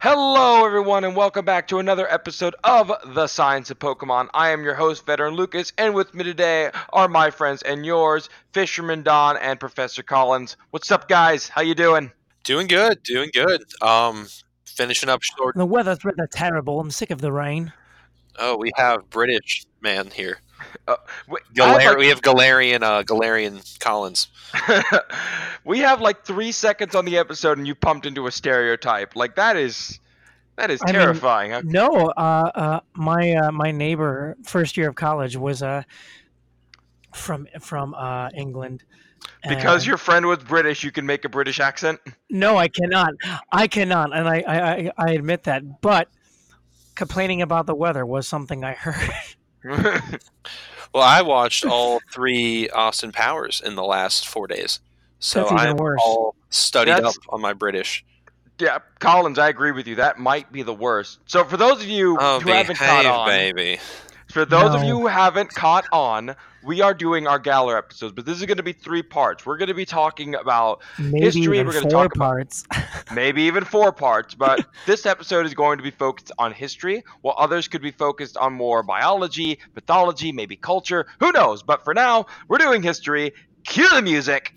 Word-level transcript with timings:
Hello, 0.00 0.64
everyone, 0.64 1.02
and 1.02 1.16
welcome 1.16 1.44
back 1.44 1.66
to 1.66 1.80
another 1.80 2.06
episode 2.08 2.54
of 2.62 2.92
The 3.04 3.26
Science 3.26 3.68
of 3.72 3.80
Pokemon. 3.80 4.28
I 4.32 4.50
am 4.50 4.62
your 4.62 4.76
host, 4.76 5.04
Veteran 5.04 5.34
Lucas, 5.34 5.72
and 5.76 5.92
with 5.92 6.14
me 6.14 6.22
today 6.22 6.70
are 6.92 7.08
my 7.08 7.30
friends 7.30 7.62
and 7.62 7.84
yours, 7.84 8.28
Fisherman 8.52 9.02
Don 9.02 9.36
and 9.38 9.58
Professor 9.58 10.04
Collins. 10.04 10.56
What's 10.70 10.92
up, 10.92 11.08
guys? 11.08 11.48
How 11.48 11.62
you 11.62 11.74
doing? 11.74 12.12
Doing 12.44 12.68
good, 12.68 13.02
doing 13.02 13.30
good. 13.34 13.64
Um, 13.82 14.28
finishing 14.66 15.08
up 15.08 15.20
short. 15.24 15.56
The 15.56 15.66
weather's 15.66 16.04
rather 16.04 16.28
terrible. 16.28 16.78
I'm 16.78 16.92
sick 16.92 17.10
of 17.10 17.20
the 17.20 17.32
rain. 17.32 17.72
Oh, 18.38 18.56
we 18.56 18.70
have 18.76 19.10
British 19.10 19.66
man 19.82 20.12
here. 20.14 20.38
Uh, 20.86 20.96
wait, 21.28 21.42
I 21.50 21.54
Galar- 21.54 21.80
have 21.80 21.90
like- 21.92 21.98
we 21.98 22.08
have 22.08 22.20
Galarian, 22.22 22.82
uh, 22.82 23.02
Galarian 23.02 23.78
Collins. 23.80 24.28
we 25.64 25.78
have 25.80 26.00
like 26.00 26.24
three 26.24 26.52
seconds 26.52 26.94
on 26.94 27.04
the 27.04 27.18
episode, 27.18 27.58
and 27.58 27.66
you 27.66 27.74
pumped 27.74 28.06
into 28.06 28.26
a 28.26 28.30
stereotype. 28.32 29.14
Like 29.16 29.36
that 29.36 29.56
is 29.56 30.00
that 30.56 30.70
is 30.70 30.80
I 30.82 30.86
mean, 30.86 30.94
terrifying. 30.94 31.50
huh? 31.52 31.62
No, 31.64 31.88
uh, 32.16 32.50
uh, 32.54 32.80
my 32.94 33.32
uh, 33.34 33.52
my 33.52 33.70
neighbor, 33.70 34.36
first 34.44 34.76
year 34.76 34.88
of 34.88 34.94
college, 34.94 35.36
was 35.36 35.62
uh, 35.62 35.82
from 37.14 37.46
from 37.60 37.94
uh, 37.94 38.30
England. 38.34 38.82
because 39.48 39.82
And- 39.82 39.86
your 39.86 39.96
friend 39.98 40.26
was 40.26 40.38
British, 40.38 40.82
you 40.84 40.90
can 40.90 41.06
make 41.06 41.24
a 41.24 41.28
British 41.28 41.60
accent. 41.60 42.00
no, 42.30 42.56
I 42.56 42.68
cannot. 42.68 43.12
I 43.52 43.66
cannot, 43.68 44.16
and 44.16 44.28
I, 44.28 44.42
I, 44.46 44.58
I, 44.58 44.90
I 44.98 45.10
admit 45.12 45.44
that. 45.44 45.80
But 45.80 46.08
complaining 46.94 47.42
about 47.42 47.66
the 47.66 47.74
weather 47.74 48.04
was 48.04 48.26
something 48.26 48.64
I 48.64 48.72
heard. 48.72 49.10
Well, 50.94 51.02
I 51.02 51.20
watched 51.20 51.66
all 51.66 52.00
three 52.10 52.70
Austin 52.70 53.12
Powers 53.12 53.60
in 53.64 53.74
the 53.74 53.84
last 53.84 54.26
four 54.26 54.46
days, 54.46 54.80
so 55.18 55.46
I'm 55.46 55.76
worse. 55.76 56.00
all 56.02 56.34
studied 56.48 56.92
That's- 56.92 57.14
up 57.18 57.22
on 57.28 57.42
my 57.42 57.52
British. 57.52 58.04
yeah, 58.58 58.78
Collins, 58.98 59.38
I 59.38 59.48
agree 59.50 59.70
with 59.72 59.86
you. 59.86 59.96
That 59.96 60.18
might 60.18 60.50
be 60.50 60.62
the 60.62 60.72
worst. 60.72 61.18
So 61.26 61.44
for 61.44 61.58
those 61.58 61.82
of 61.82 61.88
you 61.88 62.16
Oh, 62.18 62.40
who 62.40 62.48
haven't 62.50 62.76
caught 62.78 63.04
on, 63.04 63.28
baby. 63.28 63.78
For 64.32 64.46
those 64.46 64.74
of 64.74 64.82
you 64.82 64.98
who 64.98 65.06
haven't 65.08 65.50
caught 65.54 65.84
on, 65.92 66.34
we 66.64 66.80
are 66.80 66.92
doing 66.94 67.26
our 67.26 67.38
Galar 67.38 67.76
episodes, 67.78 68.12
but 68.12 68.26
this 68.26 68.38
is 68.38 68.46
going 68.46 68.56
to 68.56 68.62
be 68.62 68.72
three 68.72 69.02
parts. 69.02 69.46
We're 69.46 69.56
going 69.56 69.68
to 69.68 69.74
be 69.74 69.84
talking 69.84 70.34
about 70.34 70.82
Maybe 70.98 71.20
History, 71.20 71.42
even 71.58 71.66
we're 71.66 71.72
gonna 71.74 71.82
four 71.90 72.04
talk 72.04 72.16
about- 72.16 72.28
parts. 72.28 72.64
maybe 73.14 73.42
even 73.42 73.64
four 73.64 73.92
parts, 73.92 74.34
but 74.34 74.66
this 74.86 75.06
episode 75.06 75.46
is 75.46 75.54
going 75.54 75.78
to 75.78 75.84
be 75.84 75.90
focused 75.90 76.32
on 76.38 76.52
history, 76.52 77.04
while 77.22 77.34
others 77.38 77.68
could 77.68 77.82
be 77.82 77.90
focused 77.92 78.36
on 78.36 78.52
more 78.52 78.82
biology, 78.82 79.58
pathology, 79.74 80.32
maybe 80.32 80.56
culture. 80.56 81.06
Who 81.20 81.32
knows? 81.32 81.62
But 81.62 81.84
for 81.84 81.94
now, 81.94 82.26
we're 82.48 82.58
doing 82.58 82.82
history. 82.82 83.32
Cue 83.64 83.88
the 83.90 84.02
music. 84.02 84.54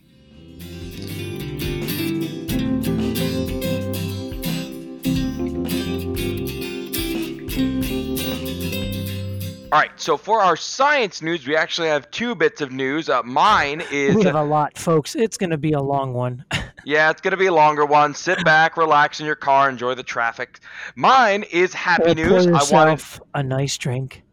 All 9.72 9.80
right, 9.80 9.92
so 9.96 10.18
for 10.18 10.42
our 10.42 10.58
science 10.58 11.22
news, 11.22 11.48
we 11.48 11.56
actually 11.56 11.88
have 11.88 12.12
two 12.12 12.36
bits 12.36 12.60
of 12.60 12.72
news. 12.74 13.08
Uh, 13.08 13.24
mine 13.24 13.82
is 13.92 14.16
we 14.16 14.24
have 14.26 14.36
a 14.36 14.44
lot, 14.44 14.78
folks. 14.78 15.16
It's 15.16 15.38
going 15.38 15.52
to 15.52 15.58
be 15.58 15.72
a 15.74 15.82
long 15.82 16.14
one. 16.14 16.44
Yeah, 16.84 17.12
it's 17.12 17.22
gonna 17.22 17.38
be 17.38 17.46
a 17.46 17.54
longer 17.54 17.86
one. 17.86 18.16
Sit 18.16 18.44
back, 18.44 18.76
relax 18.76 19.20
in 19.20 19.28
your 19.28 19.36
car, 19.36 19.70
enjoy 19.70 19.94
the 19.94 20.02
traffic. 20.02 20.58
Mine 20.96 21.44
is 21.52 21.76
happy 21.76 22.10
Or 22.10 22.16
news. 22.16 22.48
Pour 22.48 22.56
I 22.56 22.64
wanted. 22.72 22.92
yourself 22.94 23.22
a 23.36 23.44
nice 23.44 23.78
drink. 23.78 24.24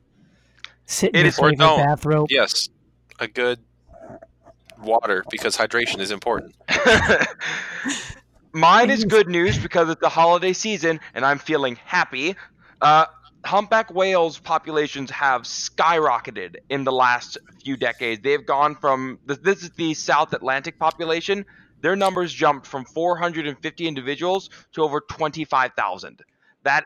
Sit 0.86 1.10
in 1.10 1.16
It 1.16 1.18
your 1.20 1.28
is- 1.28 1.38
or 1.38 1.52
don't. 1.52 1.78
bathrobe. 1.78 2.28
Yes, 2.30 2.70
a 3.20 3.28
good 3.28 3.58
water 4.82 5.26
because 5.30 5.58
hydration 5.58 5.98
is 5.98 6.10
important. 6.10 6.54
Mine 8.54 8.88
is 8.88 9.04
good 9.04 9.28
news 9.28 9.58
because 9.58 9.90
it's 9.90 10.00
the 10.00 10.08
holiday 10.08 10.54
season 10.54 11.00
and 11.12 11.26
I'm 11.26 11.38
feeling 11.38 11.76
happy. 11.84 12.34
Uh, 12.80 13.04
humpback 13.44 13.92
whales 13.94 14.38
populations 14.38 15.10
have 15.10 15.42
skyrocketed 15.42 16.56
in 16.68 16.84
the 16.84 16.92
last 16.92 17.38
few 17.62 17.76
decades. 17.76 18.22
They've 18.22 18.44
gone 18.44 18.74
from 18.74 19.18
this 19.26 19.62
is 19.62 19.70
the 19.70 19.94
South 19.94 20.32
Atlantic 20.32 20.78
population. 20.78 21.44
Their 21.80 21.96
numbers 21.96 22.32
jumped 22.32 22.66
from 22.66 22.84
450 22.84 23.86
individuals 23.86 24.50
to 24.72 24.82
over 24.82 25.00
25,000. 25.00 26.22
That 26.64 26.84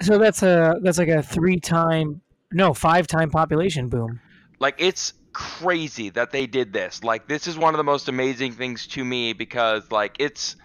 So 0.00 0.18
that's 0.18 0.42
a 0.42 0.78
that's 0.82 0.98
like 0.98 1.08
a 1.08 1.22
three 1.22 1.60
time 1.60 2.20
no 2.52 2.74
five 2.74 3.06
time 3.06 3.30
population 3.30 3.88
boom. 3.88 4.20
like 4.58 4.74
it's 4.78 5.12
crazy 5.32 6.10
that 6.10 6.32
they 6.32 6.46
did 6.46 6.72
this 6.72 7.04
like 7.04 7.28
this 7.28 7.46
is 7.46 7.56
one 7.56 7.72
of 7.72 7.78
the 7.78 7.84
most 7.84 8.08
amazing 8.08 8.50
things 8.52 8.88
to 8.88 9.04
me 9.04 9.32
because 9.32 9.88
like 9.92 10.16
it's 10.18 10.56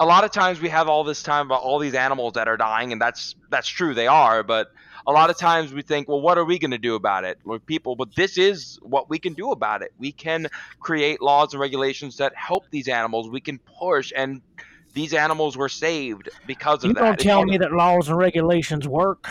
a 0.00 0.06
lot 0.06 0.24
of 0.24 0.32
times 0.32 0.60
we 0.60 0.68
have 0.68 0.88
all 0.88 1.04
this 1.04 1.22
time 1.22 1.46
about 1.46 1.62
all 1.62 1.78
these 1.78 1.94
animals 1.94 2.34
that 2.34 2.48
are 2.48 2.56
dying 2.56 2.92
and 2.92 3.00
that's 3.00 3.34
that's 3.50 3.68
true 3.68 3.94
they 3.94 4.06
are 4.06 4.42
but 4.42 4.72
a 5.06 5.12
lot 5.12 5.30
of 5.30 5.38
times 5.38 5.72
we 5.72 5.82
think 5.82 6.08
well 6.08 6.20
what 6.20 6.36
are 6.36 6.44
we 6.44 6.58
going 6.58 6.70
to 6.70 6.78
do 6.78 6.94
about 6.94 7.24
it 7.24 7.38
with 7.44 7.64
people 7.66 7.94
but 7.94 8.14
this 8.16 8.36
is 8.36 8.78
what 8.82 9.08
we 9.08 9.18
can 9.18 9.34
do 9.34 9.50
about 9.52 9.82
it 9.82 9.92
we 9.98 10.10
can 10.10 10.48
create 10.80 11.22
laws 11.22 11.52
and 11.54 11.60
regulations 11.60 12.16
that 12.16 12.34
help 12.34 12.64
these 12.70 12.88
animals 12.88 13.28
we 13.28 13.40
can 13.40 13.58
push 13.58 14.12
and 14.16 14.40
these 14.94 15.12
animals 15.12 15.56
were 15.56 15.68
saved 15.68 16.30
because 16.46 16.84
of 16.84 16.88
You 16.88 16.94
that 16.94 17.00
You 17.00 17.06
don't 17.06 17.20
tell 17.20 17.44
me 17.44 17.58
that 17.58 17.72
laws 17.72 18.08
and 18.08 18.16
regulations 18.16 18.88
work. 18.88 19.28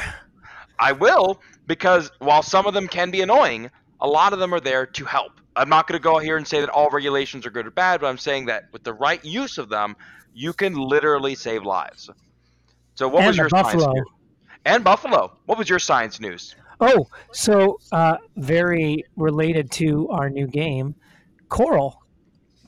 I 0.78 0.92
will 0.92 1.42
because 1.66 2.12
while 2.20 2.44
some 2.44 2.66
of 2.66 2.74
them 2.74 2.88
can 2.88 3.10
be 3.10 3.22
annoying, 3.22 3.72
a 4.02 4.08
lot 4.08 4.34
of 4.34 4.40
them 4.40 4.54
are 4.54 4.60
there 4.60 4.86
to 4.86 5.06
help. 5.06 5.32
I'm 5.56 5.70
not 5.70 5.88
going 5.88 5.98
to 5.98 6.04
go 6.04 6.18
here 6.18 6.36
and 6.36 6.48
say 6.48 6.60
that 6.60 6.70
all 6.70 6.90
regulations 6.90 7.46
are 7.46 7.52
good 7.52 7.66
or 7.66 7.72
bad, 7.72 8.02
but 8.02 8.08
I'm 8.08 8.18
saying 8.18 8.48
that 8.48 8.66
with 8.74 8.84
the 8.84 8.94
right 8.94 9.24
use 9.24 9.58
of 9.58 9.70
them, 9.70 9.96
you 10.34 10.54
can 10.54 10.74
literally 10.76 11.36
save 11.36 11.64
lives. 11.64 12.10
So, 12.96 13.08
what 13.08 13.20
and 13.22 13.28
was 13.28 13.38
your 13.38 13.50
science 13.50 13.74
news? 13.86 14.06
And 14.66 14.84
Buffalo. 14.84 15.38
What 15.46 15.58
was 15.58 15.70
your 15.70 15.80
science 15.80 16.20
news? 16.20 16.56
Oh, 16.80 17.08
so 17.32 17.80
uh, 17.92 18.18
very 18.36 19.04
related 19.16 19.72
to 19.72 20.10
our 20.10 20.30
new 20.30 20.48
game, 20.48 20.96
Coral. 21.50 22.00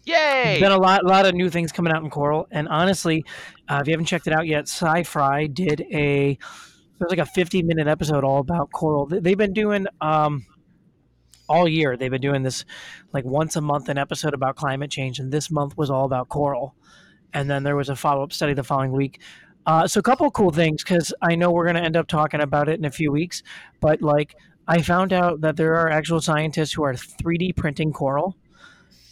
Yay! 0.05 0.43
There's 0.43 0.59
been 0.59 0.71
a 0.71 0.77
lot, 0.77 1.03
lot 1.03 1.25
of 1.25 1.33
new 1.33 1.49
things 1.49 1.71
coming 1.71 1.91
out 1.91 2.03
in 2.03 2.09
Coral, 2.09 2.47
and 2.51 2.67
honestly, 2.67 3.25
uh, 3.67 3.79
if 3.81 3.87
you 3.87 3.91
haven't 3.93 4.05
checked 4.05 4.27
it 4.27 4.33
out 4.33 4.45
yet, 4.45 4.63
Sci-Fi 4.69 5.47
did 5.47 5.81
a 5.91 6.37
there's 6.99 7.09
like 7.09 7.19
a 7.19 7.25
50 7.25 7.63
minute 7.63 7.87
episode 7.87 8.23
all 8.23 8.39
about 8.39 8.71
Coral. 8.71 9.05
They- 9.07 9.19
They've 9.19 9.37
been 9.37 9.53
doing 9.53 9.85
um, 10.01 10.45
all 11.49 11.67
year. 11.67 11.97
They've 11.97 12.11
been 12.11 12.21
doing 12.21 12.43
this 12.43 12.63
like 13.13 13.25
once 13.25 13.55
a 13.55 13.61
month 13.61 13.89
an 13.89 13.97
episode 13.97 14.33
about 14.33 14.55
climate 14.55 14.91
change, 14.91 15.19
and 15.19 15.31
this 15.31 15.49
month 15.51 15.75
was 15.77 15.89
all 15.89 16.05
about 16.05 16.29
coral. 16.29 16.75
And 17.35 17.50
then 17.50 17.63
there 17.63 17.75
was 17.75 17.90
a 17.90 17.96
follow 17.96 18.23
up 18.23 18.34
study 18.34 18.53
the 18.53 18.63
following 18.63 18.94
week. 18.94 19.19
Uh, 19.68 19.88
so 19.88 20.00
a 20.00 20.03
couple 20.03 20.25
of 20.25 20.34
cool 20.34 20.51
things 20.51 20.84
because 20.84 21.13
I 21.22 21.35
know 21.35 21.51
we're 21.51 21.66
going 21.66 21.75
to 21.75 21.84
end 21.84 21.97
up 21.97 22.07
talking 22.07 22.40
about 22.41 22.69
it 22.69 22.79
in 22.79 22.85
a 22.85 22.91
few 22.91 23.12
weeks. 23.12 23.44
But 23.81 24.01
like 24.01 24.35
I 24.68 24.81
found 24.81 25.12
out 25.12 25.41
that 25.41 25.57
there 25.57 25.75
are 25.75 25.90
actual 25.90 26.22
scientists 26.22 26.72
who 26.72 26.84
are 26.84 26.94
3D 26.94 27.56
printing 27.56 27.91
coral 27.91 28.38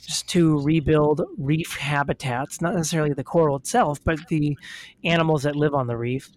just 0.06 0.28
to 0.30 0.62
rebuild 0.62 1.22
reef 1.38 1.76
habitats, 1.76 2.62
not 2.62 2.76
necessarily 2.76 3.14
the 3.14 3.24
coral 3.24 3.58
itself, 3.58 4.00
but 4.04 4.20
the 4.30 4.58
animals 5.04 5.44
that 5.44 5.56
live 5.56 5.74
on 5.74 5.88
the 5.88 5.98
reef. 5.98 6.30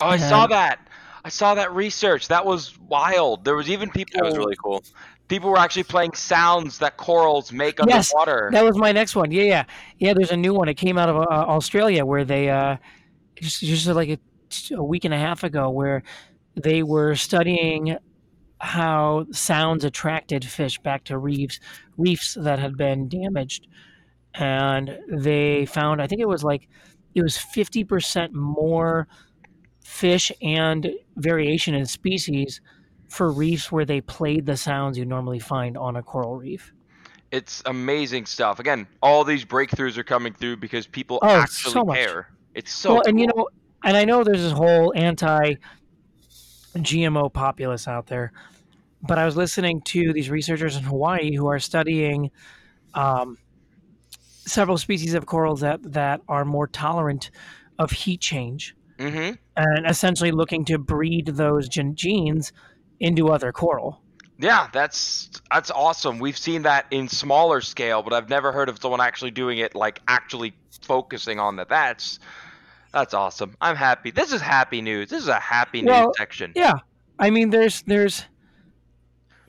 oh, 0.00 0.06
I 0.06 0.16
saw 0.16 0.46
that. 0.46 0.78
I 1.24 1.28
saw 1.28 1.54
that 1.54 1.74
research. 1.74 2.28
That 2.28 2.46
was 2.46 2.78
wild. 2.78 3.44
There 3.44 3.54
was 3.54 3.68
even 3.68 3.90
people 3.90 4.20
That 4.20 4.24
was 4.24 4.38
really 4.38 4.56
cool. 4.56 4.82
People 5.30 5.48
were 5.48 5.58
actually 5.58 5.84
playing 5.84 6.12
sounds 6.12 6.78
that 6.78 6.96
corals 6.98 7.52
make 7.52 7.78
Yes, 7.86 8.12
underwater. 8.12 8.50
That 8.52 8.64
was 8.64 8.76
my 8.76 8.92
next 8.92 9.16
one. 9.16 9.30
Yeah, 9.30 9.44
yeah, 9.44 9.64
yeah. 9.98 10.12
There's 10.12 10.32
a 10.32 10.36
new 10.36 10.52
one. 10.52 10.68
It 10.68 10.74
came 10.74 10.98
out 10.98 11.08
of 11.08 11.16
uh, 11.16 11.26
Australia 11.30 12.04
where 12.04 12.24
they 12.24 12.50
uh, 12.50 12.76
just 13.40 13.60
just 13.60 13.86
like 13.86 14.10
a, 14.10 14.18
a 14.74 14.84
week 14.84 15.06
and 15.06 15.14
a 15.14 15.18
half 15.18 15.44
ago, 15.44 15.70
where 15.70 16.02
they 16.56 16.82
were 16.82 17.14
studying 17.14 17.96
how 18.58 19.24
sounds 19.30 19.84
attracted 19.84 20.44
fish 20.44 20.78
back 20.80 21.04
to 21.04 21.16
reefs 21.16 21.60
reefs 21.96 22.34
that 22.34 22.58
had 22.58 22.76
been 22.76 23.08
damaged, 23.08 23.68
and 24.34 24.98
they 25.08 25.64
found 25.64 26.02
I 26.02 26.08
think 26.08 26.20
it 26.20 26.28
was 26.28 26.44
like 26.44 26.68
it 27.14 27.22
was 27.22 27.38
fifty 27.38 27.84
percent 27.84 28.34
more 28.34 29.06
fish 29.84 30.30
and 30.42 30.90
variation 31.16 31.74
in 31.74 31.86
species 31.86 32.60
for 33.10 33.30
reefs 33.30 33.70
where 33.70 33.84
they 33.84 34.00
played 34.00 34.46
the 34.46 34.56
sounds 34.56 34.96
you 34.96 35.04
normally 35.04 35.40
find 35.40 35.76
on 35.76 35.96
a 35.96 36.02
coral 36.02 36.36
reef. 36.36 36.72
It's 37.30 37.62
amazing 37.66 38.26
stuff. 38.26 38.58
Again, 38.58 38.86
all 39.02 39.24
these 39.24 39.44
breakthroughs 39.44 39.96
are 39.98 40.04
coming 40.04 40.32
through 40.32 40.56
because 40.56 40.86
people 40.86 41.18
Oh, 41.22 41.28
actually 41.28 41.72
so 41.72 41.84
care. 41.84 42.28
It's 42.54 42.72
so 42.72 42.94
well, 42.94 43.02
and 43.06 43.20
you 43.20 43.26
know, 43.26 43.48
and 43.84 43.96
I 43.96 44.04
know 44.04 44.24
there's 44.24 44.42
this 44.42 44.52
whole 44.52 44.92
anti 44.96 45.54
GMO 46.76 47.32
populace 47.32 47.86
out 47.88 48.06
there, 48.06 48.32
but 49.02 49.18
I 49.18 49.24
was 49.24 49.36
listening 49.36 49.80
to 49.82 50.12
these 50.12 50.30
researchers 50.30 50.76
in 50.76 50.82
Hawaii 50.84 51.34
who 51.34 51.46
are 51.48 51.58
studying 51.58 52.30
um, 52.94 53.38
several 54.46 54.78
species 54.78 55.14
of 55.14 55.26
corals 55.26 55.60
that 55.60 55.80
that 55.92 56.20
are 56.28 56.44
more 56.44 56.66
tolerant 56.66 57.30
of 57.78 57.90
heat 57.90 58.20
change, 58.20 58.74
Mm-hmm. 58.98 59.34
and 59.56 59.86
essentially 59.86 60.30
looking 60.30 60.64
to 60.66 60.78
breed 60.78 61.26
those 61.26 61.68
gen- 61.68 61.94
genes 61.94 62.52
into 63.00 63.28
other 63.30 63.52
coral. 63.52 64.00
Yeah, 64.38 64.68
that's 64.72 65.30
that's 65.50 65.70
awesome. 65.70 66.18
We've 66.18 66.38
seen 66.38 66.62
that 66.62 66.86
in 66.90 67.08
smaller 67.08 67.60
scale, 67.60 68.02
but 68.02 68.12
I've 68.14 68.28
never 68.30 68.52
heard 68.52 68.68
of 68.68 68.80
someone 68.80 69.00
actually 69.00 69.32
doing 69.32 69.58
it 69.58 69.74
like 69.74 70.00
actually 70.08 70.54
focusing 70.82 71.38
on 71.38 71.56
that. 71.56 71.68
That's 71.68 72.18
That's 72.92 73.14
awesome. 73.14 73.56
I'm 73.60 73.76
happy. 73.76 74.10
This 74.10 74.32
is 74.32 74.40
happy 74.40 74.80
news. 74.82 75.10
This 75.10 75.22
is 75.22 75.28
a 75.28 75.38
happy 75.40 75.84
Well, 75.84 76.06
news 76.06 76.14
section. 76.18 76.52
Yeah, 76.56 76.74
I 77.18 77.30
mean, 77.30 77.50
there's 77.50 77.82
there's 77.82 78.24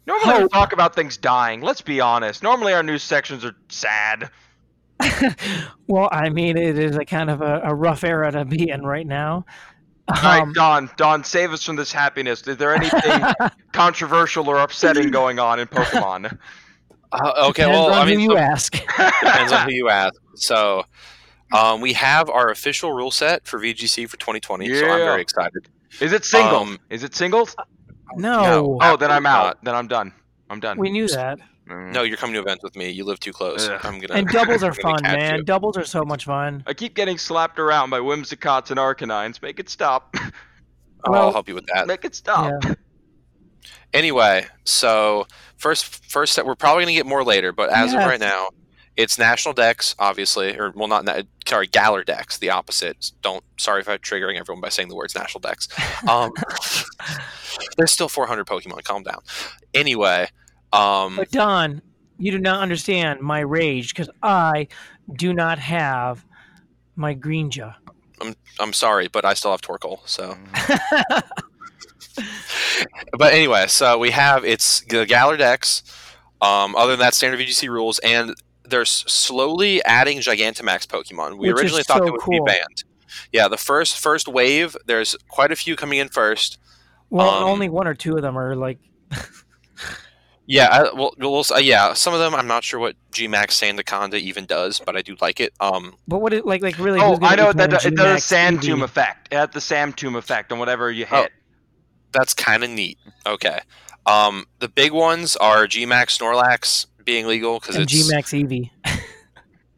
Normally 0.07 0.33
we 0.33 0.41
hope. 0.41 0.51
talk 0.51 0.73
about 0.73 0.95
things 0.95 1.17
dying. 1.17 1.61
Let's 1.61 1.81
be 1.81 2.01
honest. 2.01 2.43
Normally 2.43 2.73
our 2.73 2.83
news 2.83 3.03
sections 3.03 3.45
are 3.45 3.55
sad. 3.69 4.29
well, 5.87 6.09
I 6.11 6.29
mean, 6.29 6.57
it 6.57 6.77
is 6.77 6.95
a 6.97 7.05
kind 7.05 7.29
of 7.29 7.41
a, 7.41 7.61
a 7.65 7.73
rough 7.75 8.03
era 8.03 8.31
to 8.31 8.45
be 8.45 8.69
in 8.69 8.83
right 8.83 9.05
now. 9.07 9.45
All 10.07 10.21
right, 10.23 10.41
Um, 10.41 10.53
Don. 10.53 10.89
Don, 10.97 11.23
save 11.23 11.51
us 11.53 11.63
from 11.63 11.75
this 11.77 11.91
happiness. 11.91 12.41
Is 12.47 12.57
there 12.57 12.75
anything 12.75 13.23
controversial 13.71 14.49
or 14.49 14.57
upsetting 14.59 15.11
going 15.11 15.39
on 15.39 15.59
in 15.59 15.67
Pokemon? 15.67 16.37
Uh, 17.13 17.47
okay, 17.49 17.63
depends 17.63 17.75
well, 17.77 17.85
on 17.93 18.01
I 18.01 18.05
mean, 18.05 18.19
who 18.21 18.23
you 18.23 18.31
so- 18.31 18.37
ask. 18.37 18.71
depends 19.21 19.51
on 19.51 19.67
who 19.67 19.73
you 19.73 19.89
ask. 19.89 20.13
So, 20.35 20.85
um, 21.51 21.81
we 21.81 21.91
have 21.91 22.29
our 22.29 22.49
official 22.51 22.93
rule 22.93 23.11
set 23.11 23.45
for 23.45 23.59
VGC 23.59 24.07
for 24.07 24.15
2020, 24.15 24.73
so 24.73 24.85
I'm 24.89 24.97
very 24.99 25.21
excited. 25.21 25.67
Is 25.99 26.13
it 26.13 26.23
singles? 26.23 26.69
Um, 26.69 26.79
Is 26.89 27.03
it 27.03 27.13
singles? 27.13 27.53
No, 28.15 28.41
No. 28.43 28.77
Oh, 28.81 28.95
then 28.95 29.11
I'm 29.11 29.25
out. 29.25 29.43
not. 29.43 29.63
Then 29.65 29.75
I'm 29.75 29.89
done. 29.89 30.13
I'm 30.49 30.61
done. 30.61 30.77
we 30.77 30.89
knew 30.89 31.05
that. 31.09 31.37
Mm. 31.69 31.93
No, 31.93 32.03
you're 32.03 32.17
coming 32.17 32.33
to 32.33 32.39
events 32.39 32.63
with 32.63 32.75
me. 32.75 32.89
You 32.89 33.05
live 33.05 33.19
too 33.19 33.31
close. 33.31 33.69
Ugh. 33.69 33.79
I'm 33.83 33.99
gonna. 33.99 34.19
And 34.19 34.27
doubles 34.31 34.63
are 34.63 34.73
fun, 34.73 34.99
man. 35.03 35.37
you. 35.37 35.43
Doubles 35.43 35.77
are 35.77 35.85
so 35.85 36.03
much 36.03 36.25
fun. 36.25 36.63
I 36.67 36.73
keep 36.73 36.95
getting 36.95 37.17
slapped 37.17 37.59
around 37.59 37.89
by 37.89 37.99
Whimsicots 37.99 38.71
and 38.71 38.79
Arcanines. 38.79 39.41
Make 39.41 39.59
it 39.59 39.69
stop. 39.69 40.15
I'll 41.05 41.31
help 41.31 41.47
you 41.47 41.55
with 41.55 41.65
that. 41.73 41.87
Make 41.87 42.05
it 42.05 42.15
stop. 42.15 42.63
Yeah. 42.63 42.75
Anyway, 43.93 44.45
so 44.63 45.27
first, 45.57 46.09
first 46.09 46.31
step, 46.31 46.45
we're 46.45 46.55
probably 46.55 46.83
gonna 46.83 46.93
get 46.93 47.05
more 47.05 47.25
later, 47.25 47.51
but 47.51 47.69
as 47.71 47.91
of 47.91 47.99
right 47.99 48.21
now, 48.21 48.47
it's 48.95 49.19
national 49.19 49.53
Dex, 49.53 49.95
obviously, 49.99 50.57
or 50.57 50.71
well, 50.75 50.87
not 50.87 51.03
na- 51.03 51.23
sorry, 51.45 51.67
Galar 51.67 52.05
Dex, 52.05 52.37
the 52.37 52.49
opposite. 52.51 53.11
Don't 53.21 53.43
sorry 53.57 53.81
if 53.81 53.89
I'm 53.89 53.99
triggering 53.99 54.37
everyone 54.39 54.61
by 54.61 54.69
saying 54.69 54.87
the 54.87 54.95
words 54.95 55.13
national 55.13 55.41
Dex. 55.41 55.67
Um, 56.07 56.31
there's 57.77 57.91
still 57.91 58.07
400 58.07 58.45
Pokemon. 58.47 58.83
Calm 58.85 59.03
down. 59.03 59.19
Anyway, 59.73 60.29
um, 60.73 61.15
But 61.17 61.31
Don, 61.31 61.81
you 62.17 62.31
do 62.31 62.39
not 62.39 62.61
understand 62.61 63.21
my 63.21 63.39
rage 63.39 63.93
because 63.93 64.09
I 64.21 64.67
do 65.13 65.33
not 65.33 65.59
have 65.59 66.25
my 66.95 67.15
Greninja. 67.15 67.75
I'm 68.21 68.35
I'm 68.59 68.73
sorry, 68.73 69.07
but 69.07 69.25
I 69.25 69.33
still 69.33 69.51
have 69.51 69.61
Torkoal. 69.61 69.99
So, 70.05 70.37
but 73.17 73.33
anyway, 73.33 73.67
so 73.67 73.97
we 73.97 74.11
have 74.11 74.45
it's 74.45 74.81
the 74.81 75.05
Galar 75.05 75.37
Dex. 75.37 75.83
Um, 76.41 76.75
other 76.75 76.91
than 76.93 76.99
that, 76.99 77.13
standard 77.13 77.39
VGC 77.39 77.69
rules, 77.69 77.99
and 77.99 78.33
they're 78.67 78.85
slowly 78.85 79.83
adding 79.83 80.19
Gigantamax 80.19 80.87
Pokemon. 80.87 81.37
We 81.37 81.51
Which 81.51 81.61
originally 81.61 81.83
thought 81.83 81.99
so 81.99 82.05
they 82.05 82.11
would 82.11 82.21
cool. 82.21 82.43
be 82.45 82.51
banned. 82.51 82.83
Yeah, 83.31 83.47
the 83.47 83.57
first 83.57 83.99
first 83.99 84.27
wave. 84.27 84.75
There's 84.85 85.15
quite 85.29 85.51
a 85.51 85.55
few 85.55 85.75
coming 85.75 85.99
in 85.99 86.09
first. 86.09 86.57
Well, 87.09 87.29
Um, 87.29 87.43
only 87.43 87.69
one 87.69 87.87
or 87.87 87.93
two 87.93 88.15
of 88.15 88.21
them 88.21 88.37
are 88.37 88.55
like. 88.55 88.79
Yeah, 90.53 90.67
I, 90.69 90.93
well, 90.93 91.13
we'll 91.17 91.45
uh, 91.53 91.59
yeah, 91.59 91.93
some 91.93 92.13
of 92.13 92.19
them 92.19 92.35
I'm 92.35 92.45
not 92.47 92.65
sure 92.65 92.77
what 92.79 92.95
Gmax 93.13 93.51
Sandaconda 93.51 94.15
even 94.15 94.45
does, 94.45 94.81
but 94.85 94.97
I 94.97 95.01
do 95.01 95.15
like 95.21 95.39
it. 95.39 95.53
Um, 95.61 95.95
But 96.09 96.19
what 96.19 96.33
it 96.33 96.45
like 96.45 96.61
like 96.61 96.77
really? 96.77 96.99
Oh, 96.99 97.17
I 97.21 97.35
know 97.35 97.53
that 97.53 97.69
playing 97.69 97.71
it 97.71 97.71
does 97.71 97.85
a 97.85 97.89
G-Max 97.91 98.23
sand 98.25 98.57
EV? 98.57 98.63
tomb 98.63 98.81
effect. 98.83 99.29
It 99.31 99.37
had 99.37 99.53
the 99.53 99.61
sand 99.61 99.95
tomb 99.97 100.15
effect 100.17 100.51
on 100.51 100.59
whatever 100.59 100.91
you 100.91 101.05
Oh, 101.09 101.21
hit. 101.21 101.31
that's 102.11 102.33
kind 102.33 102.65
of 102.65 102.69
neat. 102.69 102.97
Okay. 103.25 103.59
Um, 104.05 104.45
the 104.59 104.67
big 104.67 104.91
ones 104.91 105.37
are 105.37 105.67
Gmax 105.67 106.19
Snorlax 106.19 106.87
being 107.05 107.27
legal 107.27 107.59
because 107.59 107.75
and 107.75 107.83
it's 107.83 107.93
G-Max 107.93 108.31
Eevee. 108.31 108.71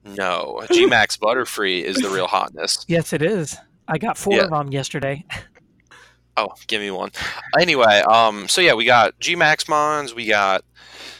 no 0.05 0.59
Gmax 0.69 1.19
Butterfree 1.19 1.83
is 1.83 1.97
the 1.97 2.09
real 2.09 2.27
hotness. 2.27 2.83
Yes, 2.87 3.13
it 3.13 3.21
is. 3.21 3.55
I 3.87 3.97
got 3.99 4.17
four 4.17 4.33
Yeah. 4.37 4.43
of 4.45 4.49
them 4.49 4.71
yesterday. 4.71 5.23
Oh, 6.35 6.49
give 6.67 6.81
me 6.81 6.89
one. 6.91 7.11
Anyway, 7.59 8.01
um, 8.09 8.47
so 8.47 8.59
yeah, 8.61 8.73
we 8.73 8.85
got 8.85 9.19
Gmax 9.19 9.69
Mons, 9.69 10.15
we 10.15 10.25
got 10.25 10.63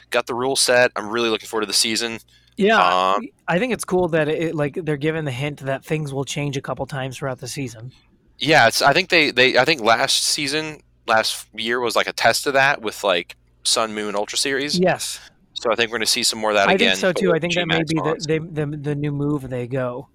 got 0.10 0.28
the 0.28 0.34
rule 0.34 0.56
set. 0.56 0.92
I'm 0.96 1.10
really 1.10 1.30
looking 1.30 1.48
forward 1.48 1.62
to 1.62 1.68
the 1.68 1.74
season. 1.74 2.20
Yeah, 2.56 3.14
Um, 3.16 3.28
I 3.48 3.58
think 3.58 3.74
it's 3.74 3.84
cool 3.84 4.08
that 4.10 4.28
it 4.28 4.54
like 4.54 4.76
they're 4.76 4.98
giving 4.98 5.26
the 5.26 5.32
hint 5.32 5.62
that 5.62 5.84
things 5.84 6.14
will 6.14 6.24
change 6.26 6.56
a 6.56 6.62
couple 6.62 6.86
times 6.86 7.18
throughout 7.18 7.40
the 7.40 7.48
season. 7.48 7.92
Yeah, 8.38 8.68
it's. 8.68 8.82
I 8.82 8.94
think 8.94 9.10
they 9.10 9.32
they. 9.32 9.58
I 9.58 9.66
think 9.66 9.82
last 9.82 10.24
season, 10.24 10.82
last 11.08 11.48
year 11.54 11.80
was 11.80 11.96
like 11.96 12.08
a 12.08 12.14
test 12.14 12.46
of 12.46 12.54
that 12.54 12.82
with 12.82 13.04
like 13.04 13.36
Sun 13.64 13.94
Moon 13.96 14.16
Ultra 14.16 14.38
Series. 14.38 14.78
Yes, 14.78 15.20
So 15.54 15.72
I 15.72 15.76
think 15.76 15.90
we're 15.90 15.98
going 15.98 16.06
to 16.06 16.12
see 16.12 16.24
some 16.24 16.40
more 16.40 16.52
of 16.52 16.58
that 16.58 16.68
I 16.70 16.74
again. 16.74 16.90
I 16.90 16.92
think 16.92 17.00
so 17.00 17.12
too. 17.14 17.34
I 17.34 17.40
think 17.40 17.56
that 17.56 17.68
may 17.68 17.80
be 17.80 17.96
the, 17.96 18.04
Mons. 18.04 18.26
the 18.26 18.40
the 18.40 18.66
the 18.66 18.96
new 18.96 19.12
move 19.12 19.50
they 19.50 19.66
go. 19.68 20.10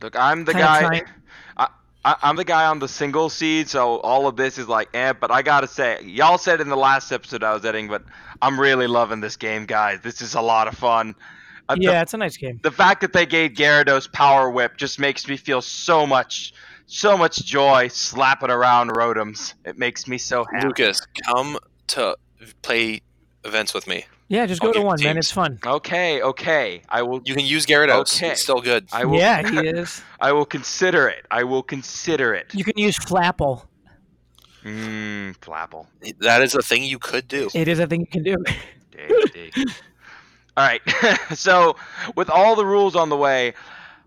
Look, 0.00 0.16
I'm 0.16 0.44
the 0.44 0.52
Kinda 0.52 0.66
guy. 0.66 1.02
Trying- 2.04 2.16
I, 2.20 2.26
I, 2.26 2.28
I'm 2.28 2.36
the 2.36 2.44
guy 2.44 2.66
on 2.66 2.78
the 2.78 2.88
single 2.88 3.28
seed, 3.28 3.68
so 3.68 3.96
all 4.00 4.26
of 4.26 4.36
this 4.36 4.58
is 4.58 4.68
like, 4.68 4.88
eh. 4.94 5.12
But 5.12 5.30
I 5.30 5.42
gotta 5.42 5.66
say, 5.68 6.02
y'all 6.04 6.38
said 6.38 6.60
in 6.60 6.68
the 6.68 6.76
last 6.76 7.10
episode 7.12 7.42
I 7.42 7.52
was 7.54 7.64
editing, 7.64 7.88
but 7.88 8.02
I'm 8.42 8.58
really 8.60 8.86
loving 8.86 9.20
this 9.20 9.36
game, 9.36 9.66
guys. 9.66 10.00
This 10.02 10.20
is 10.22 10.34
a 10.34 10.40
lot 10.40 10.68
of 10.68 10.76
fun. 10.76 11.14
Uh, 11.68 11.74
the- 11.76 11.82
Yeah, 11.82 12.02
it's 12.02 12.12
a 12.14 12.18
nice 12.18 12.36
game. 12.36 12.60
the 12.62 12.70
fact 12.70 13.00
that 13.00 13.12
they 13.12 13.26
gave 13.26 13.52
Gyarados 13.52 14.10
Power 14.12 14.50
Whip 14.50 14.76
just 14.76 14.98
makes 14.98 15.26
me 15.28 15.36
feel 15.36 15.62
so 15.62 16.06
much, 16.06 16.52
so 16.86 17.16
much 17.16 17.44
joy 17.44 17.88
slapping 17.88 18.50
around 18.50 18.90
Rotoms. 18.90 19.54
It 19.64 19.78
makes 19.78 20.06
me 20.06 20.18
so 20.18 20.44
happy. 20.52 20.66
Lucas, 20.66 21.00
come 21.26 21.58
to 21.88 22.16
play 22.62 23.00
events 23.44 23.72
with 23.72 23.86
me. 23.86 24.04
Yeah, 24.28 24.46
just 24.46 24.62
I'll 24.62 24.68
go 24.68 24.72
to 24.72 24.78
give 24.78 24.86
one, 24.86 25.02
man. 25.02 25.18
It's 25.18 25.30
fun. 25.30 25.58
Okay, 25.64 26.22
okay. 26.22 26.82
I 26.88 27.02
will. 27.02 27.20
You 27.24 27.34
can 27.34 27.44
use 27.44 27.66
Gyarados. 27.66 28.16
Okay. 28.16 28.32
It's 28.32 28.42
still 28.42 28.60
good. 28.60 28.88
I 28.92 29.04
will. 29.04 29.18
Yeah, 29.18 29.48
he 29.48 29.58
is. 29.68 30.02
I 30.20 30.32
will 30.32 30.46
consider 30.46 31.08
it. 31.08 31.26
I 31.30 31.44
will 31.44 31.62
consider 31.62 32.34
it. 32.34 32.54
You 32.54 32.64
can 32.64 32.78
use 32.78 32.98
Flapple. 32.98 33.66
Mmm, 34.64 35.36
Flapple. 35.38 35.86
That 36.20 36.42
is 36.42 36.54
a 36.54 36.62
thing 36.62 36.84
you 36.84 36.98
could 36.98 37.28
do. 37.28 37.50
It 37.54 37.68
is 37.68 37.78
a 37.78 37.86
thing 37.86 38.00
you 38.00 38.06
can 38.06 38.22
do. 38.22 38.36
Dig, 38.90 39.32
dig. 39.32 39.54
all 40.56 40.66
right. 40.66 40.80
so, 41.34 41.76
with 42.16 42.30
all 42.30 42.56
the 42.56 42.64
rules 42.64 42.96
on 42.96 43.10
the 43.10 43.16
way, 43.16 43.52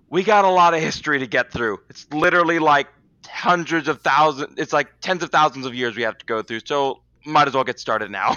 we 0.10 0.24
got 0.24 0.46
a 0.46 0.50
lot 0.50 0.74
of 0.74 0.82
history 0.82 1.20
to 1.20 1.28
get 1.28 1.52
through. 1.52 1.80
It's 1.92 2.08
literally 2.12 2.58
like 2.58 2.88
hundreds 3.28 3.88
of 3.88 4.02
thousands. 4.02 4.56
It's 4.58 4.74
like 4.74 5.00
tens 5.00 5.22
of 5.22 5.30
thousands 5.30 5.68
of 5.68 5.76
years 5.76 5.96
we 5.96 6.02
have 6.02 6.18
to 6.18 6.26
go 6.26 6.42
through. 6.42 6.62
So, 6.66 7.04
might 7.24 7.48
as 7.48 7.54
well 7.54 7.64
get 7.64 7.80
started 7.80 8.10
now. 8.10 8.36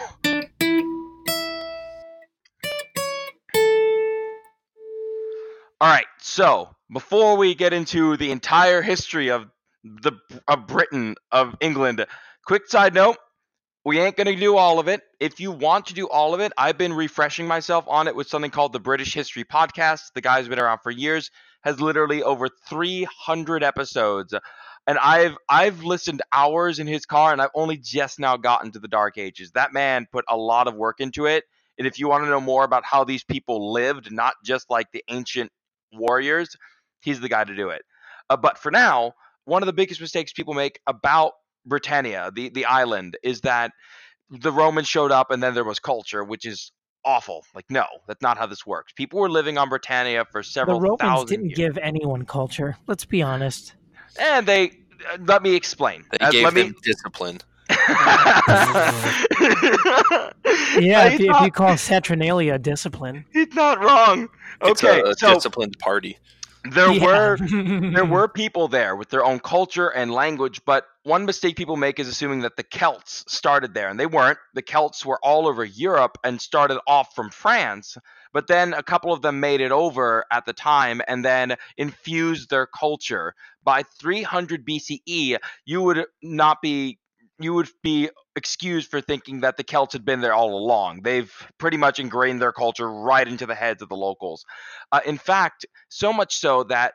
All 5.81 5.89
right. 5.89 6.07
So, 6.19 6.75
before 6.93 7.37
we 7.37 7.55
get 7.55 7.73
into 7.73 8.17
the 8.17 8.31
entire 8.31 8.83
history 8.83 9.31
of 9.31 9.47
the 9.85 10.13
of 10.47 10.67
Britain 10.67 11.17
of 11.33 11.57
England, 11.61 12.05
quick 12.47 12.69
side 12.69 12.93
note: 12.95 13.17
we 13.85 13.99
ain't 14.01 14.17
gonna 14.17 14.37
do 14.37 14.57
all 14.57 14.79
of 14.79 14.89
it. 14.89 15.03
If 15.21 15.41
you 15.41 15.53
want 15.53 15.87
to 15.87 15.95
do 15.95 16.09
all 16.09 16.35
of 16.35 16.41
it, 16.41 16.53
I've 16.59 16.79
been 16.79 16.93
refreshing 16.93 17.47
myself 17.47 17.87
on 17.89 18.09
it 18.09 18.17
with 18.17 18.29
something 18.29 18.51
called 18.51 18.73
the 18.75 18.81
British 18.81 19.15
History 19.15 19.45
Podcast. 19.45 20.13
The 20.15 20.21
guy's 20.21 20.49
been 20.49 20.61
around 20.61 20.81
for 20.83 20.91
years, 20.91 21.31
has 21.63 21.81
literally 21.81 22.23
over 22.23 22.49
300 22.69 23.65
episodes, 23.65 24.35
and 24.87 24.99
I've 24.99 25.37
I've 25.49 25.83
listened 25.83 26.23
hours 26.33 26.79
in 26.79 26.87
his 26.89 27.07
car, 27.07 27.33
and 27.33 27.41
I've 27.41 27.51
only 27.55 27.79
just 27.79 28.19
now 28.19 28.37
gotten 28.37 28.73
to 28.73 28.81
the 28.81 28.89
Dark 28.89 29.19
Ages. 29.19 29.53
That 29.53 29.73
man 29.73 30.07
put 30.13 30.25
a 30.29 30.37
lot 30.37 30.69
of 30.69 30.75
work 30.75 31.01
into 31.01 31.27
it. 31.27 31.45
And 31.79 31.87
if 31.87 31.99
you 31.99 32.09
want 32.09 32.25
to 32.25 32.31
know 32.31 32.41
more 32.43 32.65
about 32.65 32.85
how 32.85 33.05
these 33.05 33.25
people 33.25 33.73
lived, 33.73 34.13
not 34.13 34.35
just 34.45 34.69
like 34.69 34.93
the 34.93 35.03
ancient 35.09 35.51
warriors, 35.93 36.57
he's 37.01 37.21
the 37.21 37.29
guy 37.29 37.45
to 37.45 37.55
do 37.55 37.69
it. 37.71 37.83
Uh, 38.29 38.37
but 38.37 38.59
for 38.59 38.71
now, 38.71 39.13
one 39.45 39.63
of 39.63 39.67
the 39.67 39.73
biggest 39.73 40.01
mistakes 40.01 40.33
people 40.33 40.55
make 40.55 40.81
about 40.87 41.33
Britannia, 41.67 42.31
the, 42.35 42.49
the 42.51 42.65
island, 42.65 43.17
is 43.23 43.41
that 43.43 43.73
the 44.31 44.53
Romans 44.53 44.87
showed 44.89 45.11
up 45.13 45.31
and 45.31 45.43
then 45.43 45.55
there 45.55 45.65
was 45.65 45.79
culture, 45.81 46.23
which 46.25 46.47
is 46.47 46.73
awful. 47.05 47.45
Like, 47.55 47.65
no, 47.71 47.85
that's 48.07 48.23
not 48.23 48.39
how 48.39 48.47
this 48.47 48.65
works. 48.67 48.93
People 48.93 49.19
were 49.19 49.31
living 49.31 49.59
on 49.59 49.69
Britannia 49.69 50.25
for 50.31 50.43
several. 50.43 50.79
The 50.79 50.85
several 50.87 50.97
Romans 50.99 51.21
thousand 51.21 51.27
didn't 51.29 51.47
years. 51.51 51.57
give 51.75 51.79
anyone 51.79 52.25
culture. 52.25 52.77
Let's 52.87 53.05
be 53.05 53.23
honest. 53.23 53.75
and 54.19 54.47
they, 54.47 54.71
uh, 55.13 55.19
let 55.25 55.43
me 55.43 55.55
explain. 55.55 56.05
They 56.13 56.19
Uh, 56.19 56.31
gave 56.31 56.45
let 56.45 56.55
them 56.55 56.69
me. 56.69 56.75
discipline. 56.83 57.39
Yeah, 60.79 61.07
if 61.07 61.21
you, 61.21 61.31
if 61.33 61.41
you 61.41 61.51
call 61.51 61.77
Saturnalia 61.77 62.59
discipline. 62.59 63.25
he's 63.33 63.53
not 63.55 63.83
wrong. 63.83 64.29
It's 64.65 64.83
Okay, 64.83 65.01
a, 65.01 65.11
a 65.11 65.15
so 65.15 65.35
disciplined 65.35 65.79
party. 65.79 66.19
there 66.71 66.93
Yeah. 66.93 67.05
were 67.05 67.37
there 67.95 68.05
were 68.05 68.29
people 68.29 68.69
there 68.69 68.95
with 68.97 69.09
their 69.11 69.25
own 69.25 69.41
culture 69.41 69.89
and 69.89 70.13
language, 70.13 70.63
but 70.65 70.85
one 71.05 71.25
mistake 71.25 71.57
people 71.57 71.77
make 71.77 71.99
is 71.99 72.09
assuming 72.09 72.41
that 72.41 72.57
the 72.57 72.63
Celts 72.63 73.25
started 73.27 73.75
there, 73.75 73.89
and 73.89 73.99
they 73.99 74.07
weren't. 74.07 74.39
The 74.55 74.63
Celts 74.63 75.05
were 75.05 75.19
all 75.23 75.47
over 75.49 75.65
Europe 75.65 76.19
and 76.25 76.41
started 76.41 76.79
off 76.87 77.15
from 77.15 77.31
France, 77.31 77.97
but 78.33 78.47
then 78.47 78.73
a 78.75 78.83
couple 78.83 79.13
of 79.13 79.23
them 79.23 79.41
made 79.41 79.61
it 79.61 79.73
over 79.73 80.25
at 80.31 80.47
the 80.47 80.53
time 80.53 81.01
and 81.09 81.25
then 81.25 81.57
infused 81.77 82.51
their 82.51 82.67
culture. 82.67 83.35
By 83.65 83.83
300 83.83 84.67
BCE, 84.67 85.39
you 85.65 85.83
would 85.83 86.07
not 86.23 86.63
be 86.63 86.99
you 87.41 87.55
would 87.55 87.69
be 87.83 88.11
excused 88.37 88.91
for 88.91 89.01
thinking 89.01 89.41
that 89.41 89.57
the 89.57 89.65
Celts 89.65 89.93
had 89.93 90.05
been 90.05 90.21
there 90.21 90.35
all 90.35 90.55
along. 90.57 91.03
They've 91.03 91.33
pretty 91.59 91.77
much 91.77 91.99
ingrained 91.99 92.41
their 92.41 92.53
culture 92.53 92.91
right 92.91 93.27
into 93.27 93.47
the 93.47 93.55
heads 93.55 93.83
of 93.83 93.89
the 93.89 93.97
locals. 93.97 94.45
Uh, 94.93 95.01
in 95.07 95.19
fact, 95.19 95.67
so 95.89 96.13
much 96.13 96.37
so 96.37 96.65
that 96.65 96.95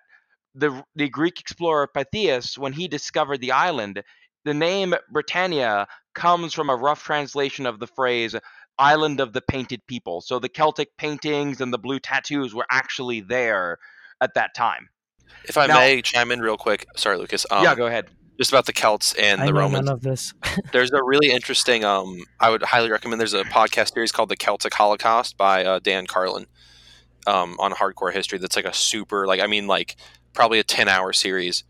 the 0.54 0.84
the 0.96 1.10
Greek 1.10 1.40
explorer 1.40 1.90
Pytheas, 1.94 2.58
when 2.58 2.74
he 2.74 2.88
discovered 2.88 3.42
the 3.42 3.52
island, 3.52 4.04
the 4.46 4.54
name 4.54 4.94
Britannia 5.12 5.88
comes 6.14 6.54
from 6.54 6.70
a 6.70 6.76
rough 6.76 7.04
translation 7.04 7.66
of 7.66 7.80
the 7.80 7.88
phrase 7.88 8.36
"island 8.78 9.20
of 9.20 9.34
the 9.34 9.42
painted 9.42 9.82
people." 9.88 10.22
So 10.22 10.40
the 10.40 10.50
Celtic 10.50 10.96
paintings 10.98 11.60
and 11.60 11.74
the 11.74 11.80
blue 11.80 12.00
tattoos 12.00 12.54
were 12.54 12.68
actually 12.72 13.22
there 13.22 13.80
at 14.22 14.36
that 14.36 14.54
time. 14.56 14.90
If 15.48 15.58
I 15.58 15.68
Now- 15.68 15.80
may 15.80 16.02
chime 16.02 16.32
in 16.32 16.40
real 16.40 16.58
quick, 16.58 16.86
sorry, 16.96 17.18
Lucas. 17.18 17.46
Um, 17.52 17.64
yeah, 17.64 17.76
go 17.76 17.88
ahead. 17.88 18.10
Just 18.38 18.52
about 18.52 18.66
the 18.66 18.74
Celts 18.74 19.14
and 19.14 19.42
I 19.42 19.46
the 19.46 19.52
know 19.54 19.60
Romans. 19.60 19.86
none 19.86 19.94
of 19.94 20.02
this. 20.02 20.34
There's 20.74 20.92
a 20.92 21.04
really 21.04 21.32
interesting. 21.32 21.84
Um, 21.86 22.24
I 22.40 22.50
would 22.50 22.64
highly 22.64 22.92
recommend. 22.92 23.20
There's 23.20 23.34
a 23.34 23.44
podcast 23.44 23.94
series 23.94 24.12
called 24.12 24.30
The 24.30 24.36
Celtic 24.36 24.74
Holocaust 24.74 25.38
by 25.38 25.64
uh, 25.64 25.80
Dan 25.80 26.08
Carlin, 26.08 26.48
um, 27.28 27.56
on 27.60 27.72
hardcore 27.72 28.14
history. 28.14 28.38
That's 28.38 28.56
like 28.56 28.66
a 28.66 28.74
super, 28.74 29.28
like 29.28 29.40
I 29.40 29.48
mean, 29.48 29.68
like 29.68 29.96
probably 30.34 30.60
a 30.60 30.64
ten 30.64 30.88
hour 30.88 31.14
series 31.14 31.64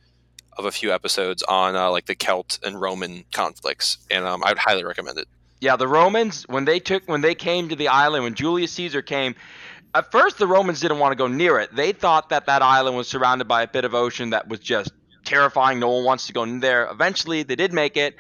of 0.57 0.65
a 0.65 0.72
few 0.72 0.93
episodes 0.93 1.43
on 1.43 1.75
uh, 1.75 1.91
like 1.91 2.05
the 2.05 2.15
Celt 2.15 2.60
and 2.63 2.79
Roman 2.79 3.25
conflicts, 3.34 3.98
and 4.10 4.25
um, 4.25 4.43
I 4.43 4.51
would 4.51 4.57
highly 4.57 4.84
recommend 4.84 5.17
it. 5.17 5.27
Yeah, 5.62 5.75
the 5.75 5.88
Romans 5.88 6.43
when 6.48 6.65
they 6.65 6.79
took 6.79 7.03
when 7.07 7.22
they 7.22 7.36
came 7.36 7.69
to 7.69 7.75
the 7.75 7.88
island 7.88 8.24
when 8.24 8.36
Julius 8.36 8.72
Caesar 8.74 9.01
came, 9.01 9.36
at 9.93 10.12
first 10.12 10.38
the 10.38 10.48
Romans 10.48 10.79
didn't 10.79 11.00
want 11.00 11.12
to 11.12 11.15
go 11.15 11.27
near 11.27 11.60
it. 11.60 11.75
They 11.75 11.91
thought 11.91 12.29
that 12.29 12.45
that 12.48 12.62
island 12.62 12.98
was 12.98 13.07
surrounded 13.07 13.48
by 13.48 13.63
a 13.63 13.67
bit 13.67 13.86
of 13.86 13.93
ocean 13.93 14.31
that 14.31 14.48
was 14.48 14.60
just 14.60 14.91
terrifying. 15.25 15.79
No 15.79 15.89
one 15.89 16.05
wants 16.05 16.27
to 16.27 16.34
go 16.34 16.44
in 16.44 16.60
there. 16.60 16.88
Eventually, 16.89 17.44
they 17.44 17.55
did 17.55 17.74
make 17.74 17.98
it, 17.98 18.15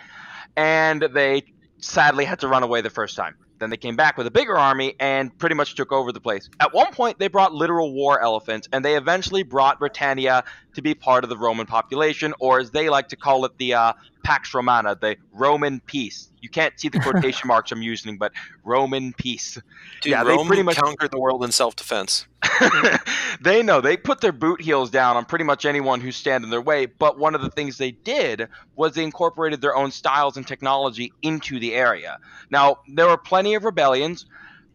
and 0.55 1.01
they 1.13 1.43
sadly 1.79 2.25
had 2.25 2.39
to 2.39 2.47
run 2.47 2.63
away 2.63 2.81
the 2.81 2.89
first 2.89 3.15
time. 3.15 3.35
Then 3.59 3.69
they 3.69 3.77
came 3.77 3.95
back 3.95 4.17
with 4.17 4.27
a 4.27 4.31
bigger 4.31 4.57
army 4.57 4.95
and 4.99 5.35
pretty 5.37 5.55
much 5.55 5.75
took 5.75 5.91
over 5.93 6.11
the 6.11 6.19
place. 6.19 6.49
At 6.59 6.73
one 6.73 6.91
point, 6.91 7.19
they 7.19 7.29
brought 7.29 7.53
literal 7.53 7.93
war 7.93 8.21
elephants, 8.21 8.67
and 8.73 8.83
they 8.83 8.97
eventually 8.97 9.43
brought 9.43 9.79
Britannia 9.79 10.43
to 10.75 10.81
be 10.81 10.93
part 10.93 11.23
of 11.23 11.29
the 11.29 11.37
Roman 11.37 11.65
population, 11.65 12.33
or 12.39 12.59
as 12.59 12.71
they 12.71 12.89
like 12.89 13.09
to 13.09 13.15
call 13.15 13.45
it, 13.45 13.57
the 13.57 13.73
uh, 13.73 13.93
Pax 14.23 14.53
Romana, 14.53 14.95
the 14.99 15.17
Roman 15.33 15.79
peace. 15.81 16.29
You 16.41 16.49
can't 16.49 16.79
see 16.79 16.89
the 16.89 16.99
quotation 16.99 17.47
marks 17.49 17.71
I'm 17.71 17.81
using, 17.81 18.17
but 18.17 18.31
Roman 18.63 19.13
peace. 19.13 19.55
Dude, 20.01 20.11
Yeah, 20.11 20.23
they 20.23 20.31
Rome 20.35 20.47
pretty 20.47 20.61
much- 20.63 20.77
conquered 20.77 21.11
the 21.11 21.19
world 21.19 21.43
in 21.43 21.51
self 21.51 21.75
defense. 21.75 22.27
they 23.41 23.63
know 23.63 23.81
they 23.81 23.97
put 23.97 24.21
their 24.21 24.31
boot 24.31 24.61
heels 24.61 24.89
down 24.91 25.17
on 25.17 25.25
pretty 25.25 25.43
much 25.45 25.65
anyone 25.65 25.99
who's 25.99 26.15
stand 26.15 26.43
in 26.43 26.49
their 26.49 26.61
way. 26.61 26.85
But 26.85 27.17
one 27.17 27.35
of 27.35 27.41
the 27.41 27.49
things 27.49 27.77
they 27.77 27.91
did 27.91 28.47
was 28.75 28.93
they 28.93 29.03
incorporated 29.03 29.61
their 29.61 29.75
own 29.75 29.91
styles 29.91 30.37
and 30.37 30.45
technology 30.47 31.11
into 31.23 31.59
the 31.59 31.73
area. 31.73 32.17
Now 32.51 32.79
there 32.87 33.07
were 33.07 33.17
plenty 33.17 33.55
of 33.55 33.63
rebellions. 33.63 34.25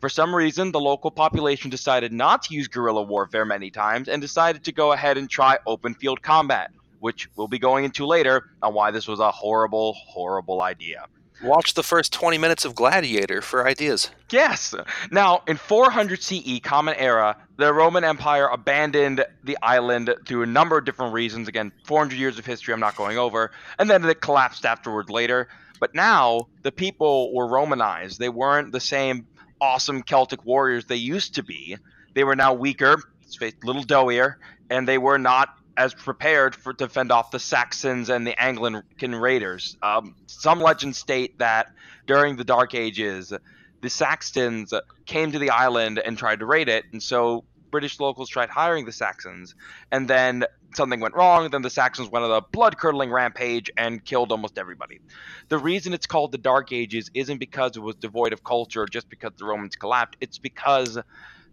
For 0.00 0.08
some 0.08 0.34
reason, 0.34 0.72
the 0.72 0.80
local 0.80 1.10
population 1.10 1.68
decided 1.68 2.10
not 2.10 2.42
to 2.44 2.54
use 2.54 2.68
guerrilla 2.68 3.02
warfare 3.02 3.44
many 3.44 3.70
times 3.70 4.08
and 4.08 4.22
decided 4.22 4.64
to 4.64 4.72
go 4.72 4.92
ahead 4.92 5.18
and 5.18 5.28
try 5.28 5.58
open 5.66 5.94
field 5.94 6.22
combat, 6.22 6.70
which 7.00 7.28
we'll 7.36 7.48
be 7.48 7.58
going 7.58 7.84
into 7.84 8.06
later 8.06 8.50
on 8.62 8.72
why 8.72 8.90
this 8.90 9.06
was 9.06 9.20
a 9.20 9.30
horrible, 9.30 9.92
horrible 9.92 10.62
idea. 10.62 11.04
Watch 11.42 11.74
the 11.74 11.82
first 11.82 12.14
20 12.14 12.38
minutes 12.38 12.64
of 12.64 12.74
Gladiator 12.74 13.42
for 13.42 13.66
ideas. 13.66 14.10
Yes. 14.30 14.74
Now, 15.10 15.42
in 15.46 15.58
400 15.58 16.22
CE, 16.22 16.60
Common 16.62 16.94
Era, 16.96 17.36
the 17.56 17.72
Roman 17.72 18.04
Empire 18.04 18.46
abandoned 18.46 19.24
the 19.44 19.58
island 19.62 20.14
through 20.26 20.42
a 20.42 20.46
number 20.46 20.78
of 20.78 20.86
different 20.86 21.12
reasons. 21.12 21.46
Again, 21.46 21.72
400 21.84 22.18
years 22.18 22.38
of 22.38 22.46
history 22.46 22.72
I'm 22.72 22.80
not 22.80 22.96
going 22.96 23.18
over. 23.18 23.50
And 23.78 23.88
then 23.88 24.04
it 24.04 24.20
collapsed 24.20 24.64
afterward 24.64 25.10
later. 25.10 25.48
But 25.78 25.94
now, 25.94 26.48
the 26.62 26.72
people 26.72 27.34
were 27.34 27.46
Romanized. 27.46 28.18
They 28.18 28.28
weren't 28.28 28.72
the 28.72 28.80
same 28.80 29.26
awesome 29.60 30.02
Celtic 30.02 30.44
warriors 30.44 30.86
they 30.86 30.96
used 30.96 31.34
to 31.36 31.42
be. 31.42 31.76
They 32.14 32.24
were 32.24 32.36
now 32.36 32.54
weaker, 32.54 33.02
a 33.40 33.52
little 33.62 33.84
doughier, 33.84 34.36
and 34.68 34.86
they 34.86 34.98
were 34.98 35.18
not 35.18 35.50
as 35.76 35.94
prepared 35.94 36.54
for 36.54 36.72
to 36.74 36.88
fend 36.88 37.12
off 37.12 37.30
the 37.30 37.38
Saxons 37.38 38.10
and 38.10 38.26
the 38.26 38.40
Anglican 38.40 39.14
raiders. 39.14 39.76
Um, 39.82 40.14
some 40.26 40.60
legends 40.60 40.98
state 40.98 41.38
that 41.38 41.72
during 42.06 42.36
the 42.36 42.44
Dark 42.44 42.74
Ages, 42.74 43.32
the 43.80 43.90
Saxons 43.90 44.74
came 45.06 45.32
to 45.32 45.38
the 45.38 45.50
island 45.50 45.98
and 45.98 46.18
tried 46.18 46.40
to 46.40 46.46
raid 46.46 46.68
it, 46.68 46.84
and 46.92 47.02
so 47.02 47.44
British 47.70 48.00
locals 48.00 48.28
tried 48.28 48.50
hiring 48.50 48.84
the 48.84 48.92
Saxons, 48.92 49.54
and 49.90 50.08
then 50.08 50.44
something 50.74 51.00
went 51.00 51.14
wrong. 51.14 51.50
Then 51.50 51.62
the 51.62 51.70
Saxons 51.70 52.10
went 52.10 52.24
on 52.24 52.30
a 52.30 52.40
blood-curdling 52.52 53.10
rampage 53.10 53.70
and 53.76 54.04
killed 54.04 54.32
almost 54.32 54.58
everybody. 54.58 55.00
The 55.48 55.58
reason 55.58 55.92
it's 55.92 56.06
called 56.06 56.32
the 56.32 56.38
Dark 56.38 56.72
Ages 56.72 57.10
isn't 57.14 57.38
because 57.38 57.76
it 57.76 57.80
was 57.80 57.96
devoid 57.96 58.32
of 58.32 58.44
culture, 58.44 58.86
just 58.86 59.08
because 59.08 59.32
the 59.38 59.44
Romans 59.44 59.76
collapsed. 59.76 60.16
It's 60.20 60.38
because 60.38 60.98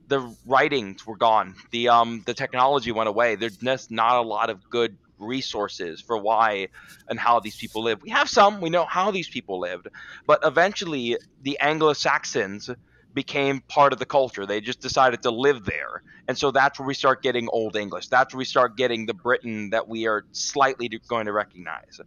the 0.07 0.35
writings 0.45 1.05
were 1.05 1.17
gone. 1.17 1.55
The 1.71 1.89
um 1.89 2.23
the 2.25 2.33
technology 2.33 2.91
went 2.91 3.09
away. 3.09 3.35
There's 3.35 3.57
just 3.57 3.91
not 3.91 4.15
a 4.15 4.21
lot 4.21 4.49
of 4.49 4.69
good 4.69 4.97
resources 5.19 5.99
for 6.01 6.17
why 6.17 6.67
and 7.09 7.19
how 7.19 7.39
these 7.39 7.55
people 7.55 7.83
live. 7.83 8.01
We 8.03 8.11
have 8.11 8.29
some, 8.29 8.61
we 8.61 8.69
know 8.69 8.85
how 8.85 9.11
these 9.11 9.27
people 9.27 9.59
lived, 9.59 9.87
but 10.25 10.39
eventually 10.43 11.17
the 11.41 11.57
Anglo-Saxons 11.59 12.69
became 13.13 13.61
part 13.61 13.93
of 13.93 13.99
the 13.99 14.05
culture. 14.05 14.45
They 14.45 14.61
just 14.61 14.79
decided 14.79 15.23
to 15.23 15.31
live 15.31 15.65
there. 15.65 16.03
And 16.27 16.37
so 16.37 16.51
that's 16.51 16.79
where 16.79 16.87
we 16.87 16.93
start 16.93 17.23
getting 17.23 17.47
Old 17.49 17.75
English. 17.75 18.07
That's 18.07 18.33
where 18.33 18.39
we 18.39 18.45
start 18.45 18.77
getting 18.77 19.05
the 19.05 19.13
Britain 19.13 19.69
that 19.71 19.87
we 19.87 20.07
are 20.07 20.25
slightly 20.31 20.89
going 21.07 21.25
to 21.25 21.33
recognize. 21.33 21.99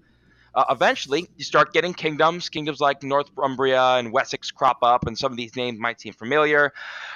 Uh, 0.54 0.64
eventually, 0.70 1.28
you 1.36 1.44
start 1.44 1.72
getting 1.72 1.94
kingdoms. 1.94 2.48
Kingdoms 2.48 2.80
like 2.80 3.02
Northumbria 3.02 3.96
and 3.96 4.12
Wessex 4.12 4.50
crop 4.50 4.78
up, 4.82 5.06
and 5.06 5.16
some 5.16 5.32
of 5.32 5.36
these 5.36 5.54
names 5.56 5.78
might 5.78 6.00
seem 6.00 6.12
familiar. 6.12 6.72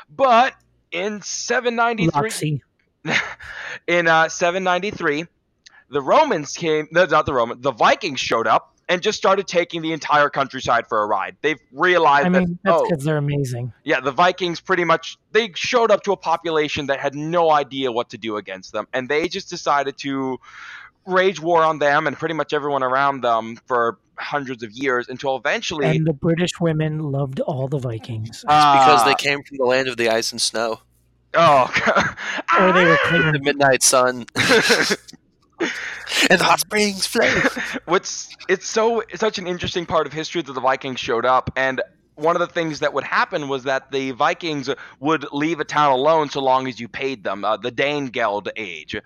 But 0.08 0.54
in 0.92 1.20
793, 1.20 2.20
Roxy. 2.20 2.62
in 3.86 4.06
uh, 4.06 4.28
793, 4.28 5.26
the 5.90 6.00
Romans 6.00 6.56
came. 6.56 6.88
No, 6.90 7.04
not 7.04 7.26
the 7.26 7.34
Romans. 7.34 7.60
The 7.60 7.72
Vikings 7.72 8.20
showed 8.20 8.46
up 8.46 8.73
and 8.88 9.02
just 9.02 9.18
started 9.18 9.46
taking 9.46 9.82
the 9.82 9.92
entire 9.92 10.28
countryside 10.28 10.86
for 10.86 11.02
a 11.02 11.06
ride. 11.06 11.36
They've 11.40 11.60
realized 11.72 12.26
I 12.26 12.28
mean, 12.28 12.42
that 12.42 12.58
that's 12.62 12.76
oh, 12.76 12.88
because 12.88 13.04
they're 13.04 13.16
amazing. 13.16 13.72
yeah, 13.84 14.00
the 14.00 14.12
Vikings 14.12 14.60
pretty 14.60 14.84
much 14.84 15.18
they 15.32 15.52
showed 15.54 15.90
up 15.90 16.02
to 16.04 16.12
a 16.12 16.16
population 16.16 16.86
that 16.86 17.00
had 17.00 17.14
no 17.14 17.50
idea 17.50 17.90
what 17.92 18.10
to 18.10 18.18
do 18.18 18.36
against 18.36 18.72
them, 18.72 18.86
and 18.92 19.08
they 19.08 19.28
just 19.28 19.50
decided 19.50 19.96
to 19.98 20.38
rage 21.06 21.40
war 21.40 21.62
on 21.62 21.78
them 21.78 22.06
and 22.06 22.16
pretty 22.16 22.34
much 22.34 22.52
everyone 22.52 22.82
around 22.82 23.22
them 23.22 23.56
for 23.66 23.98
hundreds 24.16 24.62
of 24.62 24.72
years 24.72 25.08
until 25.08 25.36
eventually. 25.36 25.86
And 25.86 26.06
the 26.06 26.12
British 26.12 26.60
women 26.60 26.98
loved 26.98 27.40
all 27.40 27.68
the 27.68 27.78
Vikings. 27.78 28.40
Because 28.42 29.02
uh, 29.02 29.04
they 29.04 29.14
came 29.14 29.42
from 29.42 29.58
the 29.58 29.64
land 29.64 29.88
of 29.88 29.96
the 29.96 30.08
ice 30.08 30.32
and 30.32 30.40
snow. 30.40 30.80
oh, 31.34 32.14
or 32.58 32.72
they 32.72 32.84
were 32.84 32.98
The 33.32 33.40
midnight 33.42 33.82
sun. 33.82 34.26
and 36.30 36.40
hot 36.40 36.60
springs 36.60 37.06
flow. 37.06 37.28
what's 37.86 38.34
it's 38.48 38.66
so 38.66 39.00
it's 39.00 39.20
such 39.20 39.38
an 39.38 39.46
interesting 39.46 39.86
part 39.86 40.06
of 40.06 40.12
history 40.12 40.42
that 40.42 40.52
the 40.52 40.60
Vikings 40.60 41.00
showed 41.00 41.24
up 41.24 41.50
and 41.56 41.80
one 42.16 42.36
of 42.36 42.40
the 42.40 42.46
things 42.46 42.80
that 42.80 42.92
would 42.92 43.04
happen 43.04 43.48
was 43.48 43.64
that 43.64 43.90
the 43.90 44.12
Vikings 44.12 44.70
would 45.00 45.26
leave 45.32 45.60
a 45.60 45.64
town 45.64 45.92
alone 45.92 46.30
so 46.30 46.40
long 46.40 46.68
as 46.68 46.78
you 46.78 46.88
paid 46.88 47.24
them, 47.24 47.44
uh, 47.44 47.56
the 47.56 47.72
Danegeld 47.72 48.48
age. 48.56 48.96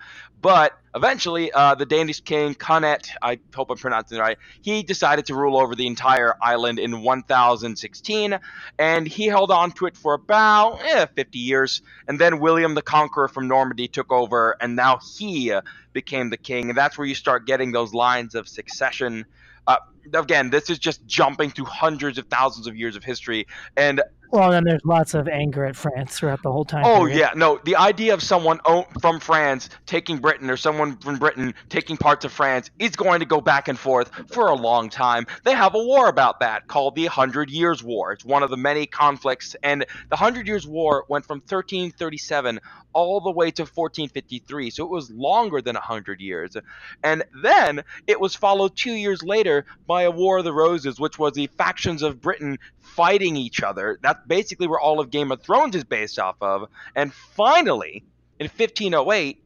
But 0.41 0.79
eventually, 0.95 1.51
uh, 1.51 1.75
the 1.75 1.85
Danish 1.85 2.21
king 2.21 2.53
Canet, 2.53 3.09
I 3.21 3.39
hope 3.53 3.71
I'm 3.71 3.77
pronouncing 3.77 4.17
it 4.17 4.21
right, 4.21 4.37
he 4.61 4.83
decided 4.83 5.25
to 5.25 5.35
rule 5.35 5.57
over 5.57 5.75
the 5.75 5.87
entire 5.87 6.35
island 6.41 6.79
in 6.79 7.01
1016, 7.01 8.39
and 8.77 9.07
he 9.07 9.25
held 9.25 9.51
on 9.51 9.71
to 9.73 9.87
it 9.87 9.97
for 9.97 10.13
about 10.13 10.79
eh, 10.83 11.07
50 11.07 11.39
years. 11.39 11.81
And 12.07 12.19
then 12.19 12.39
William 12.39 12.73
the 12.73 12.81
Conqueror 12.81 13.27
from 13.27 13.47
Normandy 13.47 13.87
took 13.87 14.11
over, 14.11 14.55
and 14.61 14.75
now 14.75 14.99
he 15.17 15.53
became 15.91 16.29
the 16.29 16.37
king. 16.37 16.69
And 16.69 16.77
that's 16.77 16.97
where 16.97 17.07
you 17.07 17.15
start 17.15 17.45
getting 17.45 17.71
those 17.71 17.93
lines 17.93 18.35
of 18.35 18.47
succession. 18.47 19.25
Uh, 19.67 19.77
again, 20.13 20.49
this 20.49 20.69
is 20.69 20.79
just 20.79 21.05
jumping 21.05 21.49
through 21.51 21.65
hundreds 21.65 22.17
of 22.17 22.27
thousands 22.27 22.67
of 22.67 22.75
years 22.75 22.95
of 22.95 23.03
history. 23.03 23.47
And 23.77 24.01
Well, 24.31 24.51
then 24.51 24.63
there's 24.63 24.85
lots 24.85 25.13
of 25.15 25.27
anger 25.27 25.65
at 25.65 25.75
France 25.75 26.17
throughout 26.17 26.43
the 26.43 26.51
whole 26.51 26.65
time. 26.65 26.83
oh 26.85 26.99
period. 27.05 27.17
yeah, 27.17 27.31
no, 27.35 27.59
the 27.65 27.75
idea 27.75 28.13
of 28.13 28.21
someone 28.21 28.59
from 29.01 29.19
France 29.19 29.69
taking 29.87 30.17
Britain 30.17 30.49
or 30.49 30.57
someone 30.57 30.97
from 30.97 31.17
Britain 31.17 31.53
taking 31.69 31.97
parts 31.97 32.25
of 32.25 32.31
France 32.31 32.69
is 32.77 32.95
going 32.95 33.21
to 33.21 33.25
go 33.25 33.41
back 33.41 33.67
and 33.67 33.77
forth 33.79 34.11
for 34.31 34.47
a 34.47 34.55
long 34.55 34.89
time. 34.89 35.25
They 35.45 35.53
have 35.55 35.73
a 35.73 35.83
war 35.83 36.07
about 36.09 36.39
that 36.41 36.67
called 36.67 36.95
the 36.95 37.05
Hundred 37.07 37.49
Years' 37.49 37.83
War. 37.83 38.11
It's 38.11 38.23
one 38.25 38.43
of 38.43 38.49
the 38.51 38.57
many 38.57 38.85
conflicts, 38.85 39.55
and 39.63 39.85
the 40.09 40.15
Hundred 40.15 40.47
Years' 40.47 40.67
War 40.67 41.05
went 41.09 41.25
from 41.25 41.39
1337 41.39 42.59
all 42.93 43.21
the 43.21 43.31
way 43.31 43.51
to 43.51 43.63
1453, 43.63 44.69
so 44.69 44.83
it 44.83 44.89
was 44.89 45.11
longer 45.11 45.61
than 45.61 45.75
a 45.75 45.81
hundred 45.81 46.21
years. 46.21 46.55
And 47.03 47.23
then 47.41 47.83
it 48.07 48.19
was 48.19 48.35
followed 48.35 48.75
two 48.75 48.93
years 48.93 49.23
later 49.23 49.65
by 49.87 50.03
a 50.03 50.11
War 50.11 50.39
of 50.39 50.45
the 50.45 50.53
Roses, 50.53 50.99
which 50.99 51.19
was 51.19 51.33
the 51.33 51.47
factions 51.47 52.01
of 52.01 52.21
Britain 52.21 52.57
fighting 52.79 53.35
each 53.35 53.61
other. 53.63 53.99
That's 54.01 54.25
basically 54.27 54.67
where 54.67 54.79
all 54.79 54.99
of 54.99 55.11
Game 55.11 55.31
of 55.31 55.41
Thrones 55.41 55.75
is 55.75 55.83
based 55.83 56.19
off 56.19 56.37
of. 56.41 56.69
And 56.95 57.13
finally, 57.13 58.03
in 58.39 58.45
1508, 58.45 59.43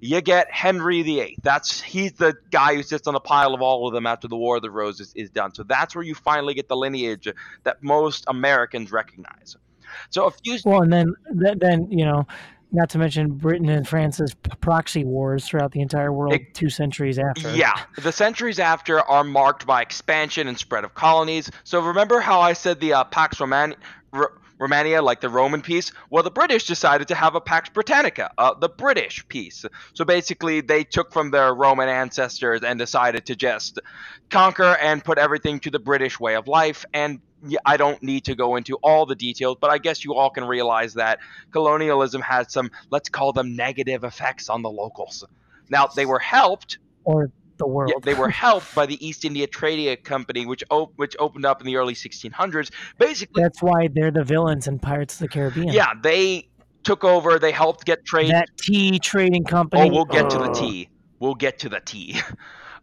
you 0.00 0.20
get 0.20 0.50
Henry 0.50 1.02
VIII. 1.02 1.38
That's 1.42 1.80
he's 1.80 2.12
the 2.12 2.34
guy 2.50 2.74
who 2.74 2.82
sits 2.82 3.08
on 3.08 3.14
a 3.14 3.20
pile 3.20 3.54
of 3.54 3.62
all 3.62 3.86
of 3.88 3.94
them 3.94 4.06
after 4.06 4.28
the 4.28 4.36
War 4.36 4.56
of 4.56 4.62
the 4.62 4.70
Roses 4.70 5.12
is 5.16 5.30
done. 5.30 5.54
So 5.54 5.62
that's 5.62 5.94
where 5.94 6.04
you 6.04 6.14
finally 6.14 6.52
get 6.54 6.68
the 6.68 6.76
lineage 6.76 7.28
that 7.62 7.82
most 7.82 8.24
Americans 8.26 8.92
recognize. 8.92 9.56
So 10.10 10.26
a 10.26 10.30
few 10.30 10.58
Well, 10.64 10.82
and 10.82 10.92
then 10.92 11.14
then 11.58 11.90
you 11.90 12.04
know 12.04 12.26
Not 12.74 12.90
to 12.90 12.98
mention 12.98 13.30
Britain 13.30 13.68
and 13.68 13.86
France's 13.86 14.34
proxy 14.60 15.04
wars 15.04 15.46
throughout 15.46 15.70
the 15.70 15.80
entire 15.80 16.12
world 16.12 16.34
It- 16.34 16.54
two 16.54 16.68
centuries 16.68 17.20
after. 17.20 17.54
Yeah, 17.54 17.78
the 18.02 18.10
centuries 18.10 18.58
after 18.58 19.00
are 19.00 19.22
marked 19.22 19.64
by 19.64 19.80
expansion 19.80 20.48
and 20.48 20.58
spread 20.58 20.82
of 20.82 20.92
colonies. 20.94 21.50
So 21.62 21.80
remember 21.80 22.18
how 22.18 22.40
I 22.40 22.52
said 22.52 22.80
the 22.80 22.94
uh, 22.94 23.04
Pax 23.04 23.38
Roman- 23.38 23.76
R- 24.12 24.32
Romania, 24.58 25.02
like 25.02 25.20
the 25.20 25.28
Roman 25.28 25.62
peace? 25.62 25.92
Well, 26.10 26.24
the 26.24 26.32
British 26.32 26.66
decided 26.66 27.06
to 27.08 27.14
have 27.14 27.36
a 27.36 27.40
Pax 27.40 27.68
Britannica, 27.68 28.32
uh, 28.38 28.54
the 28.54 28.68
British 28.68 29.26
peace. 29.28 29.64
So 29.92 30.04
basically, 30.04 30.60
they 30.60 30.82
took 30.82 31.12
from 31.12 31.30
their 31.30 31.54
Roman 31.54 31.88
ancestors 31.88 32.62
and 32.62 32.76
decided 32.78 33.26
to 33.26 33.36
just 33.36 33.78
conquer 34.30 34.76
and 34.80 35.04
put 35.04 35.18
everything 35.18 35.60
to 35.60 35.70
the 35.70 35.78
British 35.80 36.18
way 36.18 36.34
of 36.34 36.48
life. 36.48 36.84
And 36.92 37.20
I 37.66 37.76
don't 37.76 38.02
need 38.02 38.24
to 38.24 38.34
go 38.34 38.56
into 38.56 38.76
all 38.82 39.06
the 39.06 39.14
details, 39.14 39.56
but 39.60 39.70
I 39.70 39.78
guess 39.78 40.04
you 40.04 40.14
all 40.14 40.30
can 40.30 40.44
realize 40.44 40.94
that 40.94 41.18
colonialism 41.50 42.20
had 42.22 42.50
some, 42.50 42.70
let's 42.90 43.08
call 43.08 43.32
them 43.32 43.54
negative 43.56 44.04
effects 44.04 44.48
on 44.48 44.62
the 44.62 44.70
locals. 44.70 45.24
Now, 45.70 45.86
they 45.86 46.06
were 46.06 46.18
helped 46.18 46.78
Or 47.04 47.30
the 47.58 47.66
world. 47.66 47.92
yeah, 47.94 48.00
they 48.02 48.14
were 48.18 48.28
helped 48.46 48.74
by 48.74 48.86
the 48.86 49.04
East 49.06 49.24
India 49.24 49.46
Trading 49.46 49.96
Company, 50.04 50.46
which 50.46 50.64
op- 50.70 50.92
which 50.96 51.16
opened 51.18 51.44
up 51.46 51.60
in 51.60 51.66
the 51.66 51.76
early 51.76 51.94
1600s. 51.94 52.70
Basically, 52.98 53.42
That's 53.42 53.62
why 53.62 53.88
they're 53.92 54.10
the 54.10 54.24
villains 54.24 54.66
in 54.66 54.78
Pirates 54.78 55.14
of 55.14 55.20
the 55.20 55.28
Caribbean. 55.28 55.68
yeah, 55.68 55.92
they 56.02 56.48
took 56.82 57.04
over. 57.04 57.38
They 57.38 57.52
helped 57.52 57.84
get 57.86 58.04
trade. 58.04 58.30
That 58.30 58.48
tea 58.58 58.98
trading 58.98 59.44
company. 59.44 59.82
oh, 59.88 59.92
we'll 59.92 60.04
get 60.04 60.28
to 60.30 60.38
the 60.38 60.50
Ugh. 60.50 60.54
tea. 60.54 60.88
We'll 61.20 61.34
get 61.34 61.58
to 61.60 61.68
the 61.68 61.80
tea. 61.80 62.20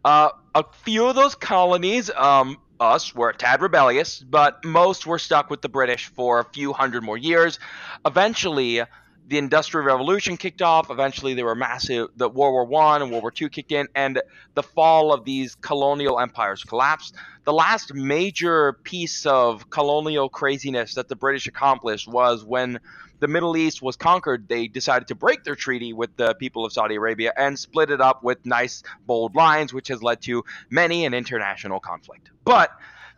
Uh, 0.04 0.30
a 0.56 0.64
few 0.82 1.06
of 1.06 1.14
those 1.14 1.36
colonies, 1.36 2.10
um, 2.16 2.56
us, 2.82 3.14
were 3.14 3.30
a 3.30 3.36
tad 3.36 3.62
rebellious, 3.62 4.20
but 4.20 4.64
most 4.64 5.06
were 5.06 5.18
stuck 5.18 5.48
with 5.50 5.62
the 5.62 5.68
British 5.68 6.08
for 6.08 6.40
a 6.40 6.44
few 6.44 6.72
hundred 6.72 7.02
more 7.02 7.16
years. 7.16 7.58
Eventually, 8.04 8.82
the 9.28 9.38
Industrial 9.38 9.86
Revolution 9.86 10.36
kicked 10.36 10.62
off. 10.62 10.90
Eventually, 10.90 11.34
there 11.34 11.44
were 11.44 11.54
massive. 11.54 12.08
The 12.16 12.28
World 12.28 12.52
War 12.52 12.64
One 12.64 13.02
and 13.02 13.10
World 13.10 13.22
War 13.22 13.30
Two 13.30 13.48
kicked 13.48 13.72
in, 13.72 13.88
and 13.94 14.20
the 14.54 14.62
fall 14.62 15.12
of 15.12 15.24
these 15.24 15.54
colonial 15.54 16.18
empires 16.18 16.64
collapsed. 16.64 17.14
The 17.44 17.52
last 17.52 17.94
major 17.94 18.74
piece 18.74 19.24
of 19.24 19.70
colonial 19.70 20.28
craziness 20.28 20.94
that 20.94 21.08
the 21.08 21.16
British 21.16 21.46
accomplished 21.46 22.08
was 22.08 22.44
when 22.44 22.80
the 23.22 23.28
Middle 23.28 23.56
East 23.56 23.80
was 23.80 23.94
conquered. 23.94 24.48
They 24.48 24.66
decided 24.66 25.06
to 25.08 25.14
break 25.14 25.44
their 25.44 25.54
treaty 25.54 25.92
with 25.92 26.16
the 26.16 26.34
people 26.34 26.64
of 26.64 26.72
Saudi 26.72 26.96
Arabia 26.96 27.32
and 27.36 27.56
split 27.56 27.92
it 27.92 28.00
up 28.00 28.24
with 28.24 28.44
nice, 28.44 28.82
bold 29.06 29.36
lines, 29.36 29.72
which 29.72 29.86
has 29.88 30.02
led 30.02 30.20
to 30.22 30.42
many 30.70 31.06
an 31.06 31.14
international 31.14 31.78
conflict. 31.78 32.30
But 32.44 32.72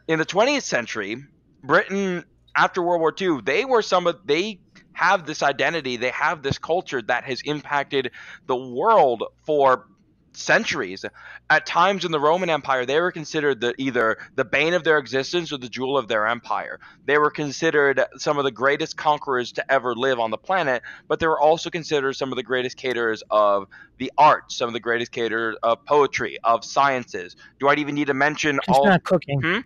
in 0.07 0.19
the 0.19 0.27
20th 0.27 0.63
century, 0.63 1.25
Britain, 1.63 2.23
after 2.55 2.83
World 2.83 3.01
War 3.01 3.15
II, 3.19 3.41
they 3.43 3.65
were 3.65 3.81
some 3.81 4.07
of 4.07 4.19
they 4.27 4.61
have 4.93 5.25
this 5.25 5.43
identity, 5.43 5.97
they 5.97 6.11
have 6.11 6.43
this 6.43 6.59
culture 6.59 7.01
that 7.01 7.25
has 7.25 7.41
impacted 7.41 8.11
the 8.47 8.57
world 8.57 9.25
for 9.47 9.87
centuries. 10.37 11.05
At 11.51 11.67
times 11.67 12.05
in 12.05 12.13
the 12.13 12.21
Roman 12.21 12.51
Empire, 12.51 12.87
they 12.87 13.01
were 13.01 13.13
considered 13.13 13.61
the 13.61 13.75
either 13.79 14.19
the 14.35 14.45
bane 14.45 14.75
of 14.75 14.85
their 14.85 14.99
existence 14.99 15.53
or 15.53 15.59
the 15.59 15.69
jewel 15.69 15.97
of 15.97 16.09
their 16.09 16.27
empire. 16.27 16.81
They 17.05 17.19
were 17.19 17.31
considered 17.31 18.03
some 18.17 18.39
of 18.39 18.45
the 18.45 18.51
greatest 18.51 18.97
conquerors 18.97 19.53
to 19.53 19.73
ever 19.73 19.95
live 19.95 20.21
on 20.21 20.31
the 20.31 20.39
planet, 20.39 20.83
but 21.09 21.21
they 21.21 21.27
were 21.27 21.41
also 21.41 21.71
considered 21.71 22.15
some 22.15 22.33
of 22.33 22.37
the 22.37 22.43
greatest 22.43 22.77
caterers 22.77 23.23
of 23.31 23.67
the 23.99 24.13
arts, 24.19 24.57
some 24.57 24.69
of 24.69 24.73
the 24.73 24.81
greatest 24.81 25.13
caterers 25.13 25.57
of 25.63 25.85
poetry, 25.85 26.39
of 26.45 26.65
sciences. 26.65 27.37
Do 27.61 27.69
I 27.69 27.75
even 27.75 27.95
need 27.95 28.09
to 28.09 28.15
mention 28.15 28.59
Just 28.65 28.79
all 28.79 28.87
not 28.87 29.05
cooking. 29.05 29.41
Hmm? 29.41 29.59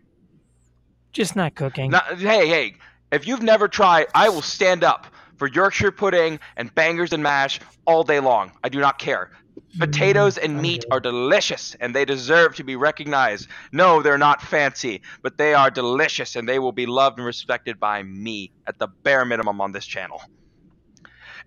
Just 1.12 1.36
not 1.36 1.54
cooking. 1.54 1.90
not, 1.90 2.18
hey, 2.18 2.46
hey, 2.48 2.74
if 3.10 3.26
you've 3.26 3.42
never 3.42 3.68
tried, 3.68 4.06
I 4.14 4.28
will 4.28 4.42
stand 4.42 4.84
up 4.84 5.06
for 5.36 5.48
Yorkshire 5.48 5.92
pudding 5.92 6.38
and 6.56 6.74
bangers 6.74 7.12
and 7.12 7.22
mash 7.22 7.60
all 7.86 8.02
day 8.02 8.20
long. 8.20 8.52
I 8.62 8.68
do 8.68 8.80
not 8.80 8.98
care. 8.98 9.30
Potatoes 9.78 10.38
and 10.38 10.60
meat 10.60 10.84
are 10.90 11.00
delicious 11.00 11.76
and 11.80 11.94
they 11.94 12.04
deserve 12.04 12.56
to 12.56 12.64
be 12.64 12.76
recognized. 12.76 13.48
No, 13.72 14.02
they're 14.02 14.18
not 14.18 14.42
fancy, 14.42 15.02
but 15.22 15.38
they 15.38 15.54
are 15.54 15.70
delicious 15.70 16.36
and 16.36 16.48
they 16.48 16.58
will 16.58 16.72
be 16.72 16.86
loved 16.86 17.18
and 17.18 17.26
respected 17.26 17.78
by 17.78 18.02
me 18.02 18.52
at 18.66 18.78
the 18.78 18.88
bare 18.88 19.24
minimum 19.24 19.60
on 19.60 19.72
this 19.72 19.86
channel. 19.86 20.22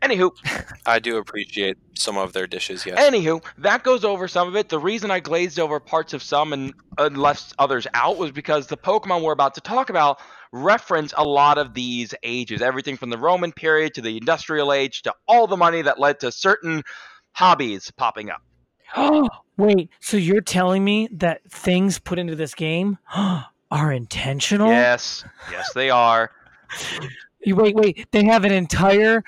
Anywho, 0.01 0.31
I 0.85 0.97
do 0.97 1.17
appreciate 1.17 1.77
some 1.93 2.17
of 2.17 2.33
their 2.33 2.47
dishes. 2.47 2.85
Yes. 2.85 2.99
Anywho, 2.99 3.43
that 3.59 3.83
goes 3.83 4.03
over 4.03 4.27
some 4.27 4.47
of 4.47 4.55
it. 4.55 4.69
The 4.69 4.79
reason 4.79 5.11
I 5.11 5.19
glazed 5.19 5.59
over 5.59 5.79
parts 5.79 6.13
of 6.13 6.23
some 6.23 6.53
and 6.53 6.73
uh, 6.97 7.09
left 7.13 7.53
others 7.59 7.85
out 7.93 8.17
was 8.17 8.31
because 8.31 8.67
the 8.67 8.77
Pokemon 8.77 9.21
we're 9.21 9.31
about 9.31 9.53
to 9.55 9.61
talk 9.61 9.91
about 9.91 10.19
reference 10.51 11.13
a 11.17 11.23
lot 11.23 11.59
of 11.59 11.75
these 11.75 12.15
ages. 12.23 12.61
Everything 12.63 12.97
from 12.97 13.11
the 13.11 13.17
Roman 13.17 13.51
period 13.51 13.93
to 13.93 14.01
the 14.01 14.17
Industrial 14.17 14.73
Age 14.73 15.03
to 15.03 15.13
all 15.27 15.45
the 15.45 15.57
money 15.57 15.83
that 15.83 15.99
led 15.99 16.19
to 16.21 16.31
certain 16.31 16.83
hobbies 17.33 17.91
popping 17.91 18.29
up. 18.29 18.41
Oh, 18.95 19.27
wait, 19.57 19.89
so 19.99 20.17
you're 20.17 20.41
telling 20.41 20.83
me 20.83 21.07
that 21.13 21.41
things 21.49 21.99
put 21.99 22.19
into 22.19 22.35
this 22.35 22.53
game 22.53 22.97
are 23.15 23.91
intentional? 23.91 24.69
Yes, 24.69 25.23
yes, 25.51 25.71
they 25.73 25.89
are. 25.89 26.31
You- 27.43 27.55
Wait, 27.55 27.75
wait. 27.75 28.07
They 28.11 28.23
have 28.25 28.45
an 28.45 28.51
entire 28.51 29.23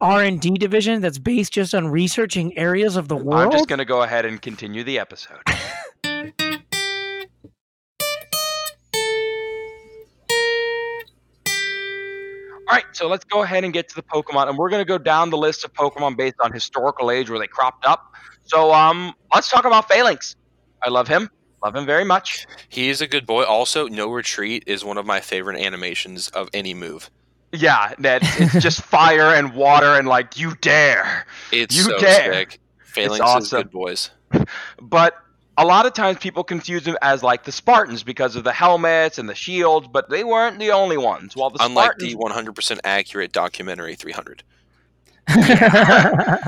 R 0.00 0.22
and 0.22 0.40
D 0.40 0.50
division 0.50 1.00
that's 1.00 1.18
based 1.18 1.52
just 1.52 1.74
on 1.74 1.88
researching 1.88 2.56
areas 2.58 2.96
of 2.96 3.08
the 3.08 3.16
world. 3.16 3.40
I'm 3.44 3.50
just 3.52 3.68
going 3.68 3.78
to 3.78 3.84
go 3.84 4.02
ahead 4.02 4.26
and 4.26 4.42
continue 4.42 4.82
the 4.84 4.98
episode. 4.98 5.38
All 12.68 12.74
right, 12.74 12.84
so 12.92 13.06
let's 13.08 13.24
go 13.24 13.42
ahead 13.42 13.62
and 13.64 13.72
get 13.72 13.88
to 13.90 13.94
the 13.94 14.02
Pokemon, 14.02 14.48
and 14.48 14.58
we're 14.58 14.70
going 14.70 14.80
to 14.80 14.88
go 14.88 14.98
down 14.98 15.30
the 15.30 15.36
list 15.38 15.64
of 15.64 15.72
Pokemon 15.72 16.16
based 16.16 16.34
on 16.40 16.52
historical 16.52 17.10
age 17.12 17.30
where 17.30 17.38
they 17.38 17.46
cropped 17.46 17.84
up. 17.86 18.12
So, 18.44 18.72
um, 18.72 19.14
let's 19.32 19.48
talk 19.48 19.64
about 19.64 19.88
Falinks. 19.88 20.34
I 20.82 20.88
love 20.88 21.06
him, 21.08 21.30
love 21.64 21.76
him 21.76 21.86
very 21.86 22.04
much. 22.04 22.46
He 22.68 22.88
is 22.88 23.00
a 23.00 23.06
good 23.06 23.24
boy. 23.26 23.44
Also, 23.44 23.86
No 23.88 24.08
Retreat 24.10 24.64
is 24.66 24.84
one 24.84 24.98
of 24.98 25.06
my 25.06 25.20
favorite 25.20 25.60
animations 25.60 26.28
of 26.28 26.48
any 26.52 26.74
move. 26.74 27.08
Yeah, 27.52 27.94
Ned, 27.98 28.22
it's 28.24 28.54
just 28.60 28.82
fire 28.82 29.34
and 29.34 29.54
water, 29.54 29.94
and 29.94 30.08
like 30.08 30.36
you 30.38 30.54
dare. 30.60 31.26
It's 31.52 31.76
You 31.76 31.84
so 31.84 31.98
dare. 31.98 32.32
sick. 32.32 32.60
Falinks 32.92 33.42
is 33.42 33.50
good 33.50 33.70
boys. 33.70 34.10
but 34.82 35.14
a 35.58 35.64
lot 35.64 35.86
of 35.86 35.94
times 35.94 36.18
people 36.18 36.44
confuse 36.44 36.84
them 36.84 36.96
as 37.02 37.22
like 37.22 37.44
the 37.44 37.52
Spartans 37.52 38.02
because 38.02 38.36
of 38.36 38.44
the 38.44 38.52
helmets 38.52 39.18
and 39.18 39.28
the 39.28 39.34
shields, 39.34 39.88
but 39.88 40.10
they 40.10 40.22
weren't 40.24 40.58
the 40.58 40.70
only 40.70 40.98
ones. 40.98 41.34
While 41.34 41.50
the 41.50 41.58
Unlike 41.64 42.00
Spartans, 42.00 42.12
the 42.12 42.18
100% 42.18 42.78
accurate 42.84 43.32
documentary 43.32 43.94
300. 43.94 44.42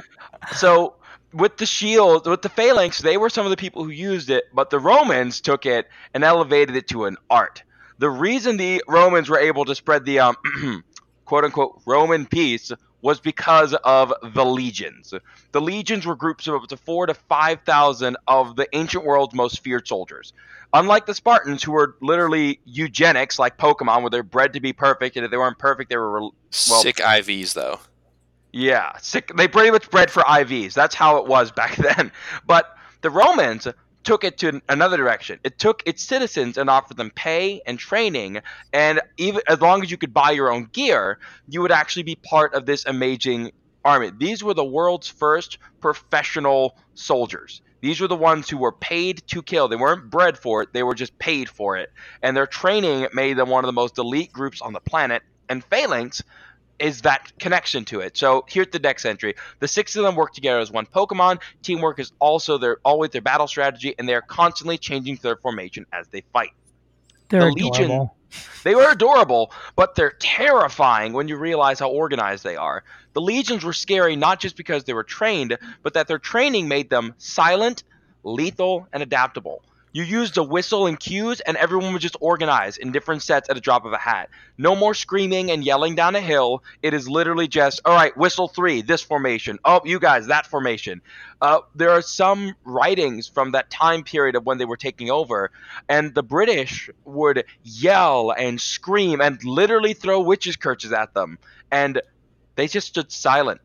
so 0.54 0.94
with 1.32 1.56
the 1.56 1.66
shield, 1.66 2.26
with 2.26 2.42
the 2.42 2.48
phalanx, 2.48 3.00
they 3.00 3.16
were 3.16 3.30
some 3.30 3.46
of 3.46 3.50
the 3.50 3.56
people 3.56 3.84
who 3.84 3.90
used 3.90 4.30
it, 4.30 4.44
but 4.52 4.70
the 4.70 4.78
Romans 4.78 5.40
took 5.40 5.66
it 5.66 5.88
and 6.14 6.22
elevated 6.22 6.76
it 6.76 6.88
to 6.88 7.06
an 7.06 7.16
art. 7.30 7.62
The 7.98 8.10
reason 8.10 8.56
the 8.56 8.82
Romans 8.86 9.28
were 9.28 9.38
able 9.38 9.64
to 9.64 9.74
spread 9.74 10.04
the 10.04 10.20
um, 10.20 10.36
quote 11.24 11.44
unquote 11.44 11.80
Roman 11.86 12.26
peace 12.26 12.70
was 13.00 13.20
because 13.20 13.74
of 13.84 14.12
the 14.22 14.44
legions. 14.44 15.14
The 15.52 15.60
legions 15.60 16.04
were 16.06 16.16
groups 16.16 16.46
of 16.48 16.54
up 16.62 16.68
to 16.68 16.76
four 16.76 17.06
to 17.06 17.14
five 17.14 17.60
thousand 17.64 18.16
of 18.26 18.56
the 18.56 18.66
ancient 18.74 19.04
world's 19.04 19.34
most 19.34 19.60
feared 19.62 19.86
soldiers. 19.86 20.32
Unlike 20.74 21.06
the 21.06 21.14
Spartans, 21.14 21.62
who 21.62 21.72
were 21.72 21.96
literally 22.02 22.60
eugenics, 22.64 23.38
like 23.38 23.56
Pokemon, 23.56 24.02
where 24.02 24.10
they're 24.10 24.22
bred 24.22 24.52
to 24.52 24.60
be 24.60 24.72
perfect, 24.72 25.16
and 25.16 25.24
if 25.24 25.30
they 25.30 25.36
weren't 25.38 25.58
perfect, 25.58 25.88
they 25.90 25.96
were 25.96 26.20
Well- 26.20 26.32
Sick 26.50 26.96
IVs, 26.96 27.54
though. 27.54 27.80
yeah, 28.52 28.96
sick. 28.98 29.30
They 29.36 29.48
pretty 29.48 29.70
much 29.70 29.88
bred 29.90 30.10
for 30.10 30.22
IVs. 30.24 30.74
That's 30.74 30.94
how 30.94 31.18
it 31.18 31.26
was 31.26 31.50
back 31.52 31.76
then. 31.96 32.12
But 32.46 32.76
the 33.00 33.10
Romans 33.10 33.66
took 34.08 34.24
it 34.24 34.38
to 34.38 34.62
another 34.70 34.96
direction. 34.96 35.38
It 35.44 35.58
took 35.58 35.82
its 35.84 36.02
citizens 36.02 36.56
and 36.56 36.70
offered 36.70 36.96
them 36.96 37.10
pay 37.14 37.60
and 37.66 37.78
training, 37.78 38.40
and 38.72 39.02
even 39.18 39.42
as 39.46 39.60
long 39.60 39.82
as 39.82 39.90
you 39.90 39.98
could 39.98 40.14
buy 40.14 40.30
your 40.30 40.50
own 40.50 40.64
gear, 40.72 41.18
you 41.46 41.60
would 41.60 41.70
actually 41.70 42.04
be 42.04 42.14
part 42.14 42.54
of 42.54 42.64
this 42.64 42.86
amazing 42.86 43.52
army. 43.84 44.10
These 44.16 44.42
were 44.42 44.54
the 44.54 44.64
world's 44.64 45.08
first 45.08 45.58
professional 45.82 46.78
soldiers. 46.94 47.60
These 47.82 48.00
were 48.00 48.08
the 48.08 48.16
ones 48.16 48.48
who 48.48 48.56
were 48.56 48.72
paid 48.72 49.22
to 49.26 49.42
kill. 49.42 49.68
They 49.68 49.76
weren't 49.76 50.08
bred 50.08 50.38
for 50.38 50.62
it, 50.62 50.72
they 50.72 50.82
were 50.82 50.94
just 50.94 51.18
paid 51.18 51.50
for 51.50 51.76
it. 51.76 51.92
And 52.22 52.34
their 52.34 52.46
training 52.46 53.08
made 53.12 53.36
them 53.36 53.50
one 53.50 53.62
of 53.62 53.68
the 53.68 53.72
most 53.72 53.98
elite 53.98 54.32
groups 54.32 54.62
on 54.62 54.72
the 54.72 54.80
planet. 54.80 55.22
And 55.50 55.62
Falinks 55.68 56.22
is 56.78 57.02
that 57.02 57.32
connection 57.38 57.84
to 57.86 58.00
it. 58.00 58.16
So 58.16 58.44
here's 58.48 58.68
the 58.68 58.78
next 58.78 59.04
entry. 59.04 59.34
The 59.60 59.68
six 59.68 59.96
of 59.96 60.04
them 60.04 60.14
work 60.14 60.32
together 60.32 60.58
as 60.60 60.70
one 60.70 60.86
Pokemon. 60.86 61.40
Teamwork 61.62 61.98
is 61.98 62.12
also 62.18 62.58
their 62.58 62.78
always 62.84 63.10
their 63.10 63.22
battle 63.22 63.48
strategy, 63.48 63.94
and 63.98 64.08
they 64.08 64.14
are 64.14 64.22
constantly 64.22 64.78
changing 64.78 65.18
their 65.22 65.36
formation 65.36 65.86
as 65.92 66.06
they 66.08 66.22
fight. 66.32 66.52
They're 67.28 67.40
The 67.40 67.46
Legion- 67.52 67.84
adorable. 67.86 68.14
They 68.62 68.74
were 68.74 68.90
adorable, 68.90 69.52
but 69.74 69.94
they're 69.94 70.14
terrifying 70.18 71.14
when 71.14 71.28
you 71.28 71.36
realize 71.38 71.78
how 71.78 71.88
organized 71.88 72.44
they 72.44 72.56
are. 72.56 72.84
The 73.14 73.22
legions 73.22 73.64
were 73.64 73.72
scary 73.72 74.16
not 74.16 74.38
just 74.38 74.54
because 74.54 74.84
they 74.84 74.92
were 74.92 75.02
trained, 75.04 75.56
but 75.82 75.94
that 75.94 76.08
their 76.08 76.18
training 76.18 76.68
made 76.68 76.90
them 76.90 77.14
silent, 77.16 77.84
lethal, 78.24 78.86
and 78.92 79.02
adaptable. 79.02 79.62
You 79.98 80.04
used 80.04 80.38
a 80.38 80.44
whistle 80.44 80.86
and 80.86 81.00
cues, 81.00 81.40
and 81.40 81.56
everyone 81.56 81.92
would 81.92 82.00
just 82.00 82.16
organize 82.20 82.76
in 82.76 82.92
different 82.92 83.20
sets 83.20 83.50
at 83.50 83.56
a 83.56 83.60
drop 83.60 83.84
of 83.84 83.92
a 83.92 83.98
hat. 83.98 84.30
No 84.56 84.76
more 84.76 84.94
screaming 84.94 85.50
and 85.50 85.64
yelling 85.64 85.96
down 85.96 86.14
a 86.14 86.20
hill. 86.20 86.62
It 86.84 86.94
is 86.94 87.08
literally 87.08 87.48
just, 87.48 87.80
all 87.84 87.96
right, 87.96 88.16
whistle 88.16 88.46
three, 88.46 88.80
this 88.80 89.02
formation. 89.02 89.58
Oh, 89.64 89.80
you 89.84 89.98
guys, 89.98 90.28
that 90.28 90.46
formation. 90.46 91.02
Uh, 91.42 91.62
there 91.74 91.90
are 91.90 92.00
some 92.00 92.54
writings 92.62 93.26
from 93.26 93.50
that 93.50 93.70
time 93.70 94.04
period 94.04 94.36
of 94.36 94.46
when 94.46 94.58
they 94.58 94.66
were 94.66 94.76
taking 94.76 95.10
over, 95.10 95.50
and 95.88 96.14
the 96.14 96.22
British 96.22 96.88
would 97.04 97.42
yell 97.64 98.30
and 98.30 98.60
scream 98.60 99.20
and 99.20 99.42
literally 99.42 99.94
throw 99.94 100.20
witches' 100.20 100.54
curses 100.54 100.92
at 100.92 101.12
them. 101.12 101.40
And 101.72 102.02
they 102.54 102.68
just 102.68 102.86
stood 102.86 103.10
silent, 103.10 103.60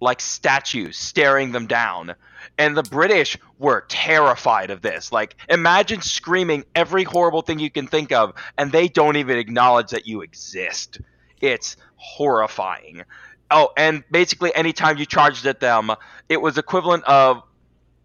like 0.00 0.20
statues 0.20 0.96
staring 0.96 1.52
them 1.52 1.66
down. 1.66 2.14
And 2.58 2.76
the 2.76 2.82
British 2.82 3.38
were 3.58 3.84
terrified 3.88 4.70
of 4.70 4.82
this. 4.82 5.12
Like, 5.12 5.36
imagine 5.48 6.00
screaming 6.00 6.64
every 6.74 7.04
horrible 7.04 7.42
thing 7.42 7.58
you 7.58 7.70
can 7.70 7.86
think 7.86 8.12
of, 8.12 8.32
and 8.56 8.72
they 8.72 8.88
don't 8.88 9.16
even 9.16 9.38
acknowledge 9.38 9.90
that 9.90 10.06
you 10.06 10.22
exist. 10.22 11.00
It's 11.40 11.76
horrifying. 11.96 13.02
Oh, 13.50 13.72
and 13.76 14.04
basically, 14.10 14.54
anytime 14.54 14.96
you 14.98 15.06
charged 15.06 15.46
at 15.46 15.60
them, 15.60 15.92
it 16.28 16.40
was 16.40 16.58
equivalent 16.58 17.04
of 17.04 17.42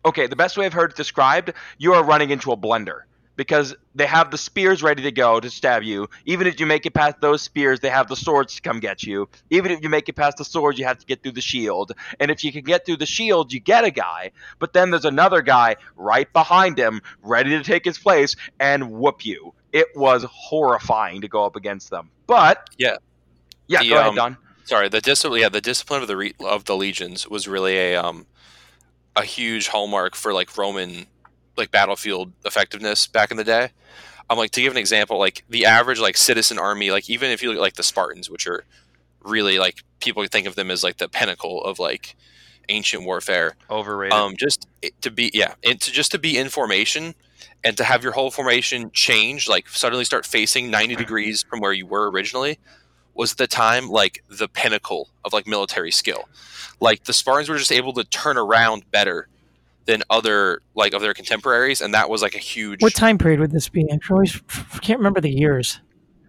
okay, 0.04 0.28
the 0.28 0.36
best 0.36 0.58
way 0.58 0.66
I've 0.66 0.74
heard 0.74 0.92
it 0.92 0.98
described, 0.98 1.54
you 1.78 1.94
are 1.94 2.04
running 2.04 2.32
into 2.32 2.52
a 2.52 2.58
blender 2.58 3.02
because 3.42 3.76
they 3.96 4.06
have 4.06 4.30
the 4.30 4.38
spears 4.38 4.84
ready 4.84 5.02
to 5.02 5.12
go 5.12 5.40
to 5.40 5.50
stab 5.50 5.82
you. 5.82 6.08
Even 6.28 6.46
if 6.46 6.60
you 6.60 6.68
make 6.68 6.86
it 6.86 6.94
past 6.94 7.20
those 7.22 7.42
spears, 7.42 7.80
they 7.80 7.90
have 7.90 8.08
the 8.08 8.16
swords 8.16 8.54
to 8.54 8.62
come 8.62 8.80
get 8.80 9.02
you. 9.02 9.28
Even 9.50 9.72
if 9.72 9.82
you 9.82 9.90
make 9.90 10.08
it 10.08 10.14
past 10.14 10.38
the 10.38 10.46
swords, 10.46 10.78
you 10.78 10.86
have 10.86 11.00
to 11.00 11.06
get 11.08 11.24
through 11.24 11.32
the 11.32 11.42
shield. 11.42 11.92
And 12.20 12.30
if 12.30 12.44
you 12.44 12.52
can 12.52 12.64
get 12.64 12.86
through 12.86 12.98
the 12.98 13.08
shield, 13.08 13.52
you 13.52 13.60
get 13.60 13.84
a 13.84 13.90
guy. 13.90 14.30
But 14.60 14.74
then 14.74 14.92
there's 14.92 15.06
another 15.06 15.42
guy 15.42 15.78
right 15.96 16.32
behind 16.32 16.78
him, 16.78 17.02
ready 17.24 17.50
to 17.50 17.64
take 17.64 17.84
his 17.84 17.98
place 17.98 18.36
and 18.60 18.92
whoop 18.92 19.26
you. 19.26 19.56
It 19.74 19.88
was 19.96 20.24
horrifying 20.30 21.22
to 21.22 21.28
go 21.28 21.44
up 21.44 21.56
against 21.56 21.90
them. 21.90 22.12
But 22.28 22.70
Yeah. 22.78 22.98
yeah, 23.68 23.80
The, 23.82 23.90
go 23.90 23.96
ahead, 23.96 24.10
um, 24.10 24.16
Don. 24.16 24.38
Sorry, 24.66 24.88
the 24.88 25.02
discipline. 25.02 25.42
Yeah, 25.42 25.50
the 25.50 25.62
discipline 25.62 26.04
of 26.04 26.08
the 26.08 26.16
re- 26.16 26.36
of 26.42 26.66
the 26.66 26.76
legions 26.76 27.28
was 27.28 27.48
really 27.48 27.76
a 27.76 27.96
um 27.96 28.28
a 29.16 29.24
huge 29.24 29.68
hallmark 29.70 30.16
for 30.16 30.32
like 30.32 30.56
Roman 30.56 31.08
like 31.58 31.72
battlefield 31.72 32.32
effectiveness 32.46 33.08
back 33.08 33.32
in 33.32 33.38
the 33.38 33.44
day. 33.44 33.70
I'm 34.30 34.36
um, 34.36 34.38
like 34.38 34.52
to 34.52 34.62
give 34.62 34.72
an 34.72 34.78
example, 34.78 35.20
like 35.20 35.44
the 35.50 35.66
average 35.66 36.00
like 36.00 36.16
citizen 36.16 36.58
army, 36.58 36.92
like 36.92 37.10
even 37.10 37.32
if 37.32 37.44
you 37.44 37.50
look 37.50 37.58
at 37.58 37.62
like 37.62 37.74
the 37.76 37.84
Spartans, 37.84 38.30
which 38.30 38.48
are 38.48 38.64
really 39.24 39.60
like 39.60 39.84
people 40.00 40.26
think 40.26 40.48
of 40.48 40.56
them 40.56 40.72
as 40.72 40.84
like 40.84 40.98
the 40.98 41.10
pinnacle 41.10 41.64
of 41.64 41.80
like 41.80 42.16
ancient 42.70 43.04
warfare. 43.04 43.56
Overrated. 43.70 44.14
Um, 44.14 44.36
just 44.38 44.68
to 45.02 45.12
be 45.12 45.32
yeah, 45.34 45.56
and 45.64 45.80
to 45.82 45.92
just 45.92 46.12
to 46.12 46.20
be 46.20 46.38
in 46.38 46.50
formation 46.50 47.14
and 47.64 47.78
to 47.78 47.84
have 47.84 48.04
your 48.04 48.14
whole 48.14 48.32
formation 48.32 48.92
change, 48.92 49.48
like 49.48 49.68
suddenly 49.68 50.06
start 50.06 50.26
facing 50.26 50.72
ninety 50.72 50.96
degrees 50.96 51.44
from 51.44 51.60
where 51.60 51.74
you 51.74 51.86
were 51.86 52.10
originally, 52.10 52.58
was 53.14 53.34
at 53.34 53.38
the 53.38 53.48
time 53.48 53.90
like 53.90 54.24
the 54.30 54.48
pinnacle 54.48 55.10
of 55.26 55.34
like 55.34 55.48
military 55.48 55.92
skill. 55.92 56.28
Like 56.80 57.04
the 57.04 57.14
Spartans 57.14 57.50
were 57.50 57.58
just 57.58 57.72
able 57.72 57.94
to 57.94 58.04
turn 58.04 58.38
around 58.38 58.90
better 58.92 59.28
than 59.86 60.04
other 60.10 60.62
like 60.76 60.94
of 60.94 61.02
their 61.02 61.14
contemporaries, 61.14 61.82
and 61.82 61.94
that 61.94 62.10
was 62.10 62.22
like 62.22 62.36
a 62.36 62.40
huge. 62.40 62.82
What 62.82 62.94
time 62.94 63.18
period 63.18 63.40
would 63.40 63.52
this 63.52 63.70
be? 63.70 63.88
I 63.92 63.98
always 64.10 64.40
can't 64.82 65.00
remember 65.00 65.22
the 65.22 65.32
years. 65.32 65.80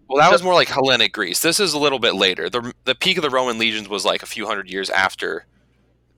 Well, 0.09 0.21
that 0.21 0.31
was 0.31 0.43
more 0.43 0.53
like 0.55 0.69
Hellenic 0.69 1.13
Greece. 1.13 1.41
This 1.41 1.59
is 1.59 1.73
a 1.73 1.79
little 1.79 1.99
bit 1.99 2.15
later. 2.15 2.51
the 2.51 2.73
The 2.85 2.95
peak 2.95 3.17
of 3.17 3.23
the 3.23 3.31
Roman 3.31 3.59
legions 3.59 3.89
was 3.89 4.05
like 4.05 4.23
a 4.23 4.27
few 4.27 4.47
hundred 4.47 4.71
years 4.71 4.91
after 4.91 5.47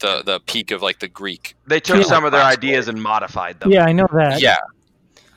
the 0.00 0.22
the 0.24 0.40
peak 0.40 0.70
of 0.72 0.82
like 0.82 0.98
the 0.98 1.08
Greek. 1.08 1.54
they 1.66 1.78
took 1.80 1.98
Yeah. 1.98 2.02
some 2.02 2.24
of 2.24 2.32
their 2.32 2.42
ideas 2.42 2.88
and 2.88 3.00
modified 3.00 3.60
them. 3.60 3.70
Yeah, 3.70 3.84
I 3.84 3.92
know 3.92 4.08
that. 4.12 4.40
Yeah, 4.40 4.56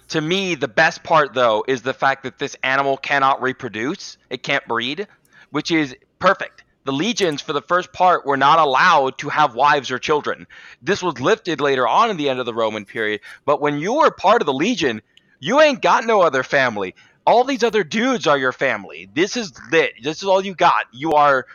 to 0.10 0.22
me, 0.22 0.56
the 0.56 0.68
best 0.68 1.04
part 1.04 1.34
though 1.36 1.64
is 1.68 1.84
the 1.84 1.94
fact 1.94 2.24
that 2.24 2.40
this 2.40 2.56
animal 2.64 2.98
cannot 2.98 3.42
reproduce; 3.42 4.18
it 4.32 4.42
can't 4.42 4.66
breed, 4.68 5.08
which 5.52 5.70
is 5.72 5.96
perfect. 6.20 6.57
The 6.88 6.94
legions, 6.94 7.42
for 7.42 7.52
the 7.52 7.62
first 7.62 7.92
part, 7.92 8.26
were 8.26 8.38
not 8.38 8.60
allowed 8.60 9.18
to 9.18 9.28
have 9.28 9.56
wives 9.56 9.92
or 9.92 10.00
children. 10.00 10.48
This 10.82 11.04
was 11.04 11.20
lifted 11.20 11.60
later 11.60 11.86
on 11.86 12.10
in 12.10 12.16
the 12.16 12.30
end 12.30 12.40
of 12.40 12.46
the 12.46 12.54
Roman 12.54 12.86
period. 12.86 13.20
But 13.44 13.60
when 13.60 13.78
you 13.78 13.96
were 13.96 14.10
part 14.10 14.42
of 14.42 14.46
the 14.46 14.54
legion, 14.54 15.02
you 15.42 15.60
ain't 15.60 15.82
got 15.82 16.06
no 16.06 16.22
other 16.22 16.44
family. 16.44 16.96
All 17.26 17.44
these 17.44 17.66
other 17.66 17.84
dudes 17.84 18.26
are 18.26 18.38
your 18.38 18.54
family. 18.54 19.10
This 19.14 19.36
is 19.36 19.52
lit. 19.70 19.96
This 20.02 20.20
is 20.20 20.30
all 20.30 20.46
you 20.46 20.56
got. 20.56 20.86
You 20.94 21.12
are, 21.12 21.46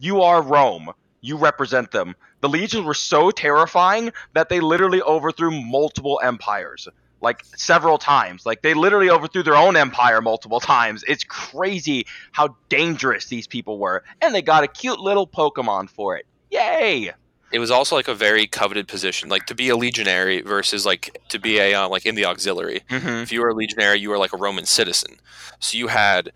you 0.00 0.22
are 0.22 0.42
Rome. 0.42 0.90
You 1.20 1.36
represent 1.36 1.92
them. 1.92 2.16
The 2.40 2.48
legions 2.48 2.84
were 2.84 2.94
so 2.94 3.30
terrifying 3.30 4.10
that 4.34 4.48
they 4.48 4.58
literally 4.58 5.02
overthrew 5.02 5.52
multiple 5.52 6.20
empires 6.20 6.88
like 7.20 7.44
several 7.56 7.98
times. 7.98 8.46
Like 8.46 8.62
they 8.62 8.74
literally 8.74 9.10
overthrew 9.10 9.42
their 9.42 9.56
own 9.56 9.76
empire 9.76 10.20
multiple 10.20 10.60
times. 10.60 11.04
It's 11.08 11.24
crazy 11.24 12.06
how 12.32 12.56
dangerous 12.68 13.26
these 13.26 13.46
people 13.46 13.78
were, 13.78 14.04
and 14.20 14.34
they 14.34 14.42
got 14.42 14.64
a 14.64 14.68
cute 14.68 15.00
little 15.00 15.26
Pokemon 15.26 15.90
for 15.90 16.16
it. 16.16 16.26
Yay! 16.50 17.12
it 17.52 17.58
was 17.58 17.70
also 17.70 17.96
like 17.96 18.08
a 18.08 18.14
very 18.14 18.46
coveted 18.46 18.86
position, 18.86 19.28
like 19.28 19.46
to 19.46 19.54
be 19.54 19.68
a 19.68 19.76
legionary 19.76 20.40
versus 20.40 20.86
like 20.86 21.20
to 21.28 21.38
be 21.38 21.58
a 21.58 21.74
uh, 21.74 21.88
like 21.88 22.06
in 22.06 22.14
the 22.14 22.24
auxiliary. 22.24 22.82
Mm-hmm. 22.88 23.08
If 23.08 23.32
you 23.32 23.40
were 23.40 23.48
a 23.48 23.54
legionary, 23.54 23.98
you 23.98 24.10
were 24.10 24.18
like 24.18 24.32
a 24.32 24.36
Roman 24.36 24.66
citizen, 24.66 25.16
so 25.58 25.76
you 25.76 25.88
had 25.88 26.32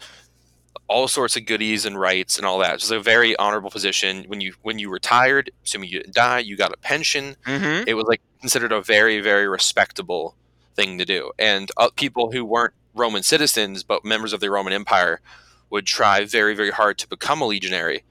all 0.89 1.09
sorts 1.09 1.37
of 1.37 1.47
goodies 1.47 1.87
and 1.87 1.99
rights 1.99 2.37
and 2.37 2.47
all 2.47 2.59
that. 2.59 2.75
It 2.75 2.83
was 2.83 2.91
a 2.91 3.01
very 3.01 3.37
honorable 3.37 3.71
position. 3.71 4.25
When 4.27 4.41
you 4.41 4.55
when 4.63 4.79
you 4.79 4.91
retired, 4.91 5.51
assuming 5.65 5.91
you 5.91 6.01
didn't 6.01 6.15
die, 6.15 6.41
you 6.41 6.57
got 6.57 6.73
a 6.73 6.77
pension. 6.79 7.37
Mm-hmm. 7.47 7.89
It 7.89 7.95
was 7.95 8.07
like 8.07 8.21
considered 8.41 8.73
a 8.73 8.83
very 8.83 9.21
very 9.21 9.49
respectable 9.49 10.35
thing 10.75 10.99
to 10.99 11.05
do. 11.05 11.33
And 11.39 11.71
uh, 11.77 11.91
people 11.95 12.33
who 12.33 12.45
weren't 12.45 12.75
Roman 12.95 13.23
citizens 13.23 13.83
but 13.83 14.05
members 14.05 14.33
of 14.33 14.41
the 14.41 14.51
Roman 14.51 14.73
Empire 14.73 15.21
would 15.71 15.87
try 15.87 16.25
very 16.25 16.55
very 16.55 16.71
hard 16.71 16.99
to 16.99 17.09
become 17.09 17.41
a 17.41 17.47
legionary 17.47 18.05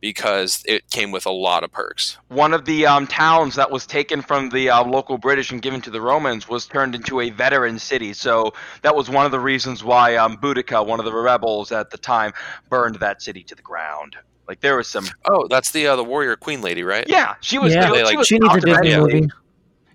because 0.00 0.64
it 0.66 0.90
came 0.90 1.12
with 1.12 1.26
a 1.26 1.30
lot 1.30 1.62
of 1.62 1.70
perks. 1.70 2.18
One 2.28 2.52
of 2.52 2.64
the 2.64 2.86
um, 2.86 3.06
towns 3.06 3.54
that 3.54 3.70
was 3.70 3.86
taken 3.86 4.20
from 4.20 4.50
the 4.50 4.68
uh, 4.68 4.84
local 4.84 5.16
British 5.16 5.52
and 5.52 5.62
given 5.62 5.80
to 5.82 5.90
the 5.90 6.00
Romans 6.00 6.48
was 6.48 6.66
turned 6.66 6.96
into 6.96 7.20
a 7.20 7.30
veteran 7.30 7.78
city. 7.78 8.12
So 8.12 8.52
that 8.82 8.96
was 8.96 9.08
one 9.08 9.26
of 9.26 9.30
the 9.30 9.38
reasons 9.38 9.84
why 9.84 10.16
um, 10.16 10.36
Boudica, 10.38 10.84
one 10.84 10.98
of 10.98 11.04
the 11.04 11.12
rebels 11.14 11.70
at 11.70 11.90
the 11.90 11.98
time, 11.98 12.32
burned 12.68 12.96
that 12.96 13.22
city 13.22 13.44
to 13.44 13.54
the 13.54 13.62
ground. 13.62 14.16
Like 14.48 14.60
there 14.60 14.76
was 14.76 14.88
some, 14.88 15.06
Oh, 15.24 15.46
that's 15.48 15.70
the 15.70 15.86
uh, 15.86 15.94
the 15.94 16.02
warrior 16.04 16.34
queen 16.34 16.62
lady, 16.62 16.82
right? 16.82 17.04
yeah, 17.08 17.36
she 17.40 17.58
was, 17.60 17.72
Yeah. 17.72 17.86
she 17.86 17.92
They, 17.92 18.02
like, 18.02 18.18
was 18.18 18.26
She 18.26 18.38
needs 18.40 18.56
a 18.56 18.60
stopped 18.60 18.82
Disney 18.82 19.00
movie. 19.00 19.30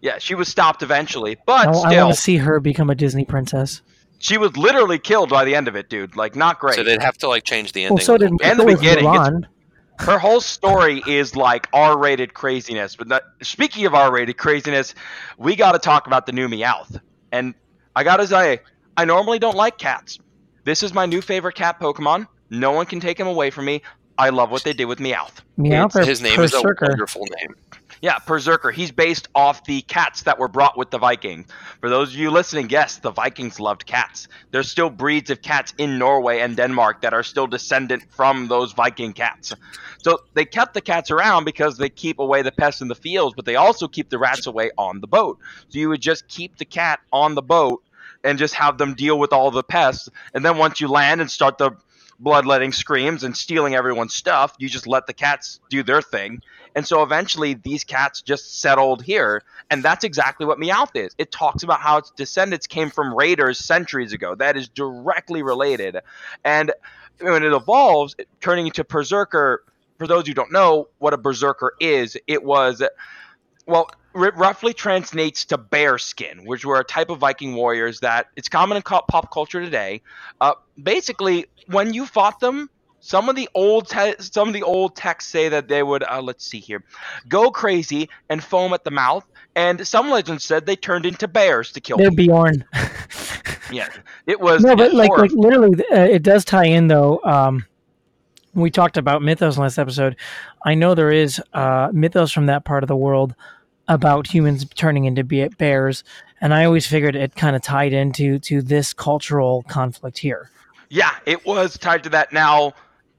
Yeah, 0.01 0.17
she 0.19 0.35
was 0.35 0.47
stopped 0.47 0.83
eventually, 0.83 1.37
but 1.45 1.67
I, 1.67 1.69
I 1.69 1.73
still, 1.73 2.05
want 2.05 2.15
to 2.15 2.21
see 2.21 2.37
her 2.37 2.59
become 2.59 2.89
a 2.89 2.95
Disney 2.95 3.25
princess. 3.25 3.81
she 4.19 4.37
was 4.37 4.55
literally 4.57 4.99
killed 4.99 5.29
by 5.29 5.45
the 5.45 5.55
end 5.55 5.67
of 5.67 5.75
it, 5.75 5.89
dude. 5.89 6.15
Like 6.15 6.35
not 6.35 6.59
great. 6.59 6.75
So 6.75 6.83
they'd 6.83 7.01
have 7.01 7.17
to 7.19 7.27
like 7.27 7.43
change 7.43 7.73
the 7.73 7.83
ending. 7.83 7.95
Well, 7.95 8.05
so 8.05 8.17
did 8.17 8.31
little 8.31 8.37
bit. 8.37 8.47
And 8.47 8.59
the 8.59 8.65
beginning, 8.65 9.05
Mulan. 9.05 9.45
her 9.99 10.19
whole 10.19 10.41
story 10.41 11.03
is 11.07 11.35
like 11.35 11.67
R-rated 11.73 12.33
craziness. 12.33 12.95
But 12.95 13.07
not, 13.07 13.23
speaking 13.41 13.85
of 13.85 13.93
R-rated 13.93 14.37
craziness, 14.37 14.95
we 15.37 15.55
got 15.55 15.73
to 15.73 15.79
talk 15.79 16.07
about 16.07 16.25
the 16.25 16.31
new 16.31 16.47
Meowth. 16.47 16.99
And 17.31 17.53
I 17.95 18.03
gotta 18.03 18.27
say, 18.27 18.59
I 18.95 19.05
normally 19.05 19.39
don't 19.39 19.57
like 19.57 19.77
cats. 19.77 20.19
This 20.63 20.83
is 20.83 20.93
my 20.93 21.05
new 21.05 21.21
favorite 21.21 21.55
cat 21.55 21.79
Pokemon. 21.79 22.27
No 22.49 22.71
one 22.71 22.85
can 22.85 22.99
take 22.99 23.19
him 23.19 23.27
away 23.27 23.49
from 23.49 23.65
me. 23.65 23.81
I 24.17 24.29
love 24.29 24.49
what 24.49 24.63
they 24.63 24.73
did 24.73 24.85
with 24.85 24.99
Meowth. 24.99 25.41
Meowth 25.59 26.05
His 26.05 26.21
name 26.21 26.39
is 26.39 26.53
a 26.53 26.61
wonderful 26.61 27.25
name. 27.39 27.55
Yeah, 28.01 28.19
Perrserker. 28.19 28.71
He's 28.71 28.91
based 28.91 29.27
off 29.33 29.63
the 29.63 29.81
cats 29.81 30.23
that 30.23 30.37
were 30.37 30.47
brought 30.47 30.77
with 30.77 30.91
the 30.91 30.99
Vikings. 30.99 31.47
For 31.79 31.89
those 31.89 32.13
of 32.13 32.19
you 32.19 32.29
listening, 32.29 32.69
yes, 32.69 32.97
the 32.97 33.11
Vikings 33.11 33.59
loved 33.59 33.85
cats. 33.85 34.27
There's 34.51 34.69
still 34.69 34.89
breeds 34.89 35.29
of 35.29 35.41
cats 35.41 35.73
in 35.77 35.97
Norway 35.97 36.39
and 36.39 36.55
Denmark 36.55 37.01
that 37.01 37.13
are 37.13 37.23
still 37.23 37.47
descendant 37.47 38.03
from 38.11 38.47
those 38.47 38.73
Viking 38.73 39.13
cats. 39.13 39.53
So 39.99 40.19
they 40.35 40.45
kept 40.45 40.73
the 40.73 40.81
cats 40.81 41.09
around 41.09 41.45
because 41.45 41.77
they 41.77 41.89
keep 41.89 42.19
away 42.19 42.43
the 42.43 42.51
pests 42.51 42.81
in 42.81 42.87
the 42.87 42.95
fields, 42.95 43.33
but 43.35 43.45
they 43.45 43.55
also 43.55 43.87
keep 43.87 44.09
the 44.09 44.19
rats 44.19 44.45
away 44.45 44.71
on 44.77 45.01
the 45.01 45.07
boat. 45.07 45.39
So 45.69 45.79
you 45.79 45.89
would 45.89 46.01
just 46.01 46.27
keep 46.27 46.57
the 46.57 46.65
cat 46.65 46.99
on 47.11 47.35
the 47.35 47.41
boat 47.41 47.83
and 48.23 48.37
just 48.37 48.53
have 48.55 48.77
them 48.77 48.93
deal 48.93 49.17
with 49.17 49.33
all 49.33 49.51
the 49.51 49.63
pests. 49.63 50.09
And 50.33 50.45
then 50.45 50.57
once 50.57 50.79
you 50.81 50.87
land 50.87 51.21
and 51.21 51.29
start 51.29 51.57
the 51.57 51.71
bloodletting 52.19 52.71
screams 52.71 53.23
and 53.23 53.35
stealing 53.35 53.75
everyone's 53.75 54.13
stuff, 54.13 54.53
you 54.57 54.69
just 54.69 54.87
let 54.87 55.07
the 55.07 55.13
cats 55.13 55.59
do 55.69 55.83
their 55.83 56.01
thing. 56.01 56.41
And 56.75 56.85
so 56.85 57.01
eventually 57.03 57.53
these 57.55 57.83
cats 57.83 58.21
just 58.21 58.59
settled 58.59 59.03
here. 59.03 59.43
And 59.69 59.83
that's 59.83 60.03
exactly 60.03 60.45
what 60.45 60.59
Meowth 60.59 60.95
is. 60.95 61.15
It 61.17 61.31
talks 61.31 61.63
about 61.63 61.79
how 61.79 61.97
its 61.97 62.11
descendants 62.11 62.67
came 62.67 62.89
from 62.89 63.13
raiders 63.13 63.59
centuries 63.59 64.13
ago. 64.13 64.35
That 64.35 64.57
is 64.57 64.67
directly 64.67 65.43
related. 65.43 65.97
And 66.43 66.71
when 67.19 67.43
it 67.43 67.51
evolves, 67.51 68.15
turning 68.41 68.67
into 68.67 68.83
Perrserker, 68.83 69.59
for 69.97 70.05
those 70.05 70.27
who 70.27 70.33
don't 70.33 70.51
know 70.51 70.87
what 70.99 71.13
a 71.13 71.17
Berserker 71.17 71.73
is, 71.79 72.17
it 72.27 72.43
was, 72.43 72.83
well, 73.65 73.89
r- 74.17 74.33
roughly 74.35 74.73
translates 74.73 75.45
to 75.45 75.57
bear 75.57 75.97
skin, 75.97 76.45
which 76.45 76.65
were 76.65 76.79
a 76.79 76.83
type 76.83 77.09
of 77.09 77.19
Viking 77.19 77.55
warriors 77.55 77.99
that 78.01 78.27
it's 78.35 78.49
common 78.49 78.77
in 78.77 78.83
co- 78.83 79.05
pop 79.07 79.31
culture 79.31 79.61
today. 79.61 80.01
Uh, 80.41 80.53
basically, 80.81 81.45
when 81.67 81.93
you 81.93 82.05
fought 82.05 82.39
them, 82.39 82.69
Some 82.99 83.29
of 83.29 83.35
the 83.35 83.47
old 83.53 83.87
te- 83.87 84.15
some 84.19 84.47
of 84.49 84.53
the 84.53 84.63
old 84.63 84.95
texts 84.95 85.31
say 85.31 85.49
that 85.49 85.67
they 85.67 85.81
would 85.83 86.03
uh, 86.03 86.21
let's 86.21 86.43
see 86.43 86.59
here, 86.59 86.83
go 87.29 87.51
crazy 87.51 88.09
and 88.27 88.43
foam 88.43 88.73
at 88.73 88.83
the 88.83 88.91
mouth, 88.91 89.23
and 89.55 89.87
some 89.87 90.09
legends 90.09 90.43
said 90.43 90.65
they 90.65 90.75
turned 90.75 91.05
into 91.05 91.27
bears 91.27 91.71
to 91.73 91.79
kill 91.79 91.97
They're 91.97 92.09
people. 92.11 92.43
Bjorn. 92.43 92.65
Yeah, 93.69 93.89
it 94.25 94.39
was 94.39 94.63
no, 94.63 94.77
but 94.77 94.93
like, 94.93 95.09
like 95.11 95.31
literally, 95.31 95.83
uh, 95.91 96.03
it 96.03 96.23
does 96.23 96.45
tie 96.45 96.67
in 96.67 96.87
though. 96.87 97.19
Um, 97.23 97.65
we 98.53 98.71
talked 98.71 98.95
about 98.95 99.21
mythos 99.21 99.57
last 99.57 99.77
episode. 99.77 100.15
I 100.63 100.73
know 100.73 100.95
there 100.95 101.11
is 101.11 101.41
uh, 101.53 101.89
mythos 101.93 102.31
from 102.31 102.45
that 102.45 102.63
part 102.63 102.83
of 102.83 102.87
the 102.87 102.95
world 102.95 103.35
about 103.87 104.27
humans 104.27 104.65
turning 104.75 105.05
into 105.05 105.23
be- 105.23 105.47
bears, 105.47 106.03
and 106.41 106.53
I 106.53 106.65
always 106.65 106.85
figured 106.85 107.15
it 107.15 107.35
kind 107.35 107.55
of 107.55 107.61
tied 107.61 107.93
into 107.93 108.39
to 108.39 108.61
this 108.61 108.93
cultural 108.93 109.63
conflict 109.63 110.17
here. 110.17 110.49
Yeah, 110.89 111.11
it 111.25 111.45
was 111.45 111.77
tied 111.77 112.03
to 112.03 112.09
that. 112.09 112.31
Now, 112.31 112.73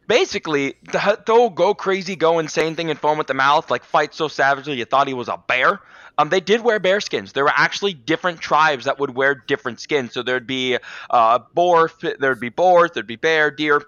basically, 0.06 0.74
the, 0.90 1.20
the 1.26 1.32
whole 1.32 1.50
go 1.50 1.74
crazy, 1.74 2.16
go 2.16 2.38
insane 2.38 2.74
thing 2.74 2.90
and 2.90 2.98
foam 2.98 3.20
at 3.20 3.26
the 3.26 3.34
mouth, 3.34 3.70
like 3.70 3.84
fight 3.84 4.14
so 4.14 4.28
savagely 4.28 4.76
you 4.76 4.84
thought 4.84 5.06
he 5.06 5.14
was 5.14 5.28
a 5.28 5.42
bear. 5.46 5.80
Um, 6.16 6.30
they 6.30 6.40
did 6.40 6.62
wear 6.62 6.80
bear 6.80 7.00
skins. 7.00 7.32
There 7.32 7.44
were 7.44 7.52
actually 7.54 7.94
different 7.94 8.40
tribes 8.40 8.86
that 8.86 8.98
would 8.98 9.14
wear 9.14 9.36
different 9.36 9.78
skins. 9.78 10.12
So 10.14 10.22
there'd 10.22 10.48
be 10.48 10.78
uh, 11.10 11.38
boar, 11.54 11.90
there'd 12.18 12.40
be 12.40 12.48
boars, 12.48 12.90
there'd 12.92 13.06
be 13.06 13.16
bear, 13.16 13.50
deer. 13.52 13.82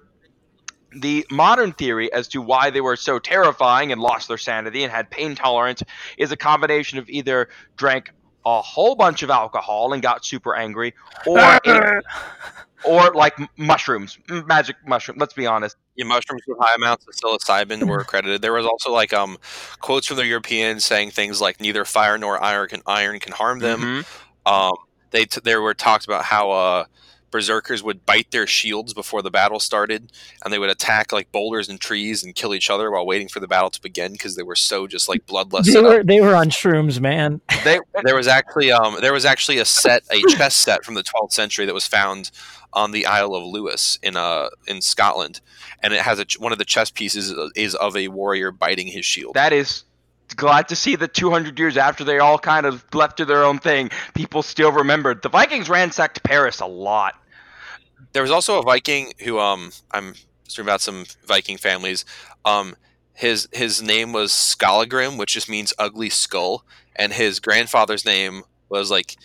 The 0.94 1.26
modern 1.30 1.72
theory 1.72 2.12
as 2.12 2.28
to 2.28 2.42
why 2.42 2.70
they 2.70 2.80
were 2.80 2.96
so 2.96 3.18
terrifying 3.18 3.92
and 3.92 4.00
lost 4.00 4.28
their 4.28 4.38
sanity 4.38 4.82
and 4.82 4.92
had 4.92 5.10
pain 5.10 5.34
tolerance 5.34 5.82
is 6.18 6.32
a 6.32 6.36
combination 6.36 6.98
of 6.98 7.08
either 7.08 7.48
drank 7.76 8.12
a 8.44 8.60
whole 8.62 8.94
bunch 8.94 9.22
of 9.22 9.30
alcohol 9.30 9.92
and 9.92 10.02
got 10.02 10.24
super 10.24 10.56
angry, 10.56 10.94
or 11.26 11.38
ate 11.64 12.02
or 12.84 13.12
like 13.12 13.36
mushrooms, 13.58 14.18
magic 14.46 14.76
mushroom. 14.86 15.18
Let's 15.18 15.34
be 15.34 15.46
honest. 15.46 15.76
Yeah, 15.96 16.06
mushrooms 16.06 16.42
with 16.46 16.58
high 16.58 16.74
amounts 16.74 17.06
of 17.06 17.14
psilocybin 17.14 17.86
were 17.86 18.04
credited. 18.04 18.42
There 18.42 18.52
was 18.52 18.66
also 18.66 18.92
like 18.92 19.12
um 19.12 19.36
quotes 19.80 20.06
from 20.06 20.16
the 20.16 20.26
Europeans 20.26 20.84
saying 20.84 21.10
things 21.10 21.40
like 21.40 21.60
neither 21.60 21.84
fire 21.84 22.16
nor 22.18 22.42
iron 22.42 22.68
can 22.68 22.82
iron 22.86 23.20
can 23.20 23.32
harm 23.32 23.58
them. 23.58 23.80
Mhm. 23.80 24.50
Um, 24.50 24.72
they 25.10 25.26
t- 25.26 25.40
there 25.44 25.60
were 25.60 25.74
talks 25.74 26.04
about 26.04 26.24
how 26.24 26.50
uh, 26.50 26.84
berserkers 27.30 27.82
would 27.82 28.04
bite 28.06 28.30
their 28.30 28.46
shields 28.46 28.94
before 28.94 29.22
the 29.22 29.30
battle 29.30 29.60
started, 29.60 30.12
and 30.44 30.52
they 30.52 30.58
would 30.58 30.70
attack 30.70 31.12
like 31.12 31.32
boulders 31.32 31.68
and 31.68 31.80
trees 31.80 32.24
and 32.24 32.34
kill 32.34 32.54
each 32.54 32.70
other 32.70 32.90
while 32.90 33.06
waiting 33.06 33.28
for 33.28 33.40
the 33.40 33.48
battle 33.48 33.70
to 33.70 33.80
begin 33.80 34.12
because 34.12 34.36
they 34.36 34.42
were 34.42 34.56
so 34.56 34.86
just 34.86 35.08
like 35.08 35.26
bloodlust. 35.26 35.64
They 35.64 35.72
set 35.72 35.84
up. 35.84 35.90
were 35.90 36.04
they 36.04 36.20
were 36.20 36.34
on 36.34 36.50
shrooms, 36.50 37.00
man. 37.00 37.40
They 37.64 37.78
There 38.04 38.16
was 38.16 38.26
actually 38.26 38.72
um, 38.72 38.96
there 39.00 39.12
was 39.12 39.24
actually 39.24 39.58
a 39.58 39.64
set, 39.64 40.02
a 40.10 40.22
chess 40.28 40.54
set 40.54 40.84
from 40.84 40.94
the 40.94 41.02
12th 41.02 41.32
century 41.32 41.66
that 41.66 41.74
was 41.74 41.86
found 41.86 42.30
on 42.72 42.92
the 42.92 43.06
Isle 43.06 43.34
of 43.34 43.44
Lewis 43.44 43.98
in 44.02 44.16
uh 44.16 44.48
in 44.66 44.80
Scotland, 44.80 45.40
and 45.82 45.92
it 45.92 46.00
has 46.00 46.18
a 46.18 46.26
one 46.38 46.52
of 46.52 46.58
the 46.58 46.64
chess 46.64 46.90
pieces 46.90 47.34
is 47.54 47.74
of 47.74 47.96
a 47.96 48.08
warrior 48.08 48.50
biting 48.50 48.86
his 48.86 49.04
shield. 49.04 49.34
that 49.34 49.52
is 49.52 49.84
glad 50.36 50.68
to 50.68 50.76
see 50.76 50.96
that 50.96 51.14
200 51.14 51.58
years 51.58 51.76
after 51.76 52.04
they 52.04 52.18
all 52.18 52.38
kind 52.38 52.66
of 52.66 52.84
left 52.94 53.16
to 53.18 53.24
their 53.24 53.44
own 53.44 53.58
thing, 53.58 53.90
people 54.14 54.42
still 54.42 54.72
remembered. 54.72 55.22
The 55.22 55.28
Vikings 55.28 55.68
ransacked 55.68 56.22
Paris 56.22 56.60
a 56.60 56.66
lot. 56.66 57.19
There 58.12 58.22
was 58.22 58.30
also 58.30 58.58
a 58.58 58.62
Viking 58.62 59.12
who 59.20 59.38
um 59.38 59.72
I'm 59.90 60.14
speaking 60.44 60.64
about 60.68 60.80
some 60.80 61.06
Viking 61.26 61.56
families. 61.56 62.04
Um, 62.44 62.76
his 63.14 63.48
his 63.52 63.82
name 63.82 64.12
was 64.12 64.32
Skalagrim, 64.32 65.18
which 65.18 65.32
just 65.34 65.48
means 65.48 65.72
ugly 65.78 66.10
skull, 66.10 66.64
and 66.96 67.12
his 67.12 67.38
grandfather's 67.40 68.04
name 68.04 68.42
was 68.68 68.90
like 68.90 69.16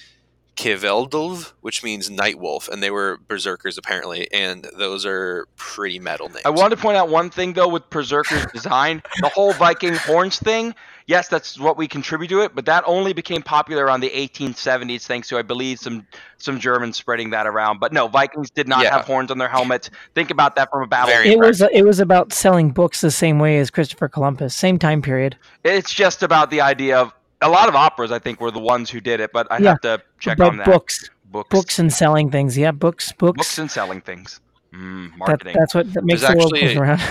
Kiveldulv, 0.56 1.54
which 1.62 1.84
means 1.84 2.10
night 2.10 2.40
wolf, 2.40 2.68
and 2.68 2.82
they 2.82 2.92
were 2.92 3.20
berserkers 3.28 3.78
apparently, 3.78 4.32
and 4.32 4.68
those 4.78 5.06
are 5.06 5.48
pretty 5.56 6.00
metal 6.00 6.30
names. 6.30 6.42
I 6.46 6.50
want 6.50 6.72
to 6.72 6.78
point 6.78 6.98
out 6.98 7.10
one 7.10 7.30
thing 7.30 7.54
though 7.54 7.68
with 7.68 7.90
Perrserker's 7.90 8.46
design, 8.54 9.02
the 9.22 9.30
whole 9.30 9.54
Viking 9.54 9.96
horns 9.96 10.40
thing. 10.40 10.76
Yes, 11.08 11.28
that's 11.28 11.60
what 11.60 11.78
we 11.78 11.88
contribute 11.88 12.30
to 12.30 12.42
it, 12.42 12.56
but 12.56 12.66
that 12.66 12.84
only 12.88 13.14
became 13.14 13.44
popular 13.44 13.86
around 13.86 14.00
the 14.00 14.10
1870s 14.10 15.06
thanks 15.06 15.28
to 15.30 15.38
I 15.38 15.44
believe 15.44 15.78
some 15.80 16.08
some 16.38 16.60
Germans 16.60 16.98
spreading 16.98 17.30
that 17.30 17.46
around. 17.46 17.80
But 17.80 17.94
no, 17.94 18.08
Vikings 18.08 18.50
did 18.50 18.68
not 18.68 18.82
Yeah. 18.84 18.92
have 18.98 19.06
horns 19.06 19.30
on 19.30 19.38
their 19.38 19.48
helmets. 19.48 19.92
Think 20.16 20.32
about 20.32 20.56
that 20.56 20.72
from 20.72 20.82
a 20.82 20.88
battle. 20.88 21.10
Very 21.10 21.30
It 21.32 21.38
was 21.40 21.62
it 21.62 21.84
was 21.86 22.00
about 22.00 22.34
selling 22.34 22.72
books 22.72 23.02
the 23.02 23.12
same 23.12 23.38
way 23.38 23.60
as 23.60 23.70
Christopher 23.70 24.08
Columbus, 24.08 24.56
same 24.56 24.80
time 24.80 25.02
period. 25.04 25.38
It's 25.64 25.94
just 25.94 26.24
about 26.24 26.50
the 26.50 26.62
idea 26.62 26.98
of 27.00 27.14
a 27.42 27.50
lot 27.50 27.70
of 27.70 27.76
operas. 27.76 28.12
I 28.12 28.18
think 28.18 28.42
were 28.42 28.50
the 28.50 28.58
ones 28.60 28.90
who 28.90 29.00
did 29.00 29.20
it, 29.20 29.32
but 29.32 29.46
I'd 29.52 29.62
Yeah, 29.62 29.70
have 29.72 29.82
to 29.82 30.02
check 30.20 30.40
but 30.40 30.48
on 30.48 30.58
that. 30.58 30.66
books, 30.66 31.08
books, 31.26 31.50
books 31.52 31.78
and 31.78 31.94
selling 31.94 32.32
things. 32.32 32.58
Yeah, 32.58 32.72
books, 32.72 33.12
books. 33.12 33.38
books 33.38 33.58
and 33.60 33.70
selling 33.70 34.02
things. 34.02 34.40
Mm, 34.74 35.12
that, 35.12 35.18
marketing. 35.20 35.56
that's 35.56 35.76
what 35.76 35.94
that 35.94 36.04
makes 36.04 36.22
There's 36.22 36.32
the 36.34 36.38
world 36.40 36.54
actually 36.56 36.68
goes 36.70 36.78
a- 36.78 36.82
around. 36.82 37.02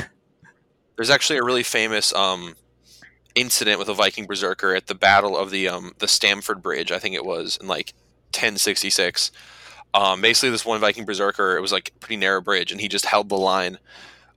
There's 0.97 1.11
actually 1.11 1.39
a 1.39 1.45
really 1.45 1.63
famous 1.63 2.13
um, 2.13 2.55
incident 3.35 3.79
with 3.79 3.89
a 3.89 3.95
Viking 3.95 4.27
berserker 4.27 4.75
at 4.75 4.87
the 4.87 4.95
Battle 4.95 5.37
of 5.37 5.51
the 5.51 5.69
um, 5.69 5.93
the 5.99 6.09
Stamford 6.09 6.63
Bridge. 6.63 6.93
I 6.93 6.99
think 6.99 7.15
it 7.15 7.25
was 7.25 7.57
in 7.61 7.67
like 7.67 7.93
1066. 8.33 9.31
Um, 9.95 10.21
basically, 10.21 10.51
this 10.51 10.65
one 10.65 10.81
Viking 10.81 11.05
berserker, 11.05 11.57
it 11.57 11.61
was 11.61 11.73
like 11.73 11.93
a 11.95 11.99
pretty 12.01 12.17
narrow 12.17 12.41
bridge, 12.41 12.73
and 12.73 12.81
he 12.81 12.89
just 12.89 13.07
held 13.07 13.29
the 13.29 13.37
line 13.37 13.79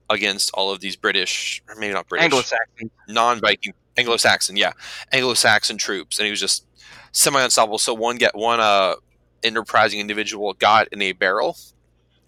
against 0.08 0.50
all 0.54 0.70
of 0.70 0.80
these 0.80 0.96
British, 0.96 1.62
or 1.68 1.74
maybe 1.74 1.92
not 1.92 2.08
British, 2.08 2.24
Anglo-Saxon. 2.24 2.90
non-Viking, 3.08 3.74
Anglo-Saxon, 3.96 4.56
yeah, 4.56 4.72
Anglo-Saxon 5.12 5.76
troops, 5.76 6.18
and 6.18 6.26
he 6.26 6.30
was 6.30 6.40
just 6.40 6.64
semi-unstoppable. 7.12 7.78
So 7.78 7.92
one 7.92 8.16
get 8.16 8.36
one 8.36 8.60
uh, 8.60 8.94
enterprising 9.42 9.98
individual 9.98 10.52
got 10.54 10.88
in 10.92 11.02
a 11.02 11.12
barrel 11.12 11.56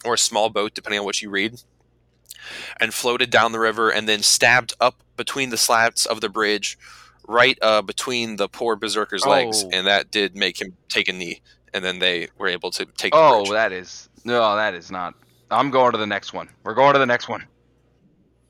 or 0.04 0.14
a 0.14 0.18
small 0.18 0.50
boat, 0.50 0.74
depending 0.74 0.98
on 0.98 1.04
what 1.04 1.22
you 1.22 1.30
read, 1.30 1.62
and 2.80 2.92
floated 2.92 3.30
down 3.30 3.52
the 3.52 3.60
river, 3.60 3.90
and 3.90 4.08
then 4.08 4.22
stabbed 4.22 4.74
up 4.80 4.96
between 5.20 5.50
the 5.50 5.58
slats 5.58 6.06
of 6.06 6.22
the 6.22 6.30
bridge, 6.30 6.78
right 7.28 7.58
uh, 7.60 7.82
between 7.82 8.36
the 8.36 8.48
poor 8.48 8.74
berserker's 8.74 9.26
legs, 9.26 9.64
Oh. 9.64 9.70
and 9.70 9.86
that 9.86 10.10
did 10.10 10.34
make 10.34 10.58
him 10.62 10.74
take 10.88 11.08
a 11.08 11.12
knee. 11.12 11.42
And 11.74 11.84
then 11.84 11.98
they 11.98 12.28
were 12.38 12.48
able 12.48 12.70
to 12.70 12.86
take. 12.86 13.12
the 13.12 13.18
Oh, 13.18 13.52
that 13.52 13.70
is 13.70 14.08
no, 14.24 14.56
that 14.56 14.72
is 14.74 14.90
not. 14.90 15.12
I'm 15.50 15.70
going 15.70 15.92
to 15.92 15.98
the 15.98 16.06
next 16.06 16.32
one. 16.32 16.48
We're 16.64 16.72
going 16.74 16.94
to 16.94 16.98
the 16.98 17.06
next 17.14 17.28
one. 17.28 17.44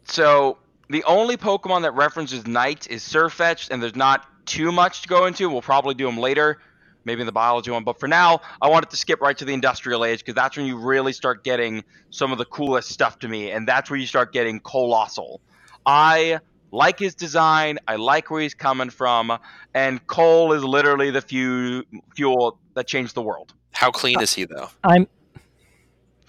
So 0.04 0.59
the 0.88 1.02
only 1.04 1.37
Pokemon 1.37 1.83
that 1.83 1.92
references 1.94 2.46
knights 2.46 2.87
is 2.87 3.02
Sirfetch'd, 3.02 3.72
and 3.72 3.83
there's 3.83 3.96
not 3.96 4.26
too 4.46 4.70
much 4.70 5.02
to 5.02 5.09
go 5.09 5.26
into. 5.26 5.48
We'll 5.50 5.61
probably 5.62 5.94
do 5.94 6.06
them 6.06 6.18
later, 6.18 6.61
maybe 7.04 7.20
in 7.22 7.26
the 7.26 7.33
biology 7.33 7.70
one. 7.72 7.83
But 7.85 7.98
for 7.98 8.06
now, 8.09 8.40
I 8.62 8.68
wanted 8.68 8.90
to 8.90 8.96
skip 8.96 9.20
right 9.20 9.37
to 9.38 9.44
the 9.44 9.52
Industrial 9.54 10.04
Age 10.04 10.20
because 10.20 10.35
that's 10.35 10.56
when 10.56 10.66
you 10.66 10.78
really 10.78 11.12
start 11.12 11.42
getting 11.42 11.83
some 12.11 12.30
of 12.33 12.38
the 12.38 12.44
coolest 12.46 12.90
stuff 12.90 13.18
to 13.20 13.28
me, 13.28 13.50
and 13.50 13.66
that's 13.66 13.90
where 13.90 13.98
you 13.98 14.06
start 14.06 14.33
getting 14.33 14.61
Coalossal. 14.61 15.40
I 15.85 16.38
like 16.72 16.98
his 16.98 17.14
design. 17.14 17.78
I 17.87 17.96
like 17.96 18.30
where 18.30 18.42
he's 18.42 18.54
coming 18.54 18.90
from, 18.90 19.38
and 19.74 20.04
coal 20.06 20.52
is 20.52 20.64
literally 20.64 21.11
the 21.11 21.20
fu- 21.20 21.85
fuel 22.14 22.59
that 22.74 22.87
changed 22.87 23.14
the 23.14 23.22
world. 23.22 23.52
How 23.72 23.90
clean 23.90 24.20
is 24.20 24.35
he 24.35 24.44
though? 24.44 24.68
I'm, 24.85 25.06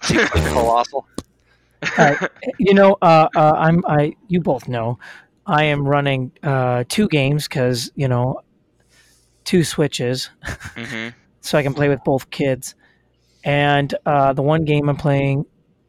Coalossal. 0.02 1.06
uh, 1.98 2.28
you 2.58 2.74
know, 2.74 2.96
uh, 3.02 3.28
uh, 3.34 3.52
I'm, 3.56 3.84
I, 3.86 4.14
you 4.28 4.40
both 4.40 4.68
know, 4.68 4.98
I 5.46 5.64
am 5.64 5.86
running 5.86 6.32
uh, 6.42 6.84
two 6.88 7.08
games 7.08 7.48
because 7.48 7.90
you 7.94 8.08
know, 8.08 8.40
two 9.44 9.64
switches, 9.64 10.30
hmm 10.76 11.08
so 11.40 11.58
I 11.58 11.62
can 11.62 11.74
play 11.74 11.88
with 11.88 12.02
both 12.04 12.30
kids. 12.30 12.74
And 13.44 13.92
uh, 14.06 14.32
the 14.32 14.42
one 14.42 14.64
game 14.64 14.88
I'm 14.88 14.96
playing 14.96 15.46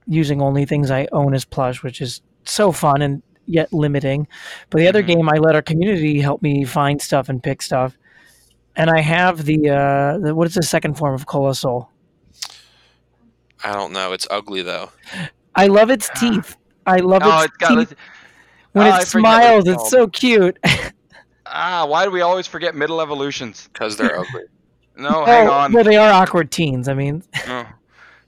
using 0.08 0.42
only 0.42 0.66
things 0.66 0.90
I 0.90 1.08
own 1.12 1.36
as 1.36 1.46
plush, 1.46 1.84
which 1.84 2.02
is 2.02 2.22
so 2.46 2.72
fun 2.72 3.02
and 3.04 3.22
yet 3.46 3.72
limiting. 3.74 4.28
But 4.70 4.80
the 4.80 4.88
other 4.88 5.04
Mhm. 5.04 5.08
game, 5.08 5.30
I 5.30 5.38
let 5.38 5.56
our 5.56 5.62
community 5.62 6.20
help 6.22 6.42
me 6.42 6.64
find 6.64 7.02
stuff 7.02 7.30
and 7.30 7.42
pick 7.42 7.62
stuff. 7.62 7.98
And 8.76 8.90
I 8.90 9.02
have 9.02 9.46
the, 9.46 9.70
uh, 9.70 10.18
the 10.20 10.34
what 10.36 10.48
is 10.48 10.56
the 10.56 10.64
second 10.64 10.96
form 10.98 11.14
of 11.14 11.26
Coalossal? 11.28 11.90
I 13.64 13.72
don't 13.74 13.94
know. 13.94 14.12
It's 14.14 14.28
ugly 14.30 14.62
though. 14.62 14.90
I 15.56 15.68
love 15.68 15.90
its 15.90 16.10
teeth. 16.16 16.58
I 16.86 16.98
love 16.98 17.22
Oh, 17.24 17.38
its 17.38 17.46
it's 17.46 17.58
got. 17.58 17.76
teeth. 17.76 17.94
When 18.74 18.88
oh, 18.88 18.90
it 18.90 18.94
I 18.94 19.04
smiles, 19.04 19.68
it's 19.68 19.82
it's 19.82 19.90
so 19.92 20.08
cute. 20.08 20.58
Ah, 21.56 21.86
why 21.86 22.04
do 22.06 22.10
we 22.10 22.22
always 22.22 22.48
forget 22.48 22.74
middle 22.74 23.00
evolutions? 23.00 23.70
Because 23.72 23.96
they're 23.96 24.18
ugly. 24.18 24.44
No, 24.98 25.24
hang 25.26 25.48
Oh, 25.48 25.52
on. 25.52 25.72
Well, 25.74 25.84
they 25.84 25.98
are 25.98 26.12
awkward 26.12 26.50
teens. 26.52 26.88
I 26.88 26.96
mean, 26.96 27.22
Oh. 27.48 27.68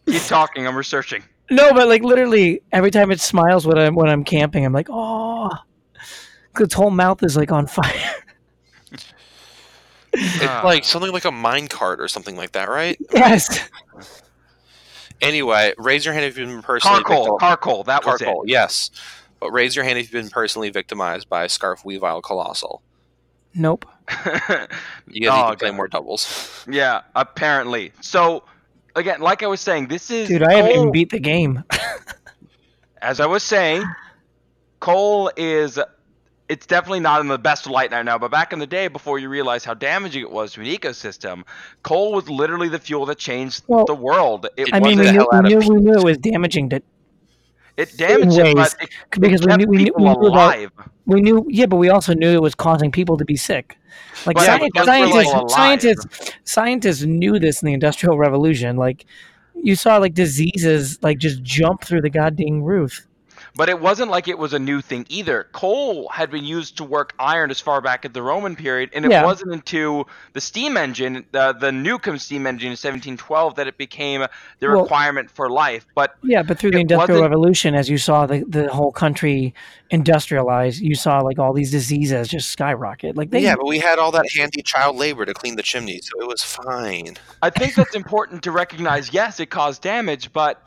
Keep 0.05 0.21
talking. 0.23 0.67
I'm 0.67 0.75
researching. 0.75 1.23
No, 1.49 1.73
but 1.73 1.87
like 1.87 2.01
literally 2.03 2.61
every 2.71 2.91
time 2.91 3.11
it 3.11 3.19
smiles 3.21 3.67
when 3.67 3.77
I'm 3.77 3.95
when 3.95 4.09
I'm 4.09 4.23
camping, 4.23 4.65
I'm 4.65 4.73
like, 4.73 4.87
oh, 4.89 5.49
its 6.59 6.73
whole 6.73 6.89
mouth 6.91 7.21
is 7.23 7.35
like 7.37 7.51
on 7.51 7.67
fire. 7.67 8.13
It's 10.13 10.43
Ah. 10.43 10.61
like 10.63 10.85
something 10.85 11.11
like 11.11 11.25
a 11.25 11.31
mine 11.31 11.67
cart 11.67 11.99
or 11.99 12.07
something 12.07 12.37
like 12.37 12.53
that, 12.53 12.69
right? 12.69 12.97
yes. 13.13 13.59
Anyway, 15.21 15.73
raise 15.77 16.03
your 16.05 16.13
hand 16.13 16.25
if 16.25 16.37
you've 16.37 16.49
been 16.49 16.61
personally 16.61 17.03
Carkol. 17.03 17.23
victim- 17.25 17.37
Carkol. 17.39 17.83
That 17.85 18.05
was 18.05 18.21
it. 18.21 18.29
Yes. 18.45 18.91
But 19.39 19.51
raise 19.51 19.75
your 19.75 19.85
hand 19.85 19.97
if 19.99 20.05
you've 20.05 20.21
been 20.23 20.29
personally 20.29 20.69
victimized 20.69 21.29
by 21.29 21.47
Scarf 21.47 21.83
Weavile 21.83 22.21
Coalossal. 22.21 22.81
Nope. 23.53 23.85
You 25.07 25.29
guys 25.29 25.31
Oh, 25.31 25.45
need 25.49 25.51
to 25.53 25.57
play 25.57 25.71
more 25.71 25.87
doubles. 25.87 26.65
yeah, 26.69 27.01
apparently. 27.15 27.91
So, 28.01 28.43
again, 28.95 29.21
like 29.21 29.43
I 29.43 29.47
was 29.47 29.61
saying, 29.61 29.87
this 29.87 30.09
is 30.09 30.27
Dude, 30.27 30.43
I 30.43 30.53
haven't 30.53 30.71
even 30.71 30.91
beat 30.91 31.09
the 31.09 31.19
game. 31.19 31.63
as 33.01 33.19
I 33.19 33.25
was 33.25 33.43
saying, 33.43 33.83
coal 34.79 35.31
is 35.37 35.79
it's 36.47 36.65
definitely 36.65 36.99
not 36.99 37.21
in 37.21 37.27
the 37.27 37.39
best 37.39 37.67
light 37.67 37.91
right 37.91 38.05
now, 38.05 38.17
but 38.17 38.29
back 38.29 38.53
in 38.53 38.59
the 38.59 38.67
day, 38.67 38.87
before 38.87 39.17
you 39.17 39.29
realize 39.29 39.65
how 39.65 39.73
damaging 39.73 40.21
it 40.21 40.31
was 40.31 40.53
to 40.53 40.61
an 40.61 40.67
ecosystem, 40.67 41.43
coal 41.81 42.13
was 42.13 42.29
literally 42.29 42.69
the 42.69 42.77
fuel 42.77 43.05
that 43.07 43.17
changed 43.17 43.63
Well, 43.67 43.85
the 43.85 43.95
world. 43.95 44.47
It 44.55 44.69
I 44.71 44.79
mean, 44.79 44.99
we 44.99 45.11
knew, 45.11 45.27
we 45.31 45.39
knew, 45.41 45.59
we 45.59 45.81
knew 45.81 45.93
it 45.93 46.03
was 46.03 46.17
damaging 46.19 46.69
to 46.69 46.81
it 47.77 47.97
damaged 47.97 48.37
it, 48.37 48.55
but 48.55 48.75
it, 48.79 48.89
because 49.19 49.41
it 49.41 49.47
we 49.47 49.55
knew, 49.57 49.67
we 49.67 49.77
knew, 49.77 49.93
we 49.97 50.03
knew 50.03 50.11
alive. 50.11 50.71
we 51.05 51.21
knew 51.21 51.45
yeah, 51.49 51.65
but 51.65 51.75
we 51.75 51.89
also 51.89 52.13
knew 52.13 52.29
it 52.29 52.41
was 52.41 52.55
causing 52.55 52.91
people 52.91 53.17
to 53.17 53.25
be 53.25 53.35
sick. 53.35 53.77
Like 54.25 54.35
But 54.37 54.45
sci- 54.45 54.65
because 54.65 54.87
we're, 54.87 55.07
like, 55.07 55.27
scientists, 55.49 55.53
scientists, 55.55 56.31
scientists 56.43 57.01
knew 57.03 57.39
this 57.39 57.61
in 57.61 57.67
the 57.67 57.73
Industrial 57.73 58.17
Revolution. 58.17 58.77
Like 58.77 59.05
you 59.61 59.75
saw, 59.75 59.97
like 59.97 60.13
diseases 60.13 61.01
like 61.03 61.17
just 61.17 61.43
jump 61.43 61.83
through 61.83 62.01
the 62.01 62.09
goddamn 62.09 62.63
roof. 62.63 63.05
But 63.57 63.69
it 63.69 63.79
wasn't 63.79 64.11
like 64.11 64.27
it 64.27 64.37
was 64.37 64.53
a 64.53 64.59
new 64.59 64.81
thing 64.81 65.05
either. 65.07 65.47
Coal 65.53 66.09
had 66.09 66.29
been 66.29 66.43
used 66.43 66.75
to 66.77 66.83
work 66.83 67.13
iron 67.17 67.51
as 67.51 67.61
far 67.61 67.79
back 67.79 68.03
as 68.03 68.11
the 68.11 68.21
Roman 68.21 68.55
period, 68.55 68.89
and 68.93 69.05
it 69.05 69.11
Yeah. 69.11 69.23
wasn't 69.23 69.53
until 69.53 70.09
the 70.33 70.41
steam 70.41 70.75
engine, 70.75 71.25
uh, 71.33 71.53
the 71.53 71.71
Newcomen 71.71 72.19
steam 72.19 72.45
engine 72.47 72.71
in 72.71 72.77
1712, 72.77 73.55
that 73.55 73.67
it 73.67 73.77
became 73.77 74.25
the 74.59 74.67
Well- 74.67 74.81
requirement 74.81 75.31
for 75.31 75.49
life. 75.49 75.85
But 75.95 76.15
Yeah, 76.21 76.43
but 76.43 76.59
through 76.59 76.71
the 76.71 76.79
Industrial 76.79 77.21
Revolution, 77.21 77.75
as 77.75 77.89
you 77.89 77.97
saw 77.97 78.25
the, 78.25 78.43
the 78.47 78.67
whole 78.73 78.91
country 78.91 79.53
industrialize, 79.89 80.81
you 80.81 80.95
saw 80.95 81.19
like 81.19 81.39
all 81.39 81.53
these 81.53 81.71
diseases 81.71 82.27
just 82.27 82.49
skyrocket. 82.49 83.15
Like 83.15 83.31
they, 83.31 83.39
yeah, 83.39 83.55
but 83.55 83.67
we 83.67 83.79
had 83.79 83.99
all 83.99 84.11
that 84.11 84.25
handy 84.35 84.61
child 84.63 84.97
labor 84.97 85.25
to 85.25 85.33
clean 85.33 85.55
the 85.55 85.63
chimneys, 85.63 86.09
so 86.11 86.21
it 86.21 86.27
was 86.27 86.43
fine. 86.43 87.15
I 87.41 87.49
think 87.49 87.75
that's 87.75 87.95
important 87.95 88.43
to 88.43 88.51
recognize. 88.51 89.13
Yes, 89.13 89.39
it 89.39 89.47
caused 89.49 89.81
damage, 89.81 90.33
but 90.33 90.61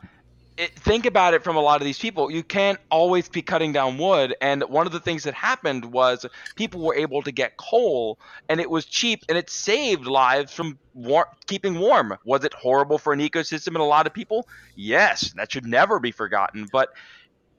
it, 0.59 0.75
think 0.75 1.05
about 1.05 1.33
it 1.33 1.41
from 1.41 1.55
a 1.55 1.61
lot 1.61 1.79
of 1.79 1.85
these 1.85 1.97
people. 1.97 2.29
You 2.29 2.43
can't 2.43 2.77
always 2.91 3.29
be 3.29 3.41
cutting 3.41 3.71
down 3.71 3.97
wood. 3.97 4.35
And 4.41 4.61
one 4.63 4.85
of 4.85 4.91
the 4.91 4.99
things 4.99 5.23
that 5.23 5.33
happened 5.33 5.85
was 5.85 6.25
people 6.55 6.81
were 6.81 6.95
able 6.95 7.21
to 7.23 7.31
get 7.31 7.55
coal, 7.55 8.19
and 8.49 8.59
it 8.59 8.69
was 8.69 8.85
cheap, 8.85 9.23
and 9.29 9.37
it 9.37 9.49
saved 9.49 10.05
lives 10.05 10.53
from 10.53 10.77
war- 10.93 11.29
keeping 11.47 11.79
warm. 11.79 12.17
Was 12.25 12.43
it 12.43 12.53
horrible 12.53 12.97
for 12.97 13.13
an 13.13 13.19
ecosystem 13.19 13.67
and 13.69 13.77
a 13.77 13.83
lot 13.83 14.05
of 14.05 14.13
people? 14.13 14.47
Yes, 14.75 15.31
that 15.37 15.49
should 15.51 15.65
never 15.65 15.97
be 15.97 16.11
forgotten. 16.11 16.67
But 16.69 16.89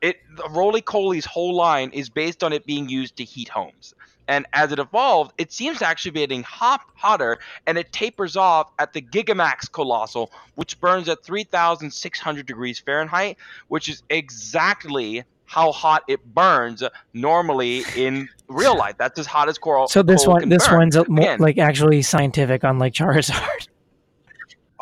it 0.03 0.17
Rolycoly's 0.51 1.25
whole 1.25 1.55
line 1.55 1.91
is 1.91 2.11
based 2.11 2.45
on 2.45 2.53
it 2.53 2.67
being 2.67 2.89
used 2.89 3.17
to 3.17 3.25
heat 3.25 3.49
homes. 3.49 3.95
And 4.31 4.47
as 4.53 4.71
it 4.71 4.79
evolved, 4.79 5.33
it 5.39 5.53
seems 5.53 5.81
to 5.81 5.87
actually 5.89 6.13
be 6.13 6.21
getting 6.21 6.45
hot, 6.45 6.83
hotter, 6.95 7.41
and 7.67 7.77
it 7.77 7.91
tapers 7.91 8.37
off 8.37 8.71
at 8.79 8.93
the 8.93 9.03
Gigamax 9.03 9.69
Coalossal, 9.71 10.31
which 10.55 10.81
burns 10.81 11.09
at 11.09 11.25
3,600 11.25 12.47
degrees 12.47 12.79
Fahrenheit, 12.79 13.39
which 13.67 13.89
is 13.89 14.05
exactly 14.09 15.25
how 15.47 15.73
hot 15.73 16.05
it 16.07 16.25
burns 16.33 16.85
normally 17.13 17.83
in 17.97 18.29
real 18.47 18.79
life. 18.79 18.95
That's 18.99 19.19
as 19.19 19.27
hot 19.27 19.49
as 19.49 19.59
coral. 19.59 19.89
so 19.89 20.01
this 20.01 20.25
coal 20.25 20.35
one, 20.35 20.49
this 20.49 20.69
burn. 20.69 20.79
one's 20.79 21.09
more, 21.09 21.37
like 21.39 21.59
actually 21.59 22.03
scientific, 22.03 22.63
unlike 22.63 22.93
Charizard. 22.93 23.67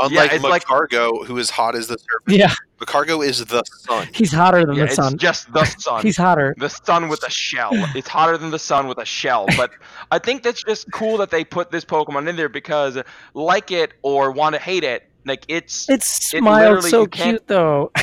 Unlike 0.00 0.32
it's 0.32 0.44
like- 0.44 0.64
Magcargo, 0.64 1.26
who 1.26 1.38
is 1.38 1.50
hot 1.50 1.74
as 1.74 1.88
the 1.88 1.98
surface. 1.98 2.36
yeah, 2.38 2.52
Magcargo 2.80 3.24
is 3.26 3.44
the 3.44 3.62
sun. 3.64 4.08
he's 4.12 4.32
hotter 4.32 4.64
than 4.64 4.76
Yeah, 4.76 4.82
the 4.84 4.86
it's 4.86 4.96
sun. 4.96 5.18
just 5.18 5.52
the 5.52 5.64
sun. 5.78 6.02
He's 6.02 6.16
hotter. 6.16 6.54
the 6.58 6.68
sun 6.68 7.08
with 7.08 7.22
a 7.26 7.30
shell. 7.30 7.70
It's 7.94 8.08
hotter 8.08 8.38
than 8.38 8.50
the 8.50 8.58
sun 8.58 8.86
with 8.86 8.98
a 8.98 9.04
shell. 9.04 9.46
But 9.56 9.70
I 10.10 10.18
think 10.18 10.42
that's 10.42 10.62
just 10.62 10.90
cool 10.92 11.16
that 11.18 11.30
they 11.30 11.44
put 11.44 11.70
this 11.70 11.84
Pokemon 11.84 12.28
in 12.28 12.36
there 12.36 12.48
because, 12.48 12.96
like 13.34 13.70
it 13.70 13.94
or 14.02 14.30
want 14.30 14.54
to 14.54 14.60
hate 14.60 14.84
it, 14.84 15.08
like 15.26 15.44
it's 15.48 15.88
It 15.88 15.94
It 15.94 16.02
smiled 16.04 16.84
literally- 16.84 16.90
so 16.90 17.06
cute 17.06 17.46
though. 17.48 17.90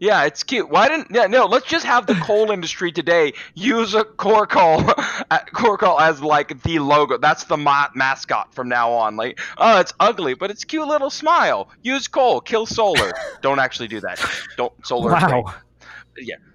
yeah, 0.00 0.24
it's 0.24 0.42
cute. 0.42 0.68
Why 0.70 0.88
didn't 0.88 1.08
yeah 1.10 1.26
no? 1.26 1.44
Let's 1.44 1.66
just 1.66 1.84
have 1.84 2.06
the 2.06 2.14
coal 2.14 2.50
industry 2.56 2.90
today 2.90 3.34
use 3.54 3.94
a 3.94 4.02
Carkol, 4.02 4.82
Carkol 5.52 6.00
as 6.00 6.22
like 6.22 6.62
the 6.62 6.78
logo. 6.78 7.18
That's 7.18 7.44
the 7.44 7.58
ma- 7.58 7.90
mascot 7.94 8.54
from 8.54 8.68
now 8.68 8.90
on. 8.92 9.16
Like 9.16 9.38
oh, 9.58 9.78
it's 9.78 9.92
ugly, 10.00 10.32
but 10.34 10.50
it's 10.50 10.64
cute 10.64 10.88
little 10.88 11.10
smile. 11.10 11.68
Use 11.82 12.08
coal, 12.08 12.40
kill 12.40 12.64
solar. 12.64 13.12
Don't 13.42 13.58
actually 13.58 13.88
do 13.88 14.00
that. 14.00 14.24
Don't 14.56 14.72
solar. 14.86 15.12
wow. 15.12 15.54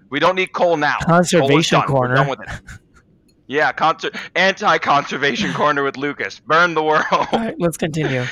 We 0.10 0.19
don't 0.19 0.36
need 0.36 0.53
coal 0.53 0.77
now. 0.77 0.97
Conservation 0.99 1.81
Coal. 1.81 1.95
We're 1.95 1.99
corner. 1.99 2.15
done 2.15 2.27
with 2.29 2.39
it. 2.41 2.49
Yeah, 3.47 3.71
conser- 3.71 4.15
anti-conservation 4.36 5.53
corner 5.53 5.84
with 5.84 5.97
Lucas. 5.97 6.39
Burn 6.39 6.73
the 6.73 6.84
world. 6.84 7.05
All 7.12 7.27
right, 7.31 7.55
let's 7.60 7.77
continue. 7.77 8.25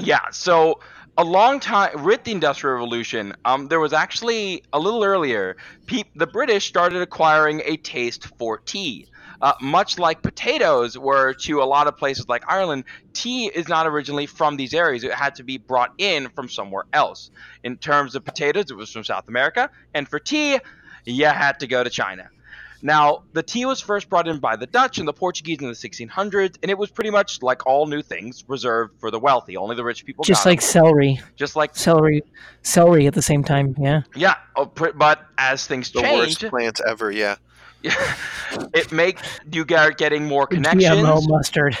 yeah, 0.00 0.30
so 0.30 0.80
a 1.18 1.24
long 1.24 1.58
time 1.58 2.04
with 2.04 2.22
the 2.22 2.30
Industrial 2.30 2.74
Revolution, 2.74 3.34
um, 3.44 3.66
there 3.66 3.80
was 3.80 3.92
actually 3.92 4.62
a 4.72 4.78
little 4.78 5.02
earlier. 5.02 5.56
Pe- 5.86 6.04
the 6.14 6.28
British 6.28 6.66
started 6.66 7.02
acquiring 7.02 7.60
a 7.64 7.76
taste 7.76 8.28
for 8.38 8.58
tea. 8.58 9.08
Uh, 9.42 9.52
much 9.60 9.98
like 9.98 10.22
potatoes 10.22 10.96
were 10.96 11.34
to 11.34 11.60
a 11.60 11.64
lot 11.64 11.88
of 11.88 11.96
places 11.96 12.28
like 12.28 12.44
Ireland, 12.48 12.84
tea 13.14 13.46
is 13.46 13.68
not 13.68 13.88
originally 13.88 14.26
from 14.26 14.56
these 14.56 14.72
areas. 14.72 15.02
It 15.02 15.12
had 15.12 15.34
to 15.36 15.42
be 15.42 15.58
brought 15.58 15.92
in 15.98 16.28
from 16.30 16.48
somewhere 16.48 16.84
else. 16.92 17.30
In 17.64 17.78
terms 17.78 18.14
of 18.14 18.24
potatoes, 18.24 18.70
it 18.70 18.76
was 18.76 18.90
from 18.92 19.02
South 19.02 19.28
America, 19.28 19.70
and 19.94 20.08
for 20.08 20.20
tea, 20.20 20.60
you 21.04 21.26
had 21.26 21.58
to 21.60 21.66
go 21.66 21.82
to 21.82 21.90
China. 21.90 22.30
Now, 22.80 23.24
the 23.32 23.42
tea 23.42 23.64
was 23.64 23.80
first 23.80 24.08
brought 24.08 24.28
in 24.28 24.38
by 24.38 24.54
the 24.56 24.66
Dutch 24.66 24.98
and 24.98 25.08
the 25.08 25.12
Portuguese 25.12 25.58
in 25.60 25.66
the 25.66 25.72
1600s, 25.74 26.56
and 26.62 26.70
it 26.70 26.78
was 26.78 26.90
pretty 26.90 27.10
much 27.10 27.42
like 27.42 27.66
all 27.66 27.86
new 27.86 28.02
things 28.02 28.44
reserved 28.46 29.00
for 29.00 29.10
the 29.10 29.18
wealthy. 29.18 29.56
Only 29.56 29.74
the 29.74 29.82
rich 29.82 30.04
people 30.04 30.24
Just 30.24 30.44
got 30.44 30.50
like 30.50 30.58
it. 30.60 30.64
celery, 30.64 31.20
just 31.34 31.56
like 31.56 31.74
celery, 31.74 32.22
celery 32.62 33.06
at 33.08 33.14
the 33.14 33.22
same 33.22 33.42
time. 33.42 33.74
Yeah. 33.78 34.02
yeah. 34.14 34.36
Oh, 34.54 34.66
pr- 34.66 34.92
but 34.94 35.24
as 35.38 35.66
things 35.66 35.90
The 35.90 36.02
change, 36.02 36.40
worst 36.42 36.50
plant 36.50 36.80
ever, 36.86 37.10
yeah. 37.10 37.36
it 37.82 38.90
makes 38.92 39.22
you 39.52 39.64
get 39.64 39.98
getting 39.98 40.26
more 40.26 40.46
connections. 40.46 40.84
GMO 40.84 41.28
mustard. 41.28 41.76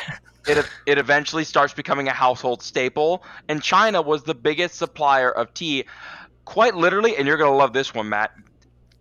It 0.46 0.64
it 0.86 0.98
eventually 0.98 1.44
starts 1.44 1.74
becoming 1.74 2.08
a 2.08 2.12
household 2.12 2.62
staple, 2.62 3.22
and 3.48 3.62
China 3.62 4.00
was 4.00 4.22
the 4.22 4.34
biggest 4.34 4.76
supplier 4.76 5.30
of 5.30 5.52
tea, 5.54 5.84
quite 6.44 6.74
literally. 6.74 7.16
And 7.16 7.26
you're 7.26 7.36
gonna 7.36 7.56
love 7.56 7.72
this 7.72 7.92
one, 7.92 8.08
Matt. 8.08 8.30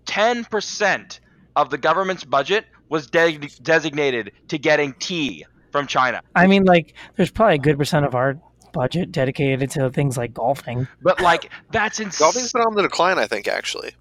Ten 0.06 0.44
percent 0.44 1.20
of 1.58 1.70
the 1.70 1.78
government's 1.78 2.24
budget 2.24 2.66
was 2.88 3.08
de- 3.08 3.38
designated 3.62 4.32
to 4.48 4.58
getting 4.58 4.94
tea 5.00 5.46
from 5.72 5.88
China. 5.88 6.22
I 6.36 6.48
mean, 6.48 6.64
like, 6.64 6.94
there's 7.18 7.32
probably 7.32 7.56
a 7.56 7.60
good 7.60 7.78
percent 7.78 8.06
of 8.06 8.16
our 8.16 8.40
budget 8.72 9.12
dedicated 9.12 9.70
to 9.72 9.90
things 9.90 10.18
like 10.18 10.34
golfing. 10.34 10.88
But 11.02 11.20
like 11.20 11.52
that's 11.72 12.00
Golfing's 12.00 12.22
insane. 12.44 12.62
been 12.62 12.62
on 12.68 12.76
the 12.76 12.84
decline, 12.84 13.18
I 13.18 13.26
think, 13.28 13.48
actually. 13.48 13.92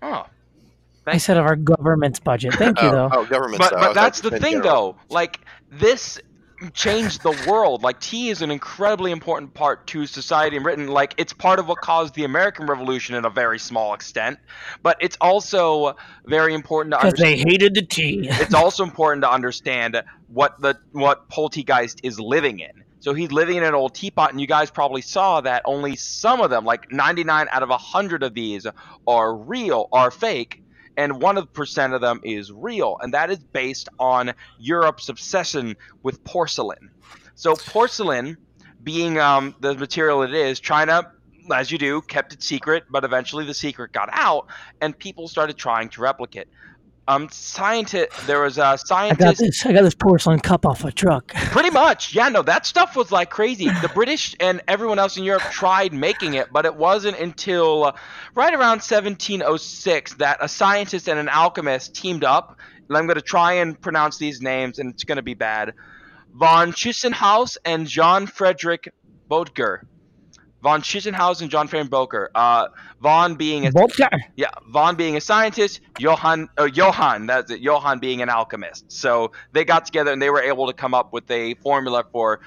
Oh. 0.00 0.24
I 1.06 1.16
said 1.18 1.36
of 1.36 1.44
our 1.46 1.56
government's 1.56 2.20
budget. 2.20 2.54
Thank 2.54 2.80
you, 2.80 2.88
Oh, 2.88 2.92
though. 2.92 3.08
oh 3.12 3.26
government 3.26 3.58
but, 3.58 3.68
stuff. 3.68 3.80
But 3.80 3.94
that's 3.94 4.20
the 4.20 4.30
thing 4.30 4.62
general. 4.62 4.92
though 4.92 4.96
like 5.08 5.40
this 5.72 6.20
changed 6.74 7.22
the 7.22 7.44
world 7.48 7.82
like 7.82 7.98
tea 8.00 8.28
is 8.28 8.42
an 8.42 8.50
incredibly 8.50 9.12
important 9.12 9.52
part 9.54 9.86
to 9.86 10.06
society 10.06 10.56
in 10.56 10.62
britain 10.62 10.88
like 10.88 11.14
it's 11.16 11.32
part 11.32 11.58
of 11.58 11.66
what 11.66 11.80
caused 11.80 12.14
the 12.14 12.24
american 12.24 12.66
revolution 12.66 13.14
in 13.14 13.24
a 13.24 13.30
very 13.30 13.58
small 13.58 13.94
extent 13.94 14.38
but 14.82 14.96
it's 15.00 15.16
also 15.20 15.96
very 16.26 16.54
important 16.54 16.92
to 16.92 16.98
Because 16.98 17.20
understand 17.20 17.48
they 17.48 17.50
hated 17.50 17.74
the 17.74 17.82
tea. 17.82 18.28
it's 18.30 18.54
also 18.54 18.84
important 18.84 19.22
to 19.22 19.30
understand 19.30 20.02
what 20.28 20.60
the 20.60 20.78
what 20.92 21.28
Polteageist 21.28 22.00
is 22.02 22.18
living 22.18 22.60
in. 22.60 22.84
So 23.00 23.14
he's 23.14 23.32
living 23.32 23.56
in 23.56 23.64
an 23.64 23.74
old 23.74 23.94
teapot, 23.94 24.30
and 24.30 24.40
you 24.40 24.46
guys 24.46 24.70
probably 24.70 25.00
saw 25.00 25.40
that 25.40 25.62
only 25.64 25.96
some 25.96 26.42
of 26.42 26.50
them, 26.50 26.66
like 26.66 26.92
99 26.92 27.48
out 27.50 27.62
of 27.62 27.70
100 27.70 28.22
of 28.22 28.34
these, 28.34 28.66
are 29.06 29.34
real, 29.34 29.88
are 29.90 30.10
fake, 30.10 30.62
and 30.96 31.20
one 31.20 31.46
percent 31.48 31.94
of 31.94 32.00
them 32.00 32.20
is 32.24 32.52
real, 32.52 32.96
and 33.00 33.14
that 33.14 33.30
is 33.30 33.38
based 33.38 33.88
on 33.98 34.32
Europe's 34.58 35.08
obsession 35.08 35.76
with 36.02 36.22
porcelain. 36.24 36.90
So 37.34 37.54
porcelain, 37.54 38.36
being 38.82 39.18
um, 39.18 39.54
the 39.60 39.74
material 39.74 40.22
it 40.22 40.34
is, 40.34 40.60
China. 40.60 41.12
As 41.52 41.72
you 41.72 41.78
do, 41.78 42.00
kept 42.02 42.32
it 42.32 42.42
secret, 42.42 42.84
but 42.90 43.02
eventually 43.02 43.44
the 43.44 43.54
secret 43.54 43.92
got 43.92 44.08
out, 44.12 44.46
and 44.80 44.96
people 44.96 45.26
started 45.26 45.56
trying 45.56 45.88
to 45.90 46.00
replicate. 46.00 46.46
Um, 47.08 47.28
scientist, 47.30 48.26
there 48.26 48.40
was 48.40 48.58
a 48.58 48.62
I 48.62 48.70
got 48.70 48.80
scientist. 48.86 49.40
this. 49.40 49.66
I 49.66 49.72
got 49.72 49.82
this 49.82 49.94
porcelain 49.94 50.38
cup 50.38 50.64
off 50.64 50.84
a 50.84 50.92
truck. 50.92 51.28
Pretty 51.34 51.70
much, 51.70 52.14
yeah. 52.14 52.28
No, 52.28 52.42
that 52.42 52.66
stuff 52.66 52.94
was 52.94 53.10
like 53.10 53.30
crazy. 53.30 53.68
The 53.68 53.90
British 53.92 54.36
and 54.38 54.60
everyone 54.68 54.98
else 54.98 55.16
in 55.16 55.24
Europe 55.24 55.42
tried 55.50 55.92
making 55.92 56.34
it, 56.34 56.52
but 56.52 56.66
it 56.66 56.76
wasn't 56.76 57.18
until 57.18 57.84
uh, 57.84 57.92
right 58.34 58.52
around 58.52 58.80
1706 58.82 60.14
that 60.14 60.38
a 60.40 60.48
scientist 60.48 61.08
and 61.08 61.18
an 61.18 61.28
alchemist 61.28 61.94
teamed 61.94 62.22
up. 62.22 62.58
And 62.88 62.96
I'm 62.96 63.06
going 63.06 63.16
to 63.16 63.22
try 63.22 63.54
and 63.54 63.80
pronounce 63.80 64.18
these 64.18 64.40
names, 64.40 64.78
and 64.78 64.92
it's 64.92 65.04
going 65.04 65.16
to 65.16 65.22
be 65.22 65.34
bad. 65.34 65.74
Von 66.34 66.72
Schützenhaus 66.72 67.56
and 67.64 67.86
John 67.86 68.26
Frederick 68.26 68.92
Boedger. 69.28 69.80
Von 70.62 70.82
Schützenhaus 70.82 71.40
and 71.40 71.50
John 71.50 71.68
Frederick 71.68 71.90
Boedger. 71.90 72.28
Uh, 72.34 72.68
Von 73.00 73.34
being 73.36 73.66
a 73.66 73.70
Vodka. 73.70 74.10
yeah, 74.36 74.50
Von 74.68 74.96
being 74.96 75.16
a 75.16 75.20
scientist, 75.20 75.80
Johann, 75.98 76.48
uh, 76.58 76.64
Johann, 76.64 77.26
that's 77.26 77.50
it, 77.50 77.60
Johann 77.60 77.98
being 77.98 78.22
an 78.22 78.28
alchemist. 78.28 78.90
So 78.92 79.32
they 79.52 79.64
got 79.64 79.86
together 79.86 80.12
and 80.12 80.20
they 80.20 80.30
were 80.30 80.42
able 80.42 80.66
to 80.66 80.72
come 80.72 80.94
up 80.94 81.12
with 81.12 81.30
a 81.30 81.54
formula 81.54 82.04
for 82.12 82.40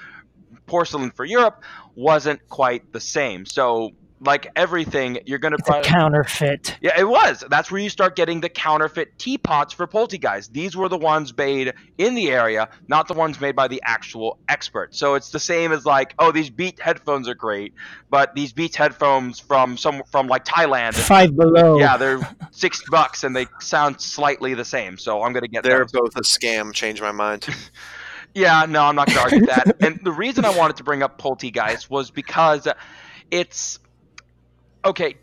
porcelain 0.66 1.10
for 1.10 1.24
Europe. 1.24 1.62
Wasn't 1.96 2.48
quite 2.48 2.92
the 2.92 3.00
same. 3.00 3.46
So 3.46 3.92
like 4.24 4.50
everything, 4.56 5.18
you're 5.26 5.38
gonna 5.38 5.56
It's 5.58 5.68
a 5.68 5.80
counterfeit. 5.82 6.76
yeah, 6.80 6.98
it 6.98 7.08
was. 7.08 7.44
That's 7.48 7.70
where 7.70 7.80
you 7.80 7.90
start 7.90 8.16
getting 8.16 8.40
the 8.40 8.48
counterfeit 8.48 9.18
teapots 9.18 9.72
for 9.72 9.86
Polteageist. 9.86 10.52
These 10.52 10.76
were 10.76 10.88
the 10.88 10.98
ones 10.98 11.36
made 11.36 11.74
in 11.98 12.14
the 12.14 12.30
area, 12.30 12.68
not 12.88 13.08
the 13.08 13.14
ones 13.14 13.40
made 13.40 13.54
by 13.56 13.68
the 13.68 13.82
actual 13.84 14.38
expert. 14.48 14.94
So 14.94 15.14
it's 15.14 15.30
the 15.30 15.38
same 15.40 15.72
as 15.72 15.84
like, 15.86 16.14
oh, 16.18 16.32
these 16.32 16.50
Beat 16.50 16.80
headphones 16.80 17.28
are 17.28 17.34
great, 17.34 17.74
but 18.10 18.34
these 18.34 18.52
Beats 18.52 18.76
headphones 18.76 19.38
from 19.40 19.76
some 19.76 20.02
from 20.10 20.26
like 20.26 20.44
Thailand, 20.44 20.94
Five 20.94 21.36
below. 21.36 21.78
yeah, 21.78 21.96
they're 21.96 22.20
six 22.50 22.82
bucks 22.90 23.24
and 23.24 23.34
they 23.36 23.46
sound 23.60 24.00
slightly 24.00 24.54
the 24.54 24.64
same. 24.64 24.98
So 24.98 25.22
I'm 25.22 25.32
gonna 25.32 25.48
get 25.48 25.62
They're 25.64 25.80
those. 25.80 25.92
both 25.92 26.16
a 26.16 26.20
scam. 26.22 26.72
Change 26.72 27.00
my 27.00 27.12
mind. 27.12 27.46
Yeah, 28.36 28.66
no, 28.68 28.82
I'm 28.82 28.96
not 28.96 29.06
going 29.06 29.16
to 29.18 29.22
argue 29.22 29.46
that. 29.46 29.76
And 29.80 30.00
the 30.02 30.10
reason 30.10 30.44
I 30.44 30.50
wanted 30.58 30.74
to 30.78 30.82
bring 30.82 31.04
up 31.04 31.20
Polteageist 31.20 31.88
was 31.88 32.10
because 32.10 32.66
it's 33.30 33.78
okay. 34.84 35.16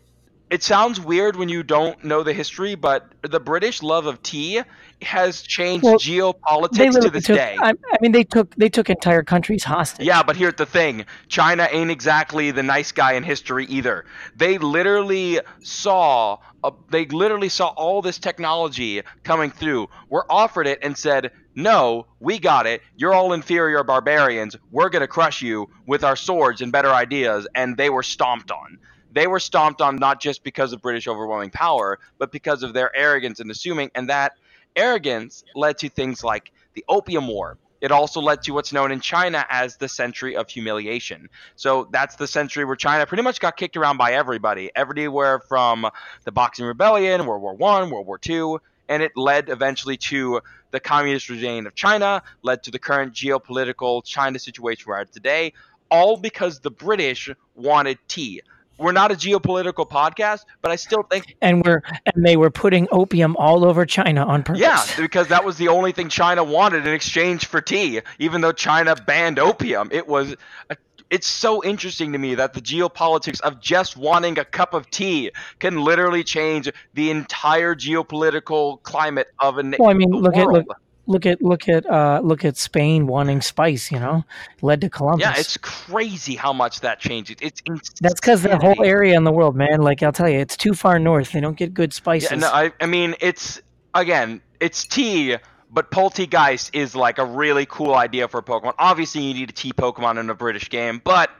It 0.50 0.62
sounds 0.62 1.00
weird 1.00 1.36
when 1.36 1.48
you 1.48 1.62
don't 1.62 2.04
know 2.04 2.22
the 2.22 2.34
history, 2.34 2.74
but 2.74 3.10
the 3.22 3.40
British 3.40 3.82
love 3.82 4.04
of 4.04 4.22
tea 4.22 4.60
has 5.00 5.40
changed 5.40 5.82
Well, 5.82 5.94
geopolitics 5.94 7.00
to 7.00 7.08
this 7.08 7.24
took. 7.24 7.36
day. 7.38 7.56
I, 7.58 7.70
I 7.70 7.96
mean, 8.02 8.12
they 8.12 8.22
took 8.22 8.54
they 8.56 8.68
took 8.68 8.90
entire 8.90 9.22
countries 9.22 9.64
hostage. 9.64 10.06
Yeah, 10.06 10.22
but 10.22 10.36
here's 10.36 10.56
the 10.56 10.66
thing 10.66 11.06
China 11.28 11.66
ain't 11.72 11.90
exactly 11.90 12.50
the 12.50 12.62
nice 12.62 12.92
guy 12.92 13.12
in 13.14 13.22
history 13.22 13.64
either. 13.64 14.04
They 14.36 14.58
literally 14.58 15.40
saw. 15.62 16.36
A, 16.64 16.70
they 16.90 17.06
literally 17.06 17.48
saw 17.48 17.68
all 17.68 18.02
this 18.02 18.18
technology 18.18 19.00
coming 19.24 19.50
through, 19.50 19.88
were 20.10 20.26
offered 20.30 20.66
it, 20.66 20.78
and 20.82 20.96
said, 20.98 21.30
"No, 21.54 22.06
we 22.20 22.38
got 22.38 22.66
it. 22.66 22.82
You're 22.94 23.14
all 23.14 23.32
inferior 23.32 23.82
barbarians. 23.84 24.54
We're 24.70 24.90
gonna 24.90 25.08
crush 25.08 25.40
you 25.40 25.70
with 25.86 26.04
our 26.04 26.14
swords 26.14 26.60
and 26.60 26.70
better 26.70 26.90
ideas." 26.92 27.48
And 27.54 27.78
they 27.78 27.88
were 27.88 28.02
stomped 28.02 28.50
on. 28.50 28.78
They 29.12 29.26
were 29.26 29.40
stomped 29.40 29.80
on 29.80 29.96
not 29.96 30.20
just 30.20 30.42
because 30.42 30.72
of 30.72 30.82
British 30.82 31.06
overwhelming 31.06 31.50
power, 31.50 31.98
but 32.18 32.32
because 32.32 32.62
of 32.62 32.72
their 32.72 32.94
arrogance 32.96 33.40
and 33.40 33.50
assuming, 33.50 33.90
and 33.94 34.08
that 34.08 34.32
arrogance 34.74 35.44
led 35.54 35.78
to 35.78 35.88
things 35.88 36.24
like 36.24 36.52
the 36.74 36.84
Opium 36.88 37.28
War. 37.28 37.58
It 37.82 37.90
also 37.90 38.20
led 38.20 38.42
to 38.44 38.52
what's 38.52 38.72
known 38.72 38.92
in 38.92 39.00
China 39.00 39.44
as 39.50 39.76
the 39.76 39.88
Century 39.88 40.36
of 40.36 40.48
Humiliation. 40.48 41.28
So 41.56 41.88
that's 41.90 42.14
the 42.14 42.28
century 42.28 42.64
where 42.64 42.76
China 42.76 43.04
pretty 43.06 43.24
much 43.24 43.40
got 43.40 43.56
kicked 43.56 43.76
around 43.76 43.96
by 43.96 44.12
everybody, 44.12 44.70
everywhere 44.76 45.40
from 45.40 45.90
the 46.24 46.30
Boxing 46.30 46.64
Rebellion, 46.64 47.26
World 47.26 47.42
War 47.42 47.54
One, 47.54 47.90
World 47.90 48.06
War 48.06 48.18
Two, 48.18 48.60
and 48.88 49.02
it 49.02 49.16
led 49.16 49.48
eventually 49.48 49.96
to 49.96 50.40
the 50.70 50.78
communist 50.78 51.28
regime 51.28 51.66
of 51.66 51.74
China, 51.74 52.22
led 52.42 52.62
to 52.62 52.70
the 52.70 52.78
current 52.78 53.14
geopolitical 53.14 54.04
China 54.04 54.38
situation 54.38 54.84
we're 54.86 54.98
at 54.98 55.12
today, 55.12 55.52
all 55.90 56.16
because 56.16 56.60
the 56.60 56.70
British 56.70 57.30
wanted 57.56 57.98
tea. 58.06 58.42
We're 58.82 58.92
not 58.92 59.12
a 59.12 59.14
geopolitical 59.14 59.88
podcast, 59.88 60.44
but 60.60 60.70
I 60.70 60.76
still 60.76 61.04
think 61.04 61.36
and 61.40 61.64
we're 61.64 61.82
and 62.06 62.26
they 62.26 62.36
were 62.36 62.50
putting 62.50 62.88
opium 62.90 63.36
all 63.36 63.64
over 63.64 63.86
China 63.86 64.26
on 64.26 64.42
purpose. 64.42 64.60
Yeah, 64.60 64.84
because 64.96 65.28
that 65.28 65.44
was 65.44 65.56
the 65.56 65.68
only 65.68 65.92
thing 65.92 66.08
China 66.08 66.42
wanted 66.42 66.86
in 66.86 66.92
exchange 66.92 67.46
for 67.46 67.60
tea. 67.60 68.00
Even 68.18 68.40
though 68.40 68.52
China 68.52 68.94
banned 68.94 69.38
opium, 69.38 69.88
it 69.92 70.06
was. 70.06 70.34
A, 70.70 70.76
it's 71.10 71.26
so 71.26 71.62
interesting 71.62 72.12
to 72.12 72.18
me 72.18 72.34
that 72.36 72.54
the 72.54 72.60
geopolitics 72.62 73.38
of 73.42 73.60
just 73.60 73.98
wanting 73.98 74.38
a 74.38 74.46
cup 74.46 74.72
of 74.72 74.88
tea 74.88 75.30
can 75.58 75.84
literally 75.84 76.24
change 76.24 76.72
the 76.94 77.10
entire 77.10 77.74
geopolitical 77.74 78.82
climate 78.82 79.28
of 79.38 79.58
a 79.58 79.74
Well, 79.78 79.90
I 79.90 79.92
mean, 79.92 80.08
look 80.08 80.34
at 80.38 80.46
look 80.46 80.66
look 81.12 81.26
at 81.26 81.42
look 81.42 81.68
at 81.68 81.88
uh, 81.88 82.20
look 82.24 82.44
at 82.44 82.56
Spain 82.56 83.06
wanting 83.06 83.40
spice. 83.40 83.92
You 83.92 84.00
know, 84.00 84.24
led 84.62 84.80
to 84.80 84.90
Columbus. 84.90 85.24
Yeah, 85.24 85.34
it's 85.36 85.56
crazy 85.58 86.34
how 86.34 86.52
much 86.52 86.80
that 86.80 86.98
changes. 86.98 87.36
It's 87.40 87.62
That's 88.00 88.20
because 88.20 88.42
the 88.42 88.58
whole 88.58 88.82
area 88.82 89.16
in 89.16 89.24
the 89.24 89.32
world, 89.32 89.54
man. 89.54 89.82
Like 89.82 90.02
I'll 90.02 90.12
tell 90.12 90.28
you, 90.28 90.38
it's 90.38 90.56
too 90.56 90.74
far 90.74 90.98
north. 90.98 91.32
They 91.32 91.40
don't 91.40 91.56
get 91.56 91.74
good 91.74 91.92
spices. 91.92 92.30
Yeah, 92.32 92.38
no, 92.38 92.48
I, 92.48 92.72
I 92.80 92.86
mean, 92.86 93.14
it's 93.20 93.60
again, 93.94 94.40
it's 94.60 94.84
tea, 94.84 95.36
but 95.70 95.90
Polteageist 95.90 96.70
is 96.74 96.96
like 96.96 97.18
a 97.18 97.24
really 97.24 97.66
cool 97.66 97.94
idea 97.94 98.28
for 98.28 98.38
a 98.38 98.42
Pokemon. 98.42 98.74
Obviously, 98.78 99.22
you 99.22 99.34
need 99.34 99.50
a 99.50 99.52
tea 99.52 99.72
Pokemon 99.72 100.18
in 100.18 100.30
a 100.30 100.34
British 100.34 100.68
game, 100.68 101.00
but 101.04 101.30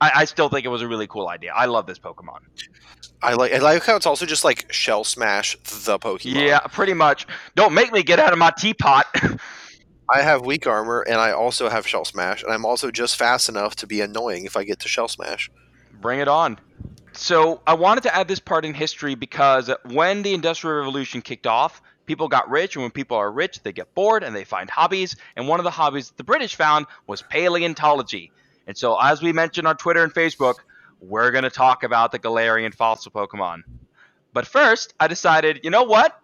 I, 0.00 0.12
I 0.14 0.24
still 0.24 0.48
think 0.48 0.64
it 0.64 0.70
was 0.70 0.82
a 0.82 0.88
really 0.88 1.06
cool 1.06 1.28
idea. 1.28 1.52
I 1.54 1.66
love 1.66 1.86
this 1.86 1.98
Pokemon. 1.98 2.40
I 3.26 3.34
like. 3.34 3.52
I 3.52 3.58
like 3.58 3.84
how 3.84 3.96
it's 3.96 4.06
also 4.06 4.24
just 4.24 4.44
like 4.44 4.72
Shell 4.72 5.02
Smash 5.02 5.56
the 5.64 5.98
Pokemon. 5.98 6.46
Yeah, 6.46 6.60
pretty 6.60 6.94
much. 6.94 7.26
Don't 7.56 7.74
make 7.74 7.92
me 7.92 8.04
get 8.04 8.20
out 8.20 8.32
of 8.32 8.38
my 8.38 8.52
teapot. 8.56 9.04
I 10.08 10.22
have 10.22 10.46
weak 10.46 10.68
armor, 10.68 11.02
and 11.02 11.16
I 11.16 11.32
also 11.32 11.68
have 11.68 11.88
Shell 11.88 12.04
Smash, 12.04 12.44
and 12.44 12.52
I'm 12.52 12.64
also 12.64 12.92
just 12.92 13.16
fast 13.16 13.48
enough 13.48 13.74
to 13.76 13.86
be 13.88 14.00
annoying 14.00 14.44
if 14.44 14.56
I 14.56 14.62
get 14.62 14.78
to 14.80 14.88
Shell 14.88 15.08
Smash. 15.08 15.50
Bring 16.00 16.20
it 16.20 16.28
on. 16.28 16.56
So 17.14 17.60
I 17.66 17.74
wanted 17.74 18.02
to 18.04 18.14
add 18.14 18.28
this 18.28 18.38
part 18.38 18.64
in 18.64 18.74
history 18.74 19.16
because 19.16 19.70
when 19.86 20.22
the 20.22 20.32
Industrial 20.32 20.76
Revolution 20.76 21.20
kicked 21.20 21.48
off, 21.48 21.82
people 22.04 22.28
got 22.28 22.48
rich, 22.48 22.76
and 22.76 22.82
when 22.82 22.92
people 22.92 23.16
are 23.16 23.32
rich, 23.32 23.60
they 23.64 23.72
get 23.72 23.92
bored 23.96 24.22
and 24.22 24.36
they 24.36 24.44
find 24.44 24.70
hobbies. 24.70 25.16
And 25.34 25.48
one 25.48 25.58
of 25.58 25.64
the 25.64 25.70
hobbies 25.72 26.12
the 26.16 26.22
British 26.22 26.54
found 26.54 26.86
was 27.08 27.22
paleontology. 27.22 28.30
And 28.68 28.78
so, 28.78 28.96
as 29.00 29.20
we 29.20 29.32
mentioned 29.32 29.66
on 29.66 29.76
Twitter 29.76 30.04
and 30.04 30.14
Facebook, 30.14 30.56
we're 31.00 31.30
going 31.30 31.44
to 31.44 31.50
talk 31.50 31.82
about 31.82 32.12
the 32.12 32.18
Galarian 32.18 32.74
fossil 32.74 33.12
Pokemon. 33.12 33.62
But 34.32 34.46
first, 34.46 34.94
I 35.00 35.08
decided, 35.08 35.60
you 35.62 35.70
know 35.70 35.84
what? 35.84 36.20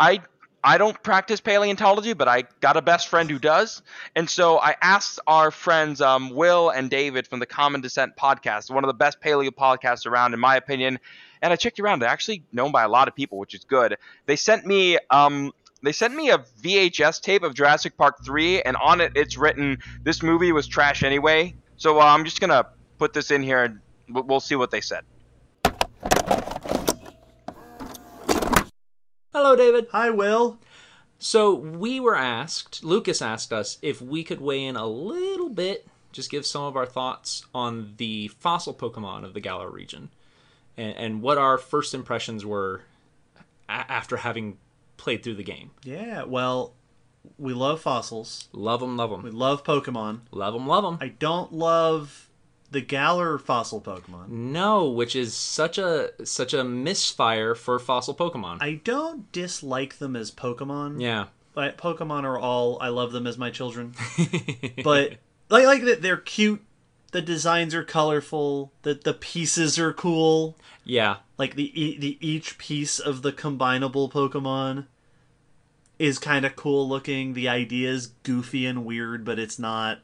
I 0.00 0.20
I 0.66 0.78
don't 0.78 1.00
practice 1.02 1.42
paleontology, 1.42 2.14
but 2.14 2.26
I 2.26 2.44
got 2.60 2.78
a 2.78 2.82
best 2.82 3.08
friend 3.08 3.30
who 3.30 3.38
does. 3.38 3.82
And 4.16 4.28
so 4.28 4.58
I 4.58 4.76
asked 4.80 5.20
our 5.26 5.50
friends 5.50 6.00
um, 6.00 6.30
Will 6.30 6.70
and 6.70 6.88
David 6.88 7.26
from 7.26 7.38
the 7.38 7.46
Common 7.46 7.82
Descent 7.82 8.16
podcast, 8.16 8.70
one 8.70 8.82
of 8.82 8.88
the 8.88 8.94
best 8.94 9.20
paleo 9.20 9.50
podcasts 9.50 10.06
around, 10.06 10.32
in 10.32 10.40
my 10.40 10.56
opinion. 10.56 10.98
And 11.42 11.52
I 11.52 11.56
checked 11.56 11.78
around; 11.78 11.98
they're 11.98 12.08
actually 12.08 12.44
known 12.50 12.72
by 12.72 12.82
a 12.82 12.88
lot 12.88 13.08
of 13.08 13.14
people, 13.14 13.36
which 13.36 13.54
is 13.54 13.64
good. 13.64 13.96
They 14.24 14.36
sent 14.36 14.64
me 14.64 14.98
um, 15.10 15.52
they 15.82 15.92
sent 15.92 16.14
me 16.14 16.30
a 16.30 16.38
VHS 16.38 17.20
tape 17.20 17.42
of 17.42 17.52
Jurassic 17.52 17.98
Park 17.98 18.24
3, 18.24 18.62
and 18.62 18.74
on 18.76 19.02
it 19.02 19.12
it's 19.14 19.36
written, 19.36 19.78
"This 20.02 20.22
movie 20.22 20.50
was 20.50 20.66
trash 20.66 21.02
anyway." 21.02 21.54
So 21.76 22.00
uh, 22.00 22.04
I'm 22.04 22.24
just 22.24 22.40
gonna 22.40 22.66
put 22.98 23.12
this 23.12 23.30
in 23.30 23.42
here, 23.42 23.64
and 23.64 23.80
we'll 24.08 24.24
we'll 24.24 24.40
see 24.40 24.56
what 24.56 24.70
they 24.70 24.80
said. 24.80 25.04
Hello, 29.32 29.56
David. 29.56 29.88
Hi, 29.92 30.10
Will. 30.10 30.58
So 31.18 31.54
we 31.54 32.00
were 32.00 32.16
asked, 32.16 32.84
Lucas 32.84 33.20
asked 33.22 33.52
us 33.52 33.78
if 33.82 34.00
we 34.00 34.22
could 34.22 34.40
weigh 34.40 34.64
in 34.64 34.76
a 34.76 34.86
little 34.86 35.48
bit, 35.48 35.86
just 36.12 36.30
give 36.30 36.44
some 36.46 36.62
of 36.64 36.76
our 36.76 36.86
thoughts 36.86 37.44
on 37.54 37.94
the 37.96 38.28
fossil 38.28 38.74
Pokemon 38.74 39.24
of 39.24 39.34
the 39.34 39.40
Galar 39.40 39.70
region, 39.70 40.10
and, 40.76 40.94
and 40.96 41.22
what 41.22 41.38
our 41.38 41.58
first 41.58 41.94
impressions 41.94 42.44
were 42.44 42.82
a- 43.68 43.90
after 43.90 44.18
having 44.18 44.58
played 44.96 45.22
through 45.22 45.34
the 45.34 45.42
game. 45.42 45.70
Yeah, 45.82 46.24
well, 46.24 46.74
we 47.38 47.54
love 47.54 47.80
fossils. 47.80 48.48
Love 48.52 48.80
them, 48.80 48.96
love 48.96 49.10
them. 49.10 49.22
We 49.22 49.30
love 49.30 49.64
Pokemon. 49.64 50.20
love 50.30 50.54
them, 50.54 50.66
love 50.66 50.84
them. 50.84 50.98
I 51.00 51.08
don't 51.08 51.52
love 51.52 52.23
the 52.74 52.82
Galar 52.82 53.38
fossil 53.38 53.80
Pokemon. 53.80 54.28
No, 54.28 54.88
which 54.90 55.16
is 55.16 55.32
such 55.34 55.78
a 55.78 56.10
such 56.24 56.52
a 56.52 56.62
misfire 56.62 57.54
for 57.54 57.78
fossil 57.78 58.14
Pokemon. 58.14 58.58
I 58.60 58.80
don't 58.84 59.32
dislike 59.32 59.96
them 59.98 60.14
as 60.14 60.30
Pokemon. 60.30 61.00
yeah, 61.00 61.26
But 61.54 61.78
Pokemon 61.78 62.24
are 62.24 62.38
all 62.38 62.76
I 62.82 62.88
love 62.88 63.12
them 63.12 63.26
as 63.26 63.38
my 63.38 63.50
children. 63.50 63.94
but 64.84 65.14
like 65.48 65.64
like 65.64 65.84
that 65.84 66.02
they're 66.02 66.18
cute. 66.18 66.62
The 67.12 67.22
designs 67.22 67.74
are 67.74 67.84
colorful. 67.84 68.72
The 68.82 68.94
the 68.94 69.14
pieces 69.14 69.78
are 69.78 69.92
cool. 69.92 70.58
yeah, 70.84 71.16
Like 71.38 71.54
the 71.54 71.70
the 71.98 72.18
each 72.20 72.58
piece 72.58 72.98
of 72.98 73.22
the 73.22 73.32
combinable 73.32 74.10
Pokemon 74.12 74.86
is 75.98 76.18
kind 76.18 76.44
of 76.44 76.56
cool 76.56 76.88
looking. 76.88 77.34
The 77.34 77.48
idea 77.48 77.90
is 77.90 78.08
goofy 78.24 78.66
and 78.66 78.84
weird, 78.84 79.24
but 79.24 79.38
it's 79.38 79.58
not 79.60 80.00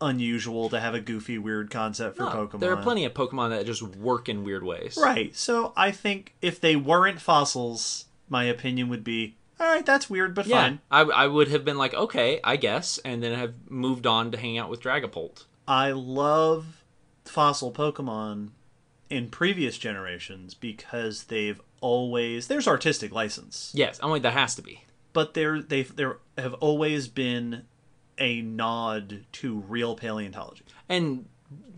unusual 0.00 0.68
to 0.70 0.80
have 0.80 0.94
a 0.94 1.00
goofy 1.00 1.38
weird 1.38 1.70
concept 1.70 2.16
for 2.16 2.24
No, 2.24 2.30
Pokemon. 2.30 2.60
there 2.60 2.72
are 2.72 2.82
plenty 2.82 3.04
of 3.04 3.12
Pokemon 3.14 3.50
that 3.50 3.66
just 3.66 3.82
work 3.82 4.28
in 4.28 4.44
weird 4.44 4.62
ways. 4.64 4.98
Right. 5.00 5.34
So 5.36 5.72
I 5.76 5.90
think 5.90 6.34
if 6.40 6.60
they 6.60 6.76
weren't 6.76 7.20
fossils, 7.20 8.06
my 8.28 8.44
opinion 8.44 8.88
would 8.88 9.04
be, 9.04 9.36
all 9.58 9.66
right, 9.66 9.84
that's 9.84 10.08
weird, 10.08 10.34
but 10.34 10.46
Yeah, 10.46 10.62
fine. 10.62 10.80
I, 10.90 11.00
I 11.02 11.26
would 11.26 11.48
have 11.48 11.64
been 11.64 11.76
like, 11.76 11.92
okay, 11.94 12.40
I 12.42 12.56
guess, 12.56 12.98
and 13.04 13.22
then 13.22 13.38
have 13.38 13.52
moved 13.68 14.06
on 14.06 14.30
to 14.32 14.38
hang 14.38 14.56
out 14.56 14.70
with 14.70 14.80
Dragapult. 14.80 15.44
I 15.68 15.90
love 15.90 16.82
fossil 17.24 17.70
Pokemon 17.72 18.48
in 19.10 19.28
previous 19.28 19.76
generations 19.76 20.54
because 20.54 21.24
they've 21.24 21.60
always 21.82 22.46
there's 22.48 22.68
artistic 22.68 23.12
license, 23.12 23.70
Yes, 23.74 23.98
I'm 24.02 24.10
like 24.10 24.22
that 24.22 24.32
has 24.34 24.54
to 24.56 24.62
be. 24.62 24.84
but 25.12 25.34
there 25.34 25.60
they 25.62 25.82
there 25.82 26.18
have 26.38 26.54
always 26.54 27.08
been 27.08 27.62
a 28.20 28.42
nod 28.42 29.24
to 29.32 29.58
real 29.68 29.96
paleontology. 29.96 30.62
and 30.88 31.26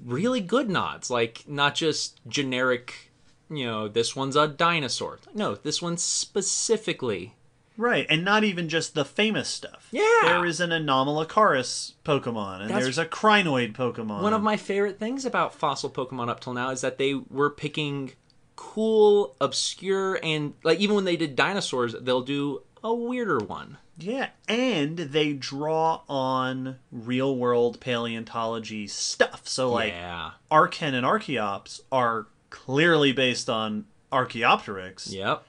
really 0.05 0.41
good 0.41 0.69
nods 0.69 1.11
like 1.11 1.45
not 1.47 1.75
just 1.75 2.21
generic 2.29 3.13
you 3.49 3.65
know 3.65 3.87
this 3.89 4.17
one's 4.17 4.35
a 4.37 4.49
dinosaur 4.49 5.19
no 5.35 5.55
this 5.55 5.81
one's 5.81 6.03
specifically 6.03 7.35
Right, 7.79 8.07
and 8.11 8.23
not 8.23 8.45
even 8.45 8.69
just 8.69 8.95
the 8.95 9.05
famous 9.05 9.49
stuff. 9.49 9.89
Yeah. 9.91 10.03
There 10.25 10.45
is 10.45 10.61
an 10.61 10.69
Anomalocaris 10.71 11.95
Pokemon, 12.05 12.61
and 12.61 12.69
That's- 12.69 12.85
there's 12.85 12.99
a 12.99 13.07
Crinoid 13.07 13.73
Pokemon. 13.73 14.21
One 14.21 14.35
of 14.35 14.43
my 14.43 14.59
favorite 14.59 14.99
things 14.99 15.25
about 15.25 15.55
fossil 15.55 15.89
Pokemon 15.89 16.29
up 16.29 16.41
till 16.41 16.53
now 16.53 16.69
is 16.69 16.83
that 16.83 16.99
they 16.99 17.15
were 17.15 17.49
picking 17.49 18.13
cool, 18.57 19.35
obscure, 19.41 20.21
and 20.23 20.53
like 20.63 20.81
even 20.81 20.95
when 20.95 21.07
they 21.07 21.17
did 21.17 21.35
dinosaurs, 21.35 21.95
they'll 21.99 22.21
do 22.21 22.63
a 22.83 22.95
weirder 22.95 23.39
one. 23.39 23.79
Yeah, 23.99 24.31
and 24.49 24.97
they 24.97 25.33
draw 25.33 26.03
on 26.09 26.79
real 26.91 27.37
world 27.37 27.81
paleontology 27.81 28.87
stuff. 28.87 29.47
So, 29.47 29.71
like, 29.71 29.93
yeah. 29.93 30.33
And 30.51 31.07
Archeops 31.07 31.81
are 31.91 32.27
clearly 32.51 33.13
based 33.13 33.49
on 33.49 33.87
Archaeopteryx. 34.11 35.13
Yep. 35.13 35.45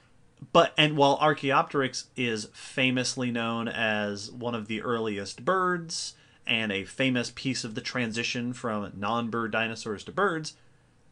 But 0.52 0.74
and 0.76 0.96
while 0.96 1.18
Archaeopteryx 1.20 2.08
is 2.16 2.48
famously 2.52 3.30
known 3.30 3.66
as 3.66 4.30
one 4.30 4.54
of 4.54 4.68
the 4.68 4.82
earliest 4.82 5.44
birds 5.44 6.14
and 6.46 6.70
a 6.70 6.84
famous 6.84 7.32
piece 7.34 7.64
of 7.64 7.74
the 7.74 7.80
transition 7.80 8.52
from 8.52 8.92
non-bird 8.94 9.50
dinosaurs 9.52 10.04
to 10.04 10.12
birds, 10.12 10.54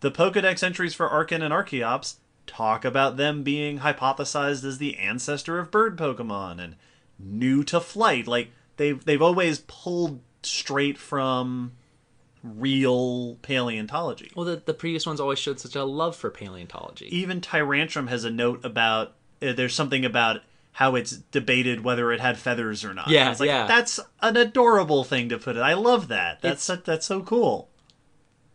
the 0.01 0.11
Pokedex 0.11 0.63
entries 0.63 0.95
for 0.95 1.09
Archen 1.09 1.43
and 1.43 1.55
Archeops 1.55 2.17
talk 2.47 2.85
about 2.85 3.17
them 3.17 3.43
being 3.43 3.79
hypothesized 3.81 4.65
as 4.65 4.79
the 4.79 4.99
ancestor 4.99 5.59
of 5.59 5.71
bird 5.71 5.97
Pokemon 5.97 6.63
and 6.63 6.77
new 7.19 7.63
to 7.65 7.81
flight. 7.81 8.27
Like 8.27 8.51
they've 8.77 9.05
they've 9.05 9.23
always 9.23 9.61
pulled 9.67 10.21
straight 10.43 10.99
from 10.99 11.73
real 12.43 13.37
paleontology. 13.43 14.33
Well, 14.35 14.45
the, 14.47 14.57
the 14.65 14.75
previous 14.75 15.07
ones 15.07 15.21
always 15.21 15.39
showed 15.39 15.61
such 15.61 15.77
a 15.77 15.85
love 15.85 16.17
for 16.17 16.31
paleontology. 16.31 17.07
even 17.17 17.41
Tyrantrum 17.41 18.09
has 18.09 18.25
a 18.25 18.31
note 18.31 18.65
about 18.65 19.15
uh, 19.41 19.53
there's 19.53 19.75
something 19.75 20.05
about 20.05 20.41
how 20.73 20.95
it's 20.95 21.13
debated 21.13 21.85
whether 21.85 22.11
it 22.13 22.21
had 22.21 22.39
feathers 22.39 22.85
or 22.85 22.95
not. 22.95 23.09
Yeah, 23.09 23.31
it's 23.31 23.41
like, 23.41 23.47
yeah. 23.49 23.67
That's 23.67 24.01
an 24.23 24.37
adorable 24.37 25.05
thing 25.05 25.29
to 25.29 25.39
put 25.39 25.57
it. 25.57 25.61
I 25.61 25.75
love 25.75 26.09
that. 26.09 26.41
That's 26.41 26.69
It's- 26.69 26.85
that's 26.85 27.07
so 27.07 27.23
cool. 27.23 27.69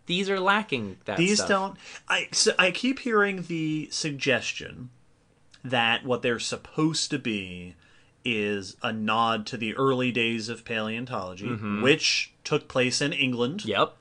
These 0.07 0.29
are 0.29 0.39
lacking 0.39 0.97
that 1.05 1.17
These 1.17 1.37
stuff. 1.37 1.49
don't. 1.49 1.77
I 2.09 2.27
so 2.31 2.53
I 2.57 2.71
keep 2.71 2.99
hearing 2.99 3.43
the 3.43 3.87
suggestion 3.91 4.89
that 5.63 6.03
what 6.05 6.21
they're 6.21 6.39
supposed 6.39 7.11
to 7.11 7.19
be 7.19 7.75
is 8.25 8.75
a 8.81 8.91
nod 8.91 9.45
to 9.47 9.57
the 9.57 9.73
early 9.75 10.11
days 10.11 10.49
of 10.49 10.65
paleontology, 10.65 11.45
Mm-hmm. 11.47 11.81
which 11.81 12.33
took 12.43 12.67
place 12.67 13.01
in 13.01 13.13
England. 13.13 13.63
Yep. 13.65 13.95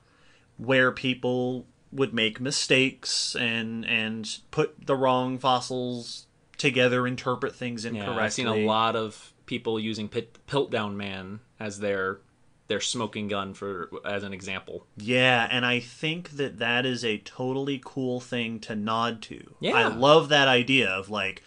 where 0.57 0.91
people 0.91 1.65
would 1.91 2.13
make 2.13 2.39
mistakes 2.41 3.35
and 3.35 3.85
and 3.85 4.39
put 4.51 4.85
the 4.87 4.95
wrong 4.95 5.37
fossils 5.37 6.25
together, 6.57 7.05
interpret 7.07 7.55
things 7.55 7.85
incorrectly. 7.85 8.15
Yeah, 8.15 8.21
I've 8.23 8.33
seen 8.33 8.47
a 8.47 8.65
lot 8.65 8.95
of 8.95 9.31
people 9.45 9.79
using 9.79 10.09
Pit, 10.09 10.37
Piltdown 10.47 10.95
Man 10.95 11.39
as 11.59 11.79
their 11.79 12.19
their 12.67 12.81
smoking 12.81 13.27
gun 13.27 13.53
for 13.53 13.89
as 14.05 14.23
an 14.23 14.33
example. 14.33 14.85
Yeah, 14.97 15.47
and 15.49 15.65
I 15.65 15.79
think 15.79 16.31
that 16.31 16.59
that 16.59 16.85
is 16.85 17.05
a 17.05 17.17
totally 17.19 17.81
cool 17.83 18.19
thing 18.19 18.59
to 18.61 18.75
nod 18.75 19.21
to. 19.23 19.55
Yeah. 19.59 19.73
I 19.75 19.87
love 19.87 20.29
that 20.29 20.47
idea 20.47 20.89
of 20.89 21.09
like, 21.09 21.43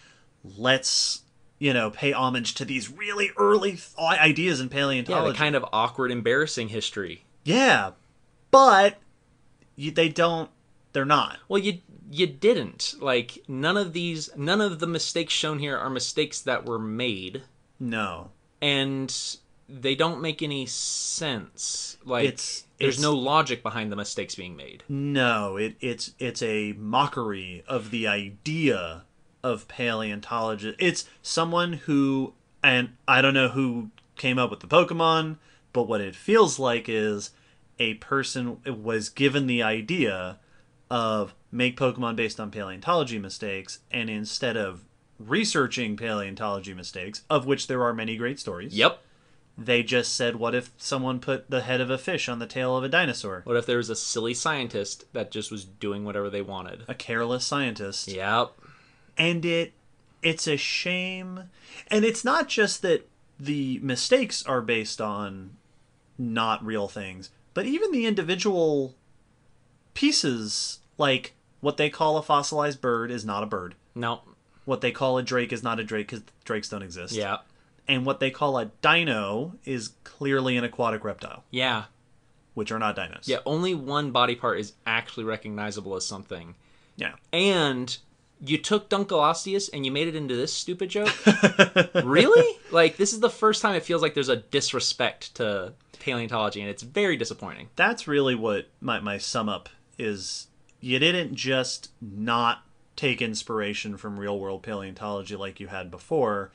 let's 0.57 1.21
you 1.59 1.73
know 1.73 1.91
pay 1.91 2.11
homage 2.11 2.55
to 2.55 2.65
these 2.65 2.89
really 2.91 3.29
early 3.37 3.71
th- 3.73 3.93
ideas 3.99 4.59
in 4.59 4.67
Yeah, 4.67 4.73
paleontology. 4.73 5.31
the 5.33 5.37
kind 5.37 5.55
of 5.55 5.65
awkward, 5.71 6.11
embarrassing 6.11 6.69
history. 6.69 7.25
yeah, 7.43 7.91
but 8.49 8.97
you, 9.75 9.91
they 9.91 10.09
don't. 10.09 10.49
They're 10.93 11.05
not. 11.05 11.37
Well, 11.47 11.61
you 11.61 11.79
you 12.11 12.27
didn't 12.27 12.95
like 12.99 13.37
none 13.47 13.77
of 13.77 13.93
these. 13.93 14.29
None 14.35 14.59
of 14.59 14.79
the 14.79 14.87
mistakes 14.87 15.33
shown 15.33 15.59
here 15.59 15.77
are 15.77 15.89
mistakes 15.89 16.41
that 16.41 16.65
were 16.65 16.79
made, 16.79 17.43
No. 17.79 18.31
and 18.61 19.15
they 19.79 19.95
don't 19.95 20.21
make 20.21 20.41
any 20.41 20.65
sense. 20.65 21.97
Like 22.03 22.25
It's- 22.25 22.65
there's 22.79 22.95
it's- 22.95 23.01
no 23.01 23.13
logic 23.15 23.63
behind 23.63 23.91
the 23.91 23.95
mistakes 23.95 24.35
being 24.35 24.55
made. 24.55 24.83
No, 24.89 25.55
it, 25.57 25.75
it's 25.79 26.13
it's 26.19 26.41
a 26.41 26.73
mockery 26.73 27.63
of 27.67 27.91
the 27.91 28.07
idea 28.07 29.03
of 29.43 29.67
paleontology. 29.67 30.75
It's 30.77 31.05
someone 31.21 31.73
who, 31.73 32.33
and 32.63 32.95
I 33.07 33.21
don't 33.21 33.33
know 33.33 33.49
who 33.49 33.91
came 34.15 34.37
up 34.37 34.51
with 34.51 34.59
the 34.59 34.67
Pokemon, 34.67 35.37
but 35.73 35.83
what 35.83 36.01
it 36.01 36.15
feels 36.15 36.59
like 36.59 36.87
is 36.89 37.31
a 37.79 37.95
person 37.95 38.57
was 38.65 39.09
given 39.09 39.47
the 39.47 39.63
idea 39.63 40.39
of 40.89 41.33
make 41.51 41.77
Pokemon 41.77 42.15
based 42.15 42.39
on 42.39 42.51
paleontology 42.51 43.17
mistakes, 43.17 43.79
and 43.89 44.09
instead 44.09 44.57
of 44.57 44.83
researching 45.17 45.95
paleontology 45.97 46.73
mistakes, 46.73 47.23
of 47.29 47.45
which 47.45 47.67
there 47.67 47.83
are 47.83 47.93
many 47.93 48.15
great 48.17 48.39
stories, 48.39 48.75
Yep. 48.75 49.01
They 49.57 49.83
just 49.83 50.15
said, 50.15 50.37
what 50.37 50.55
if 50.55 50.71
someone 50.77 51.19
put 51.19 51.49
the 51.49 51.61
head 51.61 51.81
of 51.81 51.89
a 51.89 51.97
fish 51.97 52.27
on 52.29 52.39
the 52.39 52.47
tail 52.47 52.75
of 52.77 52.83
a 52.83 52.89
dinosaur? 52.89 53.41
What 53.43 53.57
if 53.57 53.65
there 53.65 53.77
was 53.77 53.89
a 53.89 53.95
silly 53.95 54.33
scientist 54.33 55.05
that 55.13 55.29
just 55.31 55.51
was 55.51 55.65
doing 55.65 56.03
whatever 56.05 56.29
they 56.29 56.41
wanted? 56.41 56.83
A 56.87 56.95
careless 56.95 57.45
scientist. 57.45 58.07
Yep. 58.07 58.51
and 59.17 59.45
it 59.45 59.73
it's 60.23 60.47
a 60.47 60.55
shame 60.55 61.49
and 61.89 62.05
it's 62.05 62.23
not 62.23 62.47
just 62.47 62.81
that 62.83 63.07
the 63.39 63.79
mistakes 63.79 64.45
are 64.45 64.61
based 64.61 65.01
on 65.01 65.57
not 66.17 66.63
real 66.65 66.87
things 66.87 67.29
but 67.55 67.65
even 67.65 67.91
the 67.91 68.05
individual 68.05 68.93
pieces 69.93 70.79
like 70.97 71.33
what 71.59 71.77
they 71.77 71.89
call 71.89 72.17
a 72.17 72.21
fossilized 72.21 72.79
bird 72.81 73.11
is 73.11 73.25
not 73.25 73.43
a 73.43 73.47
bird 73.47 73.75
No. 73.95 74.21
what 74.65 74.81
they 74.81 74.91
call 74.91 75.17
a 75.17 75.23
drake 75.23 75.51
is 75.51 75.63
not 75.63 75.79
a 75.79 75.83
drake 75.83 76.07
because 76.09 76.23
drakes 76.45 76.69
don't 76.69 76.83
exist 76.83 77.13
Yeah. 77.13 77.37
And 77.91 78.05
what 78.05 78.19
they 78.21 78.31
call 78.31 78.57
a 78.57 78.65
dino 78.81 79.55
is 79.65 79.91
clearly 80.03 80.55
an 80.57 80.63
aquatic 80.63 81.03
reptile 81.03 81.43
Yeah. 81.51 81.85
which 82.53 82.71
are 82.71 82.79
not 82.79 82.95
dinos 82.95 83.27
Yeah. 83.27 83.39
Only 83.45 83.75
one 83.75 84.11
body 84.11 84.35
part 84.35 84.59
is 84.59 84.73
actually 84.85 85.25
recognizable 85.25 85.95
as 85.95 86.05
something. 86.05 86.55
yeah 86.95 87.13
And 87.33 87.97
you 88.43 88.57
took 88.57 88.89
Dunkleosteus 88.89 89.69
and 89.73 89.85
you 89.85 89.91
made 89.91 90.07
it 90.07 90.15
into 90.15 90.35
this 90.35 90.51
stupid 90.53 90.89
joke? 90.89 91.13
really? 92.03 92.57
Like 92.71 92.97
this 92.97 93.13
is 93.13 93.19
the 93.19 93.29
first 93.29 93.61
time 93.61 93.75
it 93.75 93.83
feels 93.83 94.01
like 94.01 94.13
there's 94.13 94.29
a 94.29 94.37
disrespect 94.37 95.35
to 95.35 95.73
paleontology 95.99 96.61
and 96.61 96.69
it's 96.69 96.81
very 96.83 97.15
disappointing. 97.17 97.69
that's 97.75 98.07
really 98.07 98.33
what 98.35 98.67
my, 98.79 98.99
my 98.99 99.17
sum 99.19 99.47
up 99.49 99.69
is 99.99 100.47
you 100.79 100.97
didn't 100.97 101.35
just 101.35 101.91
not 102.01 102.63
take 102.95 103.21
inspiration 103.21 103.97
from 103.97 104.19
real 104.19 104.39
world 104.39 104.63
paleontology 104.63 105.35
like 105.35 105.59
you 105.59 105.67
had 105.67 105.91
before 105.91 106.51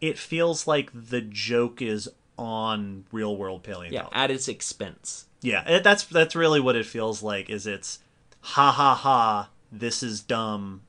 it 0.00 0.18
feels 0.18 0.66
like 0.66 0.90
the 0.94 1.20
joke 1.20 1.80
is 1.82 2.08
on 2.36 3.04
real 3.10 3.36
world 3.36 3.62
paleontology. 3.64 3.94
Yeah, 3.94 4.08
at 4.22 4.30
its 4.30 4.46
expense. 4.48 5.26
yeah 5.42 5.68
it, 5.68 5.82
that's 5.84 6.04
that's 6.04 6.36
really 6.36 6.60
what 6.60 6.76
it 6.76 6.86
feels 6.86 7.22
like 7.22 7.50
is 7.50 7.66
it's 7.66 7.98
ha 8.40 8.70
ha 8.70 8.94
ha 8.94 9.50
this 9.72 10.02
is 10.02 10.20
dumb 10.20 10.82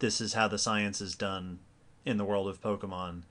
this 0.00 0.20
is 0.20 0.34
how 0.34 0.48
the 0.48 0.58
science 0.58 1.00
is 1.00 1.14
done 1.14 1.58
in 2.04 2.16
the 2.18 2.24
world 2.24 2.46
of 2.48 2.60
pokemon 2.60 3.22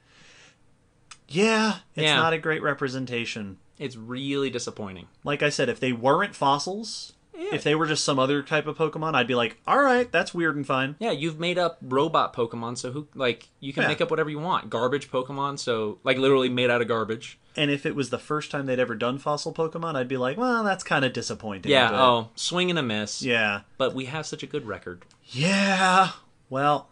yeah 1.27 1.77
it's 1.95 2.03
Yeah. 2.03 2.15
not 2.15 2.33
a 2.33 2.37
great 2.37 2.61
representation 2.63 3.57
It's 3.79 3.95
really 3.95 4.49
disappointing. 4.49 5.07
like 5.23 5.41
I 5.43 5.49
said, 5.49 5.69
if 5.69 5.79
they 5.79 5.91
weren't 5.93 6.35
fossils, 6.35 7.13
if 7.51 7.63
they 7.63 7.75
were 7.75 7.87
just 7.87 8.03
some 8.03 8.19
other 8.19 8.41
type 8.43 8.67
of 8.67 8.77
Pokemon, 8.77 9.15
I'd 9.15 9.27
be 9.27 9.35
like, 9.35 9.57
all 9.67 9.81
right, 9.81 10.11
that's 10.11 10.33
weird 10.33 10.55
and 10.55 10.65
fine. 10.65 10.95
Yeah, 10.99 11.11
you've 11.11 11.39
made 11.39 11.57
up 11.57 11.77
robot 11.81 12.33
Pokemon, 12.35 12.77
so 12.77 12.91
who 12.91 13.07
like 13.15 13.49
you 13.59 13.73
can 13.73 13.83
Yeah. 13.83 13.87
make 13.89 14.01
up 14.01 14.09
whatever 14.11 14.29
you 14.29 14.39
want. 14.39 14.69
Garbage 14.69 15.09
Pokemon, 15.11 15.59
so 15.59 15.99
like 16.03 16.17
literally 16.17 16.49
made 16.49 16.69
out 16.69 16.81
of 16.81 16.87
garbage. 16.87 17.37
And 17.55 17.69
if 17.69 17.85
it 17.85 17.95
was 17.95 18.09
the 18.11 18.19
first 18.19 18.49
time 18.51 18.65
they'd 18.65 18.79
ever 18.79 18.95
done 18.95 19.17
fossil 19.17 19.53
Pokemon, 19.53 19.95
I'd 19.95 20.07
be 20.07 20.15
like, 20.17 20.37
well, 20.37 20.63
that's 20.63 20.83
kind 20.85 21.03
of 21.03 21.11
disappointing. 21.13 21.69
Yeah, 21.71 21.91
but- 21.91 21.99
oh, 21.99 22.29
swing 22.35 22.69
and 22.69 22.79
a 22.79 22.83
miss. 22.83 23.21
Yeah. 23.21 23.61
But 23.77 23.93
we 23.93 24.05
have 24.05 24.25
such 24.25 24.41
a 24.43 24.47
good 24.47 24.65
record. 24.65 25.03
Yeah. 25.25 26.11
Well, 26.49 26.89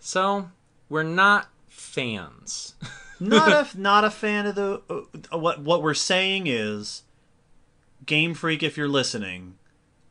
So, 0.00 0.50
we're 0.88 1.02
not 1.04 1.48
fans. 1.68 2.74
not 3.20 3.52
a 3.74 3.80
not 3.80 4.04
a 4.04 4.10
fan 4.10 4.46
of 4.46 4.54
the 4.56 4.82
uh, 4.90 5.38
what 5.38 5.60
what 5.60 5.82
we're 5.82 5.94
saying 5.94 6.46
is 6.48 7.02
Game 8.04 8.34
Freak 8.34 8.62
if 8.62 8.76
you're 8.76 8.88
listening, 8.88 9.54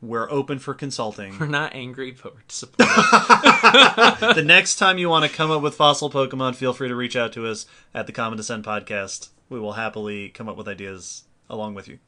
we're 0.04 0.30
open 0.30 0.58
for 0.58 0.74
consulting. 0.74 1.38
we're 1.38 1.46
not 1.46 1.74
angry, 1.74 2.16
but 2.22 2.34
we're 2.34 2.42
disappointed. 2.46 2.94
the 4.34 4.44
next 4.44 4.76
time 4.76 4.98
you 4.98 5.08
want 5.08 5.24
to 5.24 5.34
come 5.34 5.50
up 5.50 5.62
with 5.62 5.74
fossil 5.74 6.10
Pokemon, 6.10 6.54
feel 6.54 6.72
free 6.72 6.88
to 6.88 6.94
reach 6.94 7.16
out 7.16 7.32
to 7.32 7.46
us 7.46 7.66
at 7.94 8.06
the 8.06 8.12
Common 8.12 8.36
Descent 8.36 8.64
podcast. 8.64 9.28
We 9.48 9.58
will 9.60 9.72
happily 9.72 10.28
come 10.28 10.48
up 10.48 10.56
with 10.56 10.68
ideas 10.68 11.24
along 11.48 11.74
with 11.74 11.88
you. 11.88 11.98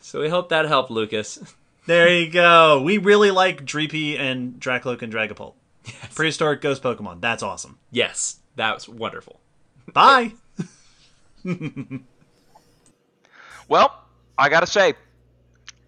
so 0.00 0.20
we 0.20 0.28
hope 0.28 0.48
that 0.48 0.66
helped, 0.66 0.90
Lucas. 0.90 1.38
There 1.86 2.08
you 2.08 2.30
go. 2.30 2.82
We 2.82 2.98
really 2.98 3.30
like 3.30 3.64
Dreepy 3.64 4.18
and 4.18 4.54
Drakloak 4.60 5.02
and 5.02 5.12
Dragapult. 5.12 5.54
Prehistoric 6.14 6.60
ghost 6.60 6.82
Pokemon. 6.82 7.20
That's 7.20 7.42
awesome. 7.44 7.78
Yes, 7.92 8.40
that 8.56 8.74
was 8.74 8.88
wonderful. 8.88 9.40
Bye. 9.92 10.32
Well, 13.68 13.92
I 14.38 14.48
gotta 14.48 14.66
say, 14.66 14.94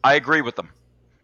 I 0.03 0.15
agree 0.15 0.41
with 0.41 0.57
them. 0.57 0.71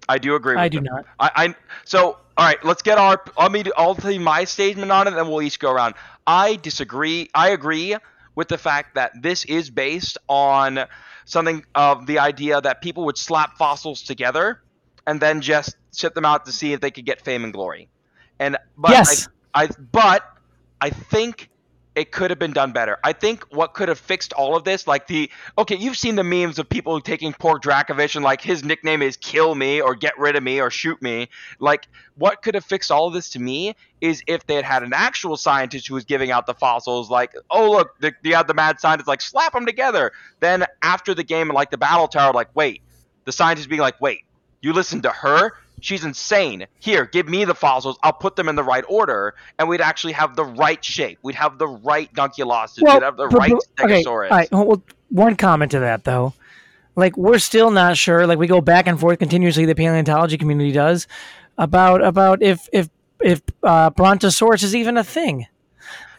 I 0.09 0.19
do 0.19 0.35
agree. 0.35 0.55
With 0.55 0.63
I 0.63 0.69
do 0.69 0.79
them. 0.79 0.85
not. 0.85 1.07
I, 1.19 1.31
I 1.35 1.55
so 1.85 2.19
all 2.37 2.45
right, 2.45 2.63
let's 2.65 2.83
get 2.83 2.99
our. 2.99 3.23
Let 3.39 3.53
me. 3.53 3.65
I'll 3.77 3.95
tell 3.95 4.11
you 4.11 4.21
my 4.21 4.45
statement 4.45 4.91
on 4.91 5.07
it, 5.07 5.11
and 5.11 5.19
then 5.19 5.29
we'll 5.29 5.43
each 5.43 5.59
go 5.59 5.71
around. 5.71 5.95
I 6.27 6.57
disagree. 6.57 7.31
I 7.35 7.51
agree 7.51 7.97
with 8.35 8.49
the 8.49 8.59
fact 8.59 8.97
that 8.97 9.13
this 9.23 9.45
is 9.45 9.71
based 9.71 10.19
on 10.29 10.81
something 11.25 11.65
of 11.75 12.07
the 12.07 12.19
idea 12.19 12.61
that 12.61 12.83
people 12.83 13.05
would 13.05 13.17
slap 13.17 13.57
fossils 13.57 14.03
together 14.03 14.61
and 15.07 15.21
then 15.21 15.41
just 15.41 15.77
ship 15.95 16.15
them 16.15 16.25
out 16.25 16.47
to 16.47 16.53
see 16.53 16.73
if 16.73 16.81
they 16.81 16.91
could 16.91 17.07
get 17.07 17.23
fame 17.23 17.45
and 17.45 17.53
glory. 17.53 17.89
And 18.39 18.57
but 18.77 18.91
Yes. 18.91 19.29
I, 19.55 19.65
I 19.65 19.69
but 19.93 20.25
I 20.81 20.91
think 20.91 21.49
it 21.95 22.11
could 22.11 22.31
have 22.31 22.39
been 22.39 22.53
done 22.53 22.73
better. 22.73 22.99
I 23.05 23.13
think 23.13 23.45
what 23.51 23.75
could 23.75 23.89
have 23.89 23.99
fixed 23.99 24.33
all 24.33 24.57
of 24.57 24.65
this, 24.65 24.87
like 24.87 25.07
the 25.07 25.31
okay, 25.57 25.77
you've 25.77 25.97
seen 25.97 26.17
the 26.17 26.25
memes 26.25 26.59
of 26.59 26.69
people 26.69 27.01
taking 27.01 27.33
poor 27.33 27.59
Dracovish 27.59 28.17
and 28.17 28.25
like 28.25 28.41
his 28.41 28.65
nickname 28.65 29.03
is 29.03 29.17
"kill 29.17 29.55
me" 29.55 29.81
or 29.81 29.95
"get 29.95 30.19
rid 30.19 30.37
of 30.37 30.43
me" 30.43 30.61
or 30.61 30.71
"shoot 30.71 31.01
me." 31.01 31.29
Like 31.61 31.87
what 32.17 32.43
could 32.43 32.55
have 32.55 32.65
fixed 32.65 32.91
all 32.91 33.07
of 33.07 33.15
this 33.15 33.31
to 33.31 33.39
me 33.39 33.75
is 34.01 34.23
if 34.27 34.47
they 34.47 34.55
had 34.55 34.65
had 34.65 34.83
an 34.83 34.93
actual 34.93 35.37
scientist 35.37 35.89
who 35.89 35.95
was 35.95 36.05
giving 36.05 36.31
out 36.31 36.47
the 36.47 36.55
fossils, 36.55 37.11
like 37.11 37.33
oh 37.51 37.71
look, 37.71 37.99
the, 38.01 38.13
you 38.23 38.35
uh, 38.35 38.39
had 38.39 38.49
the 38.49 38.55
mad 38.55 38.81
scientist, 38.81 39.07
like 39.07 39.21
slap 39.21 39.53
them 39.53 39.67
together. 39.67 40.13
Then 40.41 40.65
after 40.83 41.15
the 41.15 41.25
game, 41.25 41.49
like 41.49 41.71
the 41.71 41.79
battle 41.79 42.09
tower, 42.09 42.33
like 42.33 42.49
wait, 42.55 42.83
the 43.25 43.33
scientist 43.33 43.69
being 43.69 43.81
like, 43.81 44.01
wait, 44.01 44.25
you 44.69 44.73
listen 44.75 45.03
to 45.03 45.11
her? 45.11 45.53
She's 45.81 46.05
insane. 46.05 46.67
Here, 46.79 47.05
give 47.05 47.29
me 47.29 47.45
the 47.45 47.55
fossils. 47.55 47.99
I'll 48.03 48.12
put 48.12 48.37
them 48.37 48.49
in 48.49 48.55
the 48.57 48.62
right 48.62 48.85
order, 48.89 49.35
and 49.59 49.69
we'd 49.69 49.81
actually 49.83 50.12
have 50.15 50.35
the 50.37 50.45
right 50.45 50.83
shape. 50.83 51.19
We'd 51.23 51.35
have 51.35 51.59
the 51.59 51.67
right 51.69 52.12
Dunculossus. 52.15 52.79
we'd 52.83 53.03
have 53.03 53.17
the 53.17 53.27
but- 53.29 53.39
right 53.39 53.53
but- 53.77 53.85
okay, 53.85 54.03
Stegosaurus. 54.03 54.31
all 54.31 54.37
right. 54.39 54.49
Well, 54.53 54.83
one 55.11 55.37
comment 55.37 55.73
to 55.73 55.81
that 55.81 56.05
though, 56.05 56.33
like 56.97 57.17
we're 57.17 57.39
still 57.39 57.71
not 57.71 57.97
sure. 57.97 58.27
Like 58.27 58.39
we 58.39 58.47
go 58.47 58.61
back 58.61 58.87
and 58.87 58.99
forth 58.99 59.19
continuously. 59.19 59.67
The 59.67 59.75
paleontology 59.75 60.39
community 60.39 60.73
does 60.73 61.07
about 61.59 62.03
about 62.03 62.43
if 62.43 62.69
if 62.73 62.89
if 63.21 63.43
uh, 63.62 63.91
Brontosaurus 63.91 64.62
is 64.62 64.75
even 64.75 64.97
a 64.97 65.05
thing. 65.05 65.47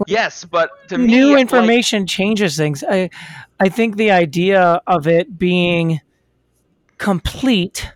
Yes, 0.06 0.44
but 0.46 0.70
to 0.90 0.98
me, 0.98 1.08
New 1.08 1.32
like- 1.32 1.42
information 1.42 2.06
changes 2.06 2.56
things. 2.58 2.84
I 2.88 3.10
I 3.60 3.70
think 3.70 3.96
the 3.96 4.12
idea 4.12 4.82
of 4.86 5.08
it 5.08 5.40
being 5.40 6.02
complete 6.98 7.92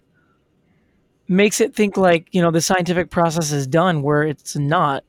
makes 1.29 1.61
it 1.61 1.73
think 1.75 1.95
like 1.95 2.27
you 2.31 2.41
know 2.41 2.51
the 2.51 2.61
scientific 2.61 3.09
process 3.09 3.51
is 3.51 3.65
done 3.67 4.01
where 4.01 4.23
it's 4.23 4.55
not. 4.55 5.03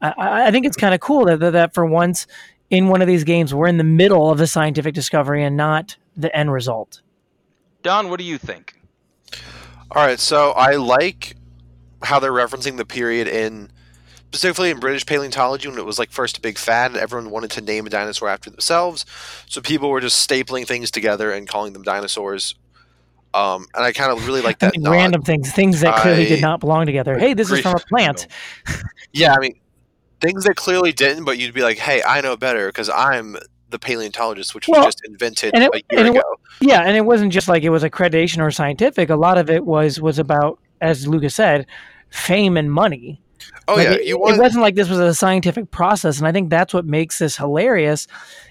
I- 0.00 0.14
I, 0.16 0.46
I 0.46 0.50
think 0.50 0.64
it's 0.66 0.76
kind 0.76 0.94
of 0.94 1.00
cool 1.00 1.26
that, 1.26 1.40
that 1.40 1.50
that 1.52 1.74
for 1.74 1.84
once 1.84 2.26
in 2.70 2.88
one 2.88 3.02
of 3.02 3.08
these 3.08 3.24
games 3.24 3.52
we're 3.52 3.66
in 3.66 3.76
the 3.76 3.84
middle 3.84 4.30
of 4.30 4.38
the 4.38 4.46
scientific 4.46 4.94
discovery 4.94 5.44
and 5.44 5.56
not 5.56 5.96
the 6.16 6.34
end 6.34 6.52
result. 6.52 7.02
Don, 7.82 8.08
what 8.08 8.18
do 8.18 8.24
you 8.24 8.38
think? 8.38 8.80
All 9.90 10.04
right, 10.06 10.18
so 10.18 10.52
I 10.52 10.76
like 10.76 11.36
how 12.02 12.18
they're 12.18 12.32
referencing 12.32 12.76
the 12.76 12.84
period 12.84 13.28
in 13.28 13.70
specifically 14.28 14.70
in 14.70 14.80
British 14.80 15.06
paleontology 15.06 15.68
when 15.68 15.78
it 15.78 15.84
was 15.84 15.98
like 15.98 16.10
first 16.10 16.38
a 16.38 16.40
big 16.40 16.58
fad 16.58 16.90
and 16.90 17.00
everyone 17.00 17.30
wanted 17.30 17.50
to 17.52 17.60
name 17.60 17.86
a 17.86 17.90
dinosaur 17.90 18.28
after 18.28 18.50
themselves. 18.50 19.06
So 19.46 19.60
people 19.60 19.90
were 19.90 20.00
just 20.00 20.28
stapling 20.28 20.66
things 20.66 20.90
together 20.90 21.30
and 21.30 21.46
calling 21.48 21.72
them 21.72 21.82
dinosaurs. 21.82 22.54
Um, 23.34 23.66
and 23.74 23.84
I 23.84 23.92
kind 23.92 24.12
of 24.12 24.26
really 24.26 24.40
like 24.40 24.62
I 24.62 24.66
that. 24.66 24.76
mean, 24.76 24.88
random 24.88 25.22
things, 25.22 25.52
things 25.52 25.80
that 25.80 26.00
clearly 26.00 26.22
I 26.24 26.28
did 26.28 26.40
not 26.40 26.60
belong 26.60 26.86
together. 26.86 27.18
Hey, 27.18 27.34
this 27.34 27.50
is 27.50 27.60
from 27.60 27.74
a 27.74 27.80
plant. 27.80 28.28
Yeah, 29.12 29.34
I 29.34 29.40
mean, 29.40 29.58
things 30.20 30.44
that 30.44 30.54
clearly 30.54 30.92
didn't, 30.92 31.24
but 31.24 31.36
you'd 31.38 31.52
be 31.52 31.62
like, 31.62 31.78
"Hey, 31.78 32.00
I 32.06 32.20
know 32.20 32.36
better 32.36 32.68
because 32.68 32.88
I'm 32.88 33.36
the 33.70 33.78
paleontologist, 33.78 34.54
which 34.54 34.68
Well, 34.68 34.84
was 34.84 34.94
just 34.94 35.04
invented 35.04 35.52
it- 35.54 35.70
a 35.90 35.94
year 35.96 36.06
ago." 36.10 36.22
Yeah, 36.60 36.82
and 36.82 36.96
it 36.96 37.04
wasn't 37.04 37.32
just 37.32 37.48
like 37.48 37.64
it 37.64 37.70
was 37.70 37.82
accreditation 37.82 38.38
or 38.40 38.50
scientific. 38.52 39.10
A 39.10 39.16
lot 39.16 39.36
of 39.36 39.50
it 39.50 39.64
was 39.66 40.00
was 40.00 40.18
about, 40.20 40.60
as 40.80 41.06
Lucas 41.08 41.34
said, 41.34 41.66
fame 42.10 42.56
and 42.56 42.70
money. 42.72 43.20
Oh 43.68 43.76
Like, 43.76 43.84
yeah, 43.84 43.92
it, 43.94 44.04
you 44.06 44.16
it 44.16 44.20
want 44.20 44.38
wasn't 44.38 44.62
like 44.62 44.74
this 44.74 44.88
was 44.88 44.98
a 44.98 45.14
scientific 45.14 45.70
process, 45.70 46.18
and 46.18 46.26
I 46.26 46.32
think 46.32 46.50
that's 46.50 46.74
what 46.74 46.84
makes 46.84 47.18
this 47.18 47.36
hilarious, 47.36 48.06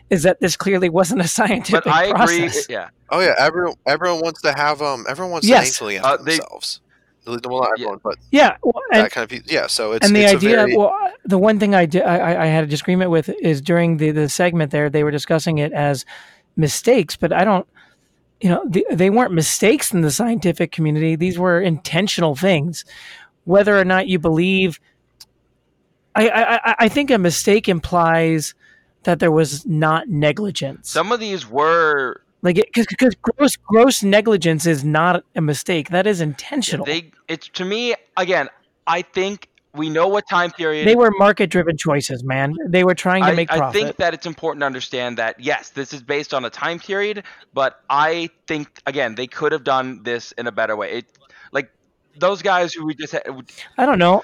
is 0.09 0.23
that 0.23 0.39
this 0.39 0.55
clearly 0.57 0.89
wasn't 0.89 1.21
a 1.21 1.27
scientific 1.39 1.83
But 1.83 1.93
I 1.93 2.05
agree. 2.05 2.15
process. 2.41 2.67
Yeah, 2.69 2.89
Oh 3.09 3.19
yeah, 3.19 3.33
everyone 3.37 3.75
everyone 3.85 4.21
wants 4.21 4.41
to 4.41 4.53
have 4.53 4.81
um 4.81 5.05
everyone 5.09 5.31
wants 5.31 5.47
Yes. 5.47 5.77
to 5.77 5.85
name 5.87 6.01
something 6.01 6.19
Uh, 6.19 6.23
they- 6.23 6.31
themselves. 6.37 6.79
Well, 7.25 7.39
not 7.61 7.69
everyone, 7.77 7.99
but 8.03 8.17
Yeah, 8.31 8.57
well, 8.63 8.73
and, 8.91 9.05
that 9.05 9.11
kind 9.11 9.31
of. 9.31 9.49
Yeah, 9.49 9.67
so 9.67 9.93
it's 9.93 10.05
and 10.05 10.13
the 10.13 10.23
it's 10.23 10.33
idea. 10.33 10.55
a 10.55 10.55
very, 10.57 10.75
Well, 10.75 10.93
the 11.23 11.37
one 11.37 11.57
thing 11.57 11.73
I, 11.73 11.85
did, 11.85 12.01
I 12.03 12.17
I- 12.17 12.43
I 12.43 12.45
had 12.47 12.65
a 12.65 12.67
disagreement 12.67 13.11
with 13.11 13.29
is 13.29 13.61
during 13.61 13.95
the 13.95 14.11
the 14.11 14.27
segment 14.27 14.71
there 14.71 14.89
they 14.89 15.05
were 15.05 15.11
discussing 15.11 15.59
it 15.59 15.71
as 15.71 16.05
mistakes, 16.57 17.15
but 17.15 17.31
I 17.31 17.45
don't. 17.45 17.65
You 18.41 18.49
know, 18.49 18.65
the, 18.67 18.85
they 18.91 19.09
weren't 19.09 19.31
mistakes 19.31 19.93
in 19.93 20.01
the 20.01 20.11
scientific 20.11 20.73
community. 20.73 21.15
These 21.15 21.39
were 21.39 21.61
intentional 21.61 22.35
things. 22.35 22.83
Whether 23.45 23.79
or 23.79 23.85
not 23.85 24.07
you 24.09 24.19
believe, 24.19 24.81
I 26.15 26.75
I, 26.79 26.89
think 26.89 27.11
a 27.11 27.17
mistake 27.17 27.67
implies 27.67 28.53
that 29.03 29.19
there 29.19 29.31
was 29.31 29.65
not 29.65 30.07
negligence. 30.07 30.89
some 30.89 31.11
of 31.11 31.19
these 31.19 31.47
were 31.47 32.21
like 32.41 32.55
because 32.73 33.15
gross 33.15 33.55
gross 33.55 34.03
negligence 34.03 34.65
is 34.65 34.83
not 34.83 35.23
a 35.35 35.41
mistake. 35.41 35.89
That 35.89 36.05
is 36.05 36.21
intentional. 36.21 36.85
they. 36.85 37.11
It's 37.27 37.47
to 37.49 37.65
me 37.65 37.95
again. 38.17 38.49
I 38.85 39.01
think 39.01 39.47
we 39.73 39.89
know 39.89 40.07
what 40.07 40.27
time 40.29 40.51
period. 40.51 40.87
They 40.87 40.95
were 40.95 41.11
market 41.17 41.49
driven 41.49 41.77
choices, 41.77 42.23
man. 42.23 42.53
They 42.67 42.83
were 42.83 42.93
trying 42.93 43.23
to 43.23 43.29
I, 43.29 43.35
make 43.35 43.49
profit. 43.49 43.63
I 43.63 43.71
think 43.71 43.95
that 43.97 44.13
it's 44.13 44.25
important 44.25 44.61
to 44.61 44.65
understand 44.65 45.17
that 45.17 45.39
yes, 45.39 45.69
this 45.69 45.93
is 45.93 46.03
based 46.03 46.33
on 46.33 46.45
a 46.45 46.49
time 46.49 46.79
period, 46.79 47.23
but 47.53 47.81
I 47.89 48.29
think 48.45 48.81
again 48.85 49.15
they 49.15 49.27
could 49.27 49.51
have 49.51 49.63
done 49.63 50.03
this 50.03 50.31
in 50.33 50.47
a 50.47 50.51
better 50.51 50.75
way. 50.75 50.97
It, 50.97 51.05
like 51.51 51.71
those 52.17 52.41
guys 52.41 52.73
who 52.73 52.85
we 52.85 52.93
just 52.93 53.13
had, 53.13 53.23
I 53.77 53.85
don't 53.85 53.99
know. 53.99 54.23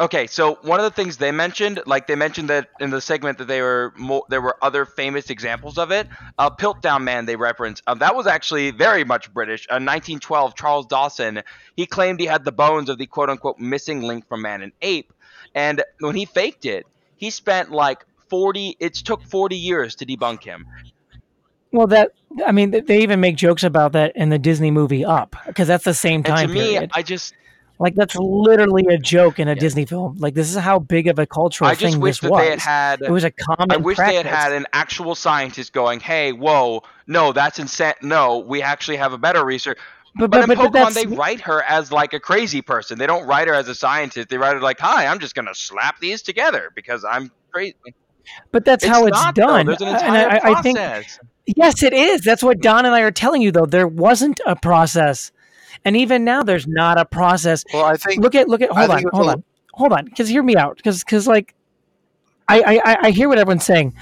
Okay, 0.00 0.26
so 0.26 0.58
one 0.62 0.80
of 0.80 0.84
the 0.84 0.90
things 0.90 1.18
they 1.18 1.30
mentioned, 1.30 1.80
like 1.86 2.08
they 2.08 2.16
mentioned 2.16 2.50
that 2.50 2.68
in 2.80 2.90
the 2.90 3.00
segment 3.00 3.38
that 3.38 3.46
they 3.46 3.60
were 3.60 3.92
mo- 3.96 4.24
there 4.28 4.40
were 4.40 4.56
other 4.60 4.84
famous 4.84 5.30
examples 5.30 5.78
of 5.78 5.92
it. 5.92 6.08
Uh, 6.36 6.50
Piltdown 6.50 7.04
Man 7.04 7.26
they 7.26 7.36
reference. 7.36 7.80
Um, 7.86 8.00
that 8.00 8.16
was 8.16 8.26
actually 8.26 8.72
very 8.72 9.04
much 9.04 9.32
British. 9.32 9.66
Uh, 9.68 9.78
1912, 9.78 10.56
Charles 10.56 10.86
Dawson 10.86 11.42
he 11.76 11.86
claimed 11.86 12.18
he 12.18 12.26
had 12.26 12.44
the 12.44 12.50
bones 12.50 12.88
of 12.88 12.98
the 12.98 13.06
quote 13.06 13.30
unquote 13.30 13.60
missing 13.60 14.02
link 14.02 14.26
from 14.28 14.42
man 14.42 14.62
and 14.62 14.72
ape, 14.82 15.12
and 15.54 15.84
when 16.00 16.16
he 16.16 16.24
faked 16.24 16.66
it, 16.66 16.86
he 17.14 17.30
spent 17.30 17.70
like 17.70 18.04
40. 18.30 18.76
It 18.80 18.94
took 18.94 19.22
40 19.22 19.56
years 19.56 19.94
to 19.96 20.06
debunk 20.06 20.42
him. 20.42 20.66
Well, 21.70 21.86
that 21.88 22.12
I 22.44 22.50
mean, 22.50 22.72
they 22.72 23.02
even 23.02 23.20
make 23.20 23.36
jokes 23.36 23.62
about 23.62 23.92
that 23.92 24.16
in 24.16 24.30
the 24.30 24.40
Disney 24.40 24.72
movie 24.72 25.04
Up 25.04 25.36
because 25.46 25.68
that's 25.68 25.84
the 25.84 25.94
same 25.94 26.18
And 26.18 26.26
time 26.26 26.48
to 26.48 26.54
me. 26.54 26.88
I 26.92 27.02
just 27.02 27.34
like 27.78 27.94
that's 27.94 28.14
literally 28.16 28.86
a 28.86 28.98
joke 28.98 29.38
in 29.38 29.48
a 29.48 29.52
Yeah. 29.54 29.60
Disney 29.60 29.84
film. 29.86 30.16
Like 30.18 30.34
this 30.34 30.50
is 30.50 30.56
how 30.56 30.78
big 30.78 31.06
of 31.08 31.18
a 31.18 31.26
cultural 31.26 31.68
I 31.70 31.74
just 31.74 31.94
thing 31.94 32.00
wish 32.00 32.16
this 32.16 32.20
that 32.20 32.30
was. 32.30 32.40
they 32.42 32.50
had 32.50 32.60
had. 32.60 33.02
it 33.02 33.10
was 33.10 33.24
a 33.24 33.30
common. 33.30 33.72
I 33.72 33.76
wish 33.76 33.98
they 33.98 34.14
had 34.14 34.26
had 34.26 34.52
an 34.52 34.66
actual 34.72 35.14
scientist 35.14 35.72
going, 35.72 36.00
"Hey, 36.00 36.32
whoa, 36.32 36.82
no, 37.06 37.32
that's 37.32 37.58
insane. 37.58 37.94
No, 38.02 38.38
we 38.38 38.62
actually 38.62 38.96
have 38.98 39.12
a 39.12 39.18
better 39.18 39.44
research." 39.44 39.78
but 40.16 40.30
But, 40.30 40.46
but, 40.46 40.50
in 40.50 40.56
but, 40.56 40.72
Pokemon, 40.72 40.94
they 40.94 41.06
write 41.06 41.40
her 41.40 41.62
as 41.64 41.90
like 41.90 42.12
a 42.12 42.20
crazy 42.20 42.62
person. 42.62 42.98
They 42.98 43.06
don't 43.06 43.26
write 43.26 43.48
her 43.48 43.54
as 43.54 43.66
a 43.68 43.74
scientist. 43.74 44.28
They 44.28 44.38
write 44.38 44.54
her 44.54 44.60
like, 44.60 44.78
"Hi, 44.80 45.06
I'm 45.06 45.18
just 45.18 45.34
gonna 45.34 45.54
slap 45.54 45.98
these 46.00 46.22
together 46.22 46.70
because 46.74 47.04
I'm 47.04 47.30
crazy." 47.50 47.74
but 48.52 48.64
that's 48.64 48.84
how 48.84 49.06
it's 49.06 49.20
not, 49.20 49.34
though. 49.34 49.46
done. 49.46 49.66
There's 49.66 49.80
an 49.82 49.88
And 49.88 49.96
entire 49.96 50.28
I, 50.42 50.52
I 50.58 50.62
think 50.62 50.78
process. 50.78 51.18
yes, 51.46 51.82
it 51.82 51.92
is. 51.92 52.22
That's 52.22 52.42
what 52.42 52.60
Don 52.60 52.86
and 52.86 52.94
I 52.94 53.00
are 53.00 53.10
telling 53.10 53.42
you 53.42 53.50
though. 53.52 53.66
There 53.66 53.86
wasn't 53.88 54.40
a 54.46 54.56
process, 54.56 55.30
and 55.84 55.96
even 55.96 56.24
now 56.24 56.42
there's 56.42 56.66
not 56.66 56.98
a 56.98 57.04
process. 57.04 57.64
well, 57.72 57.84
I 57.84 57.96
think 57.96 58.22
look 58.22 58.34
at 58.34 58.48
look 58.48 58.60
at 58.60 58.70
I 58.74 58.80
hold 58.86 58.90
on 58.90 59.04
hold 59.12 59.28
on 59.30 59.44
hold 59.72 59.92
on 59.92 60.04
because 60.04 60.28
hear 60.28 60.42
me 60.42 60.56
out 60.56 60.76
because 60.76 61.02
because 61.04 61.26
like 61.26 61.54
I, 62.48 62.80
I 62.84 62.96
I- 63.06 63.10
hear 63.10 63.28
what 63.28 63.38
everyone's 63.38 63.64
saying. 63.64 63.94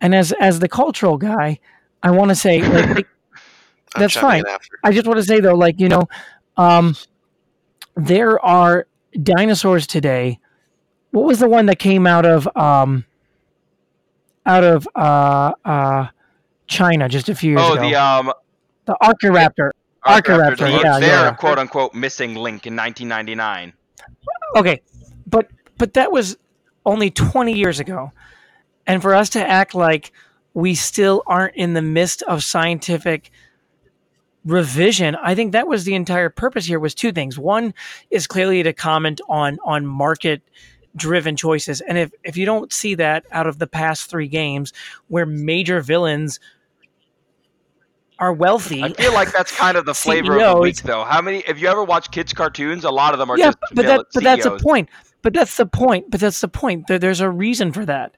And 0.00 0.14
as 0.14 0.32
as 0.32 0.58
the 0.58 0.68
cultural 0.68 1.16
guy 1.16 1.58
i 2.02 2.10
want 2.10 2.28
to 2.30 2.34
say 2.34 2.60
like, 2.62 3.06
that's 3.96 4.16
fine. 4.16 4.42
I 4.82 4.90
just 4.92 5.06
want 5.06 5.18
to 5.18 5.24
say 5.24 5.38
though 5.40 5.54
like 5.54 5.78
you 5.78 5.88
know 5.88 6.08
um 6.56 6.96
there 7.94 8.40
are 8.44 8.86
dinosaurs 9.22 9.86
today. 9.86 10.38
What 11.12 11.24
was 11.26 11.38
the 11.38 11.48
one 11.48 11.66
that 11.66 11.78
came 11.78 12.06
out 12.06 12.24
of 12.26 12.48
um 12.56 13.04
out 14.46 14.64
of 14.64 14.88
uh 14.96 15.52
uh 15.64 16.06
china 16.66 17.08
just 17.08 17.28
a 17.28 17.34
few 17.34 17.50
years 17.52 17.62
Oh, 17.62 17.74
ago? 17.74 17.88
the 17.88 17.94
um, 17.94 18.32
the 18.86 18.96
archaeoraptor 19.02 19.70
Archaeoraptor, 20.06 20.56
the- 20.58 20.80
yeah, 20.82 20.98
their 20.98 21.08
yeah. 21.08 21.34
quote 21.34 21.58
unquote 21.58 21.94
missing 21.94 22.34
link 22.34 22.66
in 22.66 22.76
1999. 22.76 23.72
okay 24.56 24.82
but 25.26 25.50
but 25.78 25.94
that 25.94 26.10
was 26.12 26.36
only 26.84 27.10
20 27.10 27.52
years 27.52 27.78
ago 27.80 28.12
and 28.86 29.00
for 29.00 29.14
us 29.14 29.28
to 29.30 29.44
act 29.46 29.74
like 29.74 30.12
we 30.54 30.74
still 30.74 31.22
aren't 31.26 31.54
in 31.54 31.72
the 31.74 31.82
midst 31.82 32.22
of 32.22 32.42
scientific 32.42 33.30
revision 34.44 35.14
i 35.22 35.34
think 35.34 35.52
that 35.52 35.68
was 35.68 35.84
the 35.84 35.94
entire 35.94 36.28
purpose 36.28 36.66
here 36.66 36.80
was 36.80 36.94
two 36.94 37.12
things 37.12 37.38
one 37.38 37.72
is 38.10 38.26
clearly 38.26 38.62
to 38.62 38.72
comment 38.72 39.20
on 39.28 39.56
on 39.64 39.86
market 39.86 40.42
driven 40.96 41.36
choices 41.36 41.80
and 41.82 41.96
if 41.96 42.10
if 42.24 42.36
you 42.36 42.44
don't 42.44 42.72
see 42.72 42.94
that 42.96 43.24
out 43.30 43.46
of 43.46 43.58
the 43.60 43.66
past 43.68 44.10
three 44.10 44.26
games 44.28 44.72
where 45.08 45.24
major 45.24 45.80
villains 45.80 46.40
are 48.22 48.32
wealthy. 48.32 48.84
I 48.84 48.92
feel 48.92 49.12
like 49.12 49.32
that's 49.32 49.50
kind 49.50 49.76
of 49.76 49.84
the 49.84 49.94
flavor 50.04 50.38
of 50.38 50.54
the 50.54 50.60
week, 50.60 50.76
though. 50.82 51.02
How 51.02 51.20
many? 51.20 51.38
If 51.48 51.60
you 51.60 51.66
ever 51.66 51.82
watch 51.82 52.12
kids' 52.12 52.32
cartoons, 52.32 52.84
a 52.84 52.90
lot 52.90 53.14
of 53.14 53.18
them 53.18 53.28
are 53.28 53.36
yeah, 53.36 53.46
just 53.46 53.58
but 53.74 53.84
that 53.84 54.06
but 54.14 54.22
that's 54.22 54.44
the 54.44 54.50
CEOs. 54.50 54.62
point. 54.62 54.88
But 55.22 55.32
that's 55.32 55.56
the 55.56 55.66
point. 55.66 56.08
But 56.08 56.20
that's 56.20 56.40
the 56.40 56.46
point. 56.46 56.86
There, 56.86 57.00
there's 57.00 57.20
a 57.20 57.28
reason 57.28 57.72
for 57.72 57.84
that, 57.84 58.14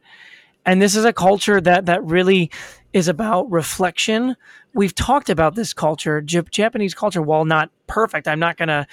and 0.66 0.82
this 0.82 0.94
is 0.94 1.06
a 1.06 1.12
culture 1.12 1.58
that 1.58 1.86
that 1.86 2.04
really 2.04 2.50
is 2.92 3.08
about 3.08 3.50
reflection. 3.50 4.36
We've 4.74 4.94
talked 4.94 5.30
about 5.30 5.54
this 5.54 5.72
culture, 5.72 6.20
Jap- 6.20 6.50
Japanese 6.50 6.92
culture. 6.92 7.22
While 7.22 7.46
not 7.46 7.70
perfect, 7.86 8.28
I'm 8.28 8.38
not 8.38 8.58
gonna, 8.58 8.86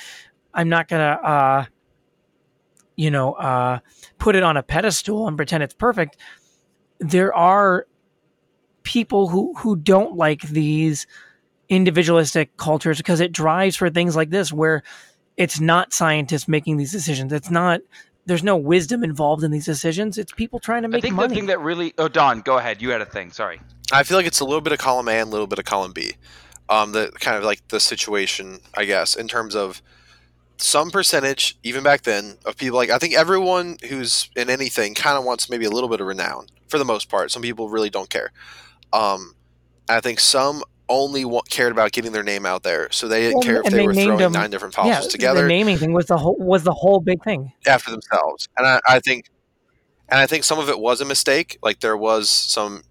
I'm 0.54 0.70
not 0.70 0.88
gonna, 0.88 1.20
uh, 1.22 1.66
you 2.96 3.12
know, 3.12 3.34
uh, 3.34 3.80
put 4.18 4.38
it 4.38 4.44
on 4.44 4.56
a 4.56 4.64
pedestal 4.64 5.28
and 5.28 5.36
pretend 5.36 5.62
it's 5.62 5.74
perfect. 5.74 6.16
There 7.00 7.36
are 7.36 7.86
people 8.84 9.30
who 9.30 9.54
who 9.58 9.76
don't 9.76 10.16
like 10.16 10.42
these 10.42 11.08
individualistic 11.70 12.58
cultures 12.58 12.98
because 12.98 13.20
it 13.20 13.32
drives 13.32 13.76
for 13.76 13.90
things 13.90 14.16
like 14.16 14.30
this 14.30 14.52
where 14.52 14.84
it's 15.38 15.60
not 15.60 15.94
scientists 15.94 16.48
making 16.48 16.78
these 16.78 16.92
decisions. 16.92 17.32
It's 17.34 17.50
not. 17.50 17.82
There's 18.26 18.44
no 18.44 18.56
wisdom 18.56 19.04
involved 19.04 19.44
in 19.44 19.50
these 19.50 19.66
decisions. 19.66 20.18
It's 20.18 20.32
people 20.32 20.60
trying 20.60 20.84
to 20.84 20.88
make 20.88 20.98
I 20.98 20.98
make 20.98 21.04
think 21.04 21.16
money. 21.16 21.30
the 21.30 21.36
thing 21.36 21.46
that 21.48 21.60
really. 21.60 21.94
Oh, 21.98 22.08
Don, 22.08 22.42
go 22.42 22.58
ahead. 22.58 22.82
You 22.82 22.92
had 22.92 23.02
a 23.02 23.06
thing. 23.06 23.32
Sorry. 23.32 23.60
I 23.92 24.04
feel 24.04 24.18
like 24.18 24.28
it's 24.28 24.40
a 24.40 24.46
little 24.46 24.62
bit 24.62 24.74
of 24.74 24.80
column 24.80 25.08
A 25.08 25.14
and 25.14 25.28
a 25.28 25.32
little 25.32 25.48
bit 25.48 25.60
of 25.60 25.66
column 25.66 25.92
B. 25.92 26.14
Um, 26.70 26.92
the 26.92 27.12
kind 27.20 27.36
of 27.36 27.44
like 27.44 27.68
the 27.70 27.80
situation, 27.80 28.60
I 28.76 28.86
guess, 28.86 29.16
in 29.16 29.28
terms 29.28 29.56
of 29.56 29.82
some 30.58 30.92
percentage, 30.92 31.58
even 31.64 31.84
back 31.84 32.04
then, 32.04 32.38
of 32.46 32.56
people 32.58 32.78
like 32.78 32.90
I 32.90 32.98
think 32.98 33.16
everyone 33.16 33.78
who's 33.90 34.30
in 34.36 34.50
anything 34.50 34.94
kind 34.94 35.18
of 35.18 35.24
wants 35.24 35.50
maybe 35.50 35.66
a 35.66 35.72
little 35.72 35.90
bit 35.90 36.00
of 36.00 36.08
renown 36.08 36.48
for 36.68 36.78
the 36.78 36.86
most 36.86 37.10
part. 37.10 37.32
Some 37.32 37.42
people 37.42 37.70
really 37.70 37.90
don't 37.90 38.10
care. 38.10 38.32
Um, 38.94 39.34
I 39.90 40.00
think 40.02 40.20
some 40.20 40.64
only 40.90 41.24
cared 41.50 41.72
about 41.72 41.92
getting 41.94 42.12
their 42.12 42.24
name 42.24 42.46
out 42.46 42.64
there, 42.64 42.92
so 42.92 43.08
they 43.08 43.22
didn't 43.22 43.36
Well, 43.36 43.44
care 43.44 43.58
if 43.58 43.64
they, 43.72 43.78
they 43.78 43.88
were 43.88 43.94
named 43.94 44.08
throwing 44.08 44.20
them- 44.20 44.32
nine 44.34 44.50
different 44.52 44.76
yeah, 44.78 44.96
fossils 44.96 45.12
together 45.12 45.44
the 45.44 45.48
naming 45.48 45.78
thing 45.78 45.94
was 45.94 46.08
the 46.08 46.18
whole 46.18 46.36
was 46.38 46.64
the 46.64 46.74
whole 46.74 47.00
big 47.00 47.24
thing. 47.24 47.52
after 47.66 47.92
themselves. 47.92 48.50
And 48.58 48.68
I, 48.68 48.80
I 48.88 49.00
think 49.00 49.26
and 50.10 50.20
I 50.20 50.28
think 50.28 50.44
some 50.44 50.60
of 50.60 50.68
it 50.70 50.78
was 50.80 51.00
a 51.00 51.06
mistake. 51.06 51.58
Like 51.64 51.80
there 51.80 51.96
was 51.96 52.30
some 52.30 52.84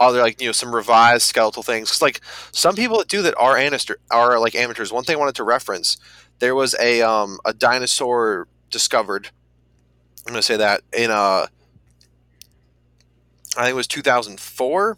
other 0.00 0.20
like 0.20 0.40
you 0.40 0.48
know 0.48 0.52
some 0.52 0.74
revised 0.74 1.22
skeletal 1.22 1.62
things. 1.62 1.90
'Cause, 1.90 2.02
like 2.02 2.20
some 2.52 2.74
people 2.74 2.98
that 2.98 3.06
do 3.08 3.22
that 3.22 3.34
are 3.38 3.54
anister, 3.56 3.94
are 4.10 4.40
like 4.40 4.54
amateurs. 4.56 4.92
One 4.92 5.04
thing 5.04 5.14
I 5.14 5.18
wanted 5.20 5.36
to 5.36 5.44
reference, 5.44 5.96
there 6.40 6.56
was 6.56 6.74
a 6.80 7.02
um 7.02 7.38
a 7.44 7.52
dinosaur 7.52 8.48
discovered. 8.70 9.28
I'm 10.26 10.32
gonna 10.32 10.42
say 10.42 10.56
that 10.56 10.80
in 10.92 11.10
a. 11.12 11.46
I 13.56 13.62
think 13.64 13.70
it 13.70 13.74
was 13.74 13.86
2004 13.86 14.96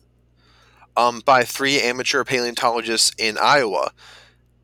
um, 0.96 1.22
by 1.24 1.44
three 1.44 1.80
amateur 1.80 2.24
paleontologists 2.24 3.12
in 3.18 3.38
Iowa, 3.38 3.92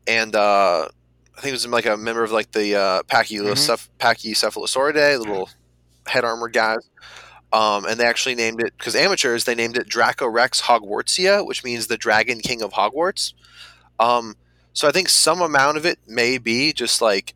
and 0.07 0.35
uh, 0.35 0.87
I 1.37 1.41
think 1.41 1.49
it 1.49 1.53
was 1.53 1.67
like 1.67 1.85
a 1.85 1.97
member 1.97 2.23
of 2.23 2.31
like 2.31 2.51
the 2.51 2.75
uh, 2.75 3.03
Pachyceph- 3.03 3.89
Pachycephalosauridae, 3.99 5.13
the 5.13 5.19
little 5.19 5.49
head 6.05 6.23
armored 6.25 6.53
guys. 6.53 6.87
Um, 7.51 7.85
and 7.85 7.99
they 7.99 8.05
actually 8.05 8.35
named 8.35 8.61
it 8.61 8.73
because 8.77 8.95
amateurs 8.95 9.45
they 9.45 9.55
named 9.55 9.75
it 9.75 9.89
Dracorex 9.89 10.61
hogwartsia, 10.61 11.45
which 11.47 11.63
means 11.63 11.87
the 11.87 11.97
Dragon 11.97 12.41
King 12.41 12.61
of 12.61 12.73
Hogwarts. 12.73 13.33
Um, 13.99 14.35
so 14.73 14.87
I 14.87 14.91
think 14.91 15.09
some 15.09 15.41
amount 15.41 15.77
of 15.77 15.85
it 15.85 15.97
may 16.07 16.37
be 16.37 16.73
just 16.73 17.01
like 17.01 17.33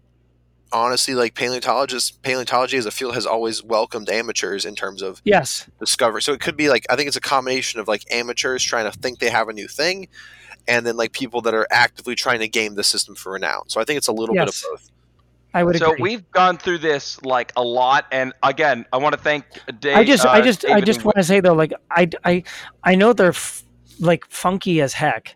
honestly 0.74 1.14
like 1.14 1.36
paleontologists 1.36 2.12
paleontology 2.12 2.78
as 2.78 2.86
a 2.86 2.92
field 2.92 3.14
has 3.14 3.26
always 3.26 3.64
welcomed 3.64 4.10
amateurs 4.10 4.66
in 4.66 4.76
terms 4.76 5.02
of 5.02 5.22
Yes, 5.24 5.70
discovery 5.80 6.22
So 6.22 6.34
it 6.34 6.40
could 6.40 6.58
be 6.58 6.70
like 6.70 6.86
I 6.90 6.96
think 6.96 7.08
it's 7.08 7.18
a 7.18 7.22
combination 7.22 7.80
of 7.80 7.88
like 7.88 8.04
amateurs 8.12 8.64
trying 8.64 8.92
to 8.92 8.98
think 9.00 9.20
they 9.20 9.30
have 9.30 9.48
a 9.48 9.54
new 9.54 9.68
thing, 9.68 10.08
and 10.68 10.86
then 10.86 10.98
like 10.98 11.12
people 11.14 11.42
that 11.42 11.54
are 11.54 11.68
actively 11.72 12.16
trying 12.16 12.40
to 12.40 12.48
game 12.48 12.76
the 12.76 12.84
system 12.84 13.16
for 13.16 13.32
renown. 13.34 13.70
So 13.70 13.80
I 13.80 13.84
think 13.84 13.98
it's 13.98 14.08
a 14.08 14.14
little 14.14 14.36
bit 14.36 14.48
of 14.48 14.64
both. 14.72 14.90
I 15.54 15.64
would 15.64 15.76
So 15.76 15.92
agree. 15.92 16.02
we've 16.02 16.32
gone 16.32 16.58
through 16.58 16.80
this 16.80 17.22
like 17.24 17.54
a 17.56 17.64
lot, 17.64 18.06
and 18.12 18.34
again, 18.42 18.86
I 18.92 18.98
want 18.98 19.14
to 19.14 19.22
thank 19.22 19.46
Dave. 19.80 19.98
I 19.98 20.04
just, 20.04 20.26
uh, 20.26 20.32
I 20.32 20.42
just, 20.42 20.66
I 20.66 20.82
just 20.82 21.06
want 21.06 21.18
to 21.18 21.24
say 21.24 21.42
though, 21.42 21.54
like, 21.54 21.74
I, 21.92 22.10
I, 22.26 22.44
I 22.84 22.96
know 22.96 23.14
they're 23.14 23.30
f- 23.30 23.64
like 24.00 24.26
funky 24.30 24.82
as 24.82 24.94
heck, 24.94 25.36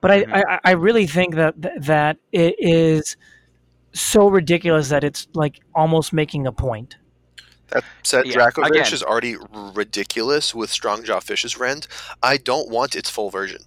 but 0.00 0.10
I, 0.10 0.22
Mhm. 0.22 0.44
I, 0.48 0.60
I 0.64 0.70
really 0.72 1.06
think 1.06 1.34
that 1.34 1.54
that 1.84 2.16
it 2.32 2.54
is 2.58 3.16
so 3.94 4.28
ridiculous 4.28 4.88
that 4.88 5.04
it's 5.04 5.28
like 5.34 5.60
almost 5.74 6.12
making 6.12 6.46
a 6.46 6.52
point. 6.52 6.96
That 7.68 7.84
said, 8.02 8.26
Yeah, 8.26 8.34
Dracovish 8.34 8.66
again- 8.68 8.92
is 8.92 9.02
already 9.02 9.36
ridiculous 9.52 10.54
with 10.54 10.70
Strong 10.70 11.04
Jaw 11.04 11.20
Fishious 11.20 11.58
Rend. 11.58 11.86
I 12.22 12.36
don't 12.36 12.68
want 12.68 12.94
its 12.94 13.08
full 13.08 13.30
version. 13.30 13.62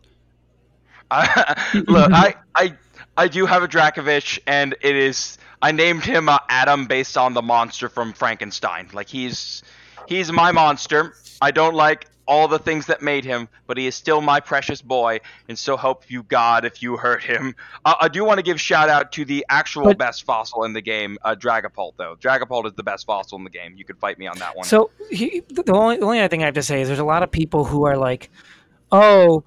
I, 1.09 1.82
look, 1.88 2.11
I, 2.11 2.36
I, 2.55 2.73
I 3.15 3.28
do 3.28 3.45
have 3.45 3.63
a 3.63 3.67
Dracovish, 3.67 4.39
and 4.45 4.75
it 4.82 4.95
is. 4.95 5.38
I 5.61 5.71
named 5.71 6.03
him 6.03 6.30
uh, 6.30 6.38
Adam 6.49 6.86
based 6.86 7.17
on 7.17 7.34
the 7.34 7.41
monster 7.41 7.89
from 7.89 8.13
Frankenstein. 8.13 8.89
Like 8.93 9.07
he's, 9.09 9.63
he's 10.07 10.32
my 10.32 10.51
monster. 10.51 11.15
I 11.41 11.51
don't 11.51 11.73
like 11.73 12.07
all 12.28 12.47
the 12.47 12.59
things 12.59 12.86
that 12.88 13.01
made 13.01 13.23
him, 13.23 13.47
but 13.67 13.78
he 13.78 13.88
is 13.88 13.95
still 13.95 14.21
my 14.21 14.39
precious 14.39 14.82
boy, 14.82 15.19
and 15.47 15.57
so 15.57 15.78
help 15.78 16.09
you 16.09 16.23
God 16.23 16.65
if 16.65 16.82
you 16.82 16.97
hurt 16.97 17.23
him. 17.23 17.55
Uh, 17.86 17.95
I 18.01 18.07
do 18.09 18.23
want 18.25 18.38
to 18.38 18.43
give 18.43 18.59
shout 18.59 18.89
out 18.89 19.11
to 19.13 19.23
the 19.25 19.45
actual 19.49 19.86
But- 19.86 19.97
best 19.97 20.23
fossil 20.25 20.63
in 20.65 20.73
the 20.73 20.82
game, 20.82 21.17
uh, 21.23 21.36
Dragapult. 21.36 21.93
Though 21.97 22.15
Dragapult 22.19 22.65
is 22.67 22.73
the 22.73 22.84
best 22.84 23.05
fossil 23.05 23.38
in 23.38 23.43
the 23.43 23.49
game. 23.49 23.75
You 23.78 23.86
could 23.86 23.97
fight 23.97 24.19
me 24.19 24.28
on 24.28 24.38
that 24.39 24.55
one. 24.55 24.65
So 24.65 24.91
he, 25.09 25.41
the 25.49 25.71
only 25.73 25.97
the 25.97 26.05
only 26.05 26.19
other 26.19 26.28
thing 26.28 26.41
I 26.43 26.45
have 26.45 26.55
to 26.55 26.63
say 26.63 26.82
is 26.82 26.88
there's 26.88 26.99
a 26.99 27.03
lot 27.05 27.23
of 27.23 27.32
people 27.32 27.63
who 27.65 27.86
are 27.86 27.97
like, 27.97 28.30
oh, 28.91 29.43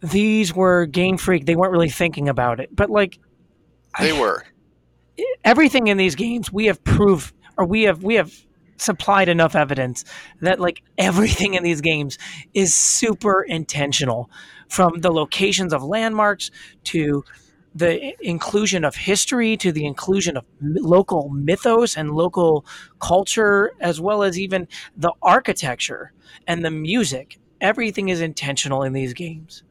these 0.00 0.54
were 0.54 0.86
Game 0.86 1.16
Freak. 1.16 1.46
They 1.46 1.56
weren't 1.56 1.72
really 1.72 1.88
thinking 1.90 2.28
about 2.28 2.60
it, 2.60 2.74
but 2.74 2.90
like 2.90 3.18
They 4.00 4.12
were. 4.12 4.44
everything 5.44 5.86
in 5.88 5.96
these 5.96 6.14
games 6.14 6.52
we 6.52 6.66
have 6.66 6.82
proof 6.84 7.32
or 7.56 7.64
we 7.64 7.82
have 7.82 8.02
we 8.02 8.14
have 8.14 8.32
supplied 8.76 9.28
enough 9.28 9.54
evidence 9.54 10.04
that 10.40 10.60
like 10.60 10.82
everything 10.98 11.54
in 11.54 11.62
these 11.62 11.80
games 11.80 12.18
is 12.54 12.74
super 12.74 13.42
intentional 13.42 14.30
from 14.68 15.00
the 15.00 15.12
locations 15.12 15.72
of 15.72 15.82
landmarks 15.82 16.50
to 16.84 17.24
the 17.74 18.14
inclusion 18.26 18.84
of 18.84 18.94
history 18.94 19.56
to 19.56 19.72
the 19.72 19.84
inclusion 19.84 20.36
of 20.36 20.44
local 20.60 21.28
mythos 21.30 21.96
and 21.96 22.12
local 22.12 22.64
culture 23.00 23.72
as 23.80 24.00
well 24.00 24.22
as 24.22 24.38
even 24.38 24.68
the 24.96 25.12
architecture 25.22 26.12
and 26.46 26.64
the 26.64 26.70
music 26.70 27.38
everything 27.60 28.08
is 28.08 28.20
intentional 28.20 28.82
in 28.82 28.92
these 28.92 29.12
games 29.12 29.62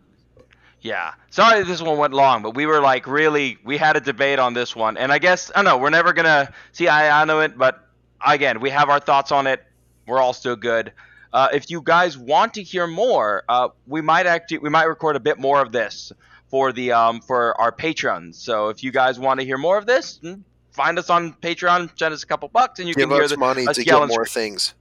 Yeah. 0.82 1.14
Sorry 1.30 1.64
this 1.64 1.82
one 1.82 1.98
went 1.98 2.14
long, 2.14 2.42
but 2.44 2.56
we 2.56 2.66
were 2.66 2.82
like 2.82 3.08
really 3.08 3.58
we 3.64 3.78
had 3.78 3.96
a 3.96 4.02
debate 4.02 4.38
on 4.38 4.54
this 4.54 4.76
one. 4.76 4.98
And 4.98 5.14
I 5.14 5.18
guess 5.18 5.50
I 5.56 5.60
don't 5.60 5.66
know, 5.66 5.78
we're 5.78 5.90
never 5.90 6.12
gonna 6.12 6.52
see 6.74 6.90
eye 6.90 7.22
on 7.22 7.30
it, 7.30 7.58
but 7.58 7.83
again, 8.26 8.60
we 8.60 8.70
have 8.70 8.90
our 8.90 9.00
thoughts 9.00 9.32
on 9.32 9.48
it. 9.48 9.64
We're 10.08 10.20
all 10.20 10.34
still 10.34 10.56
good. 10.56 10.92
Uh, 11.32 11.48
if 11.52 11.70
you 11.70 11.82
guys 11.82 12.18
want 12.18 12.54
to 12.54 12.64
hear 12.64 12.86
more, 12.86 13.44
uh, 13.50 13.70
we 13.88 14.02
might 14.02 14.28
actually 14.28 14.60
we 14.60 14.70
might 14.70 14.84
record 14.84 15.16
a 15.16 15.20
bit 15.20 15.40
more 15.40 15.62
of 15.62 15.72
this 15.72 16.12
for 16.48 16.72
the 16.72 16.92
um 16.92 17.22
for 17.22 17.60
our 17.60 17.72
patrons. 17.72 18.38
So 18.38 18.70
if 18.70 18.84
you 18.84 18.92
guys 18.92 19.20
want 19.20 19.40
to 19.40 19.46
hear 19.46 19.58
more 19.58 19.78
of 19.78 19.86
this, 19.88 20.20
mm, 20.24 20.42
find 20.72 21.00
us 21.00 21.10
on 21.10 21.34
Patreon, 21.34 21.98
send 21.98 22.14
us 22.14 22.22
a 22.22 22.28
couple 22.28 22.50
bucks, 22.50 22.80
and 22.80 22.88
you 22.88 22.94
Give 22.94 23.10
can 23.10 23.16
hear 23.16 23.24
us 23.24 23.32
the, 23.32 23.38
money 23.38 23.68
us 23.68 23.78
to 23.78 23.84
get 23.84 24.08
more 24.08 24.26
scream. 24.26 24.52
things. 24.52 24.74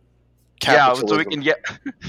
Yeah, 0.63 0.93
so 0.93 1.17
we 1.17 1.25
can 1.25 1.41
get. 1.41 1.65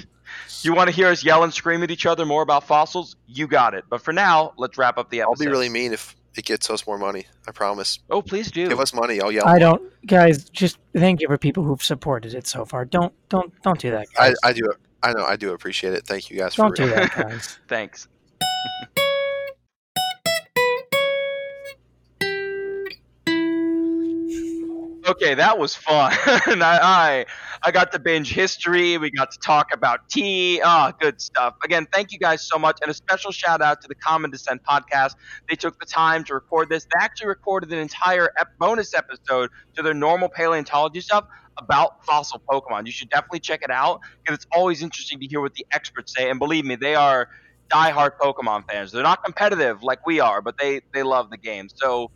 you 0.62 0.74
want 0.74 0.90
to 0.90 0.96
hear 0.96 1.08
us 1.08 1.24
yell 1.24 1.44
and 1.44 1.54
scream 1.54 1.84
at 1.84 1.92
each 1.92 2.06
other 2.06 2.26
more 2.26 2.42
about 2.42 2.66
fossils? 2.66 3.16
You 3.28 3.48
got 3.48 3.74
it. 3.74 3.86
But 3.90 4.02
for 4.02 4.14
now, 4.14 4.54
let's 4.58 4.78
wrap 4.78 4.98
up 4.98 5.10
the 5.10 5.22
episode. 5.22 5.32
I'll 5.32 5.46
be 5.46 5.48
really 5.48 5.70
mean 5.70 5.94
if 5.94 6.16
it 6.36 6.46
gets 6.46 6.70
us 6.70 6.88
more 6.88 6.98
money. 6.98 7.26
I 7.48 7.52
promise. 7.52 8.00
Oh, 8.10 8.22
please 8.22 8.52
do. 8.52 8.68
Give 8.68 8.80
us 8.80 8.94
money. 8.94 9.22
I'll 9.22 9.32
yell. 9.32 9.48
i 9.48 9.60
don't 9.60 9.82
guys 10.06 10.50
just 10.50 10.80
thank 10.96 11.22
you 11.22 11.28
for 11.28 11.38
people 11.38 11.64
who've 11.64 11.84
supported 11.84 12.34
it 12.34 12.46
so 12.46 12.66
far 12.66 12.84
don't 12.84 13.14
don't 13.30 13.54
don't 13.62 13.80
do 13.80 13.92
that 13.92 14.08
I, 14.18 14.30
guys. 14.30 14.36
I 14.44 14.54
do. 14.54 14.72
I 15.02 15.14
know. 15.14 15.26
I 15.26 15.36
do 15.36 15.54
appreciate 15.54 15.94
it. 15.94 16.06
Thank 16.06 16.30
you 16.30 16.38
guys 16.38 16.56
don't 16.56 16.76
for 16.76 16.84
do 16.84 16.90
that 16.90 17.12
guys 17.16 17.60
Thanks. 17.68 18.08
Okay, 25.06 25.34
that 25.36 25.58
was 25.58 25.76
fun. 25.76 26.12
I, 26.26 26.56
I 26.62 27.26
I 27.64 27.72
got 27.72 27.92
to 27.94 28.00
binge 28.00 28.34
history. 28.34 28.98
We 28.98 29.12
got 29.12 29.32
to 29.32 29.38
talk 29.46 29.68
about 29.74 30.00
tea. 30.10 30.62
Ah, 30.64 30.92
good 31.00 31.22
stuff. 31.22 31.56
Again, 31.64 31.88
thank 31.94 32.12
you 32.12 32.20
guys 32.20 32.48
so 32.48 32.58
much, 32.60 32.78
and 32.82 32.90
a 32.92 32.94
special 32.94 33.32
shout 33.32 33.62
out 33.62 33.82
to 33.82 33.88
the 33.88 33.96
Common 33.96 34.32
Descent 34.32 34.62
podcast. 34.70 35.12
They 35.50 35.56
took 35.56 35.80
the 35.80 35.86
time 35.86 36.24
to 36.26 36.34
record 36.34 36.70
this. 36.70 36.86
They 36.86 37.04
actually 37.04 37.28
recorded 37.28 37.72
an 37.72 37.80
entire 37.80 38.30
ep- 38.40 38.48
bonus 38.60 38.94
episode 38.94 39.50
to 39.76 39.84
their 39.84 39.94
normal 39.94 40.30
paleontology 40.30 41.02
stuff 41.02 41.26
about 41.60 41.92
fossil 42.06 42.42
Pokemon. 42.50 42.86
You 42.86 42.92
should 42.92 43.10
definitely 43.10 43.40
check 43.42 43.62
it 43.64 43.70
out 43.72 44.00
because 44.24 44.38
it's 44.38 44.48
always 44.52 44.82
interesting 44.82 45.20
to 45.20 45.28
hear 45.28 45.42
what 45.42 45.54
the 45.54 45.66
experts 45.74 46.14
say. 46.18 46.30
And 46.30 46.40
believe 46.40 46.66
me, 46.66 46.76
they 46.76 46.96
are 46.96 47.28
diehard 47.74 48.12
Pokemon 48.22 48.64
fans. 48.70 48.92
They're 48.92 49.04
not 49.04 49.24
competitive 49.24 49.84
like 49.84 50.06
we 50.06 50.20
are, 50.20 50.42
but 50.42 50.56
they 50.60 50.82
they 50.94 51.04
love 51.04 51.30
the 51.30 51.38
game. 51.38 51.68
So 51.76 52.12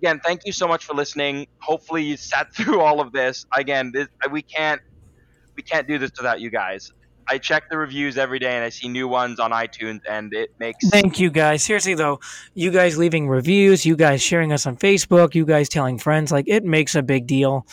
again, 0.00 0.20
thank 0.24 0.42
you 0.44 0.52
so 0.52 0.66
much 0.66 0.84
for 0.84 0.94
listening. 0.94 1.46
Hopefully 1.60 2.02
you 2.02 2.16
sat 2.16 2.52
through 2.54 2.80
all 2.80 3.00
of 3.00 3.12
this. 3.12 3.46
Again, 3.52 3.92
this, 3.92 4.08
we 4.30 4.42
can't 4.42 4.80
we 5.56 5.62
can't 5.62 5.88
do 5.88 5.98
this 5.98 6.12
without 6.16 6.40
you 6.40 6.50
guys. 6.50 6.92
I 7.30 7.36
check 7.36 7.68
the 7.68 7.76
reviews 7.76 8.16
every 8.16 8.38
day 8.38 8.54
and 8.54 8.64
I 8.64 8.70
see 8.70 8.88
new 8.88 9.06
ones 9.06 9.38
on 9.38 9.50
iTunes, 9.50 10.00
and 10.08 10.32
it 10.32 10.54
makes 10.58 10.88
Thank 10.88 11.20
you 11.20 11.30
guys. 11.30 11.62
Seriously 11.62 11.94
though, 11.94 12.20
you 12.54 12.70
guys 12.70 12.96
leaving 12.96 13.28
reviews, 13.28 13.84
you 13.84 13.96
guys 13.96 14.22
sharing 14.22 14.52
us 14.52 14.66
on 14.66 14.76
Facebook, 14.76 15.34
you 15.34 15.44
guys 15.44 15.68
telling 15.68 15.98
friends, 15.98 16.32
like 16.32 16.46
it 16.48 16.64
makes 16.64 16.94
a 16.94 17.02
big 17.02 17.26
deal. 17.26 17.66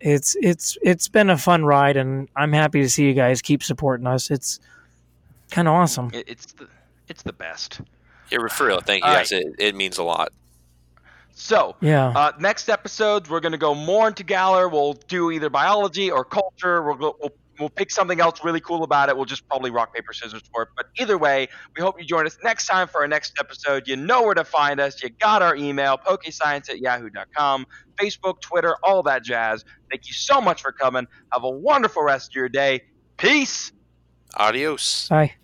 It's 0.00 0.36
it's 0.40 0.78
it's 0.80 1.08
been 1.08 1.28
a 1.28 1.36
fun 1.36 1.64
ride, 1.64 1.96
and 1.96 2.28
I'm 2.36 2.52
happy 2.52 2.80
to 2.82 2.88
see 2.88 3.04
you 3.04 3.14
guys 3.14 3.42
keep 3.42 3.62
supporting 3.62 4.06
us. 4.06 4.30
It's 4.30 4.60
kind 5.50 5.66
of 5.66 5.74
awesome. 5.74 6.10
it, 6.14 6.28
it's 6.28 6.52
the 6.52 6.68
it's 7.08 7.22
the 7.24 7.32
best. 7.32 7.80
Yeah, 8.30 8.46
for 8.48 8.66
real. 8.66 8.80
Thank 8.80 9.04
you 9.04 9.10
All 9.10 9.16
guys. 9.16 9.32
It, 9.32 9.54
it 9.58 9.74
means 9.74 9.98
a 9.98 10.02
lot. 10.02 10.30
So 11.38 11.76
Yeah. 11.80 12.08
Uh, 12.08 12.32
next 12.38 12.68
episodes, 12.68 13.30
we're 13.30 13.40
going 13.40 13.52
to 13.52 13.58
go 13.58 13.74
more 13.74 14.08
into 14.08 14.24
Galar. 14.24 14.68
We'll 14.68 14.94
do 14.94 15.30
either 15.30 15.48
biology 15.48 16.10
or 16.10 16.24
culture. 16.24 16.82
We'll, 16.82 16.96
go, 16.96 17.16
we'll 17.20 17.32
we'll 17.58 17.70
pick 17.70 17.90
something 17.90 18.20
else 18.20 18.44
really 18.44 18.60
cool 18.60 18.84
about 18.84 19.08
it. 19.08 19.16
We'll 19.16 19.24
just 19.24 19.46
probably 19.48 19.70
rock 19.70 19.94
paper 19.94 20.12
scissors 20.12 20.42
for 20.52 20.62
it. 20.62 20.68
But 20.76 20.86
either 20.98 21.18
way, 21.18 21.48
we 21.76 21.82
hope 21.82 21.98
you 21.98 22.06
join 22.06 22.26
us 22.26 22.38
next 22.42 22.66
time 22.66 22.88
for 22.88 23.00
our 23.00 23.08
next 23.08 23.34
episode. 23.38 23.86
You 23.86 23.96
know 23.96 24.22
where 24.22 24.34
to 24.34 24.44
find 24.44 24.80
us. 24.80 25.02
You 25.02 25.10
got 25.10 25.42
our 25.42 25.56
email, 25.56 25.98
pokescience 25.98 26.70
at 26.70 26.78
yahoo.com, 26.80 27.66
Facebook, 27.96 28.40
Twitter, 28.40 28.76
all 28.82 29.02
that 29.04 29.24
jazz. 29.24 29.64
Thank 29.90 30.06
you 30.06 30.14
so 30.14 30.40
much 30.40 30.62
for 30.62 30.72
coming. 30.72 31.06
Have 31.32 31.44
a 31.44 31.50
wonderful 31.50 32.02
rest 32.02 32.32
of 32.32 32.36
your 32.36 32.48
day. 32.48 32.82
Peace. 33.16 33.72
Adios. 34.36 35.08
Bye. 35.08 35.34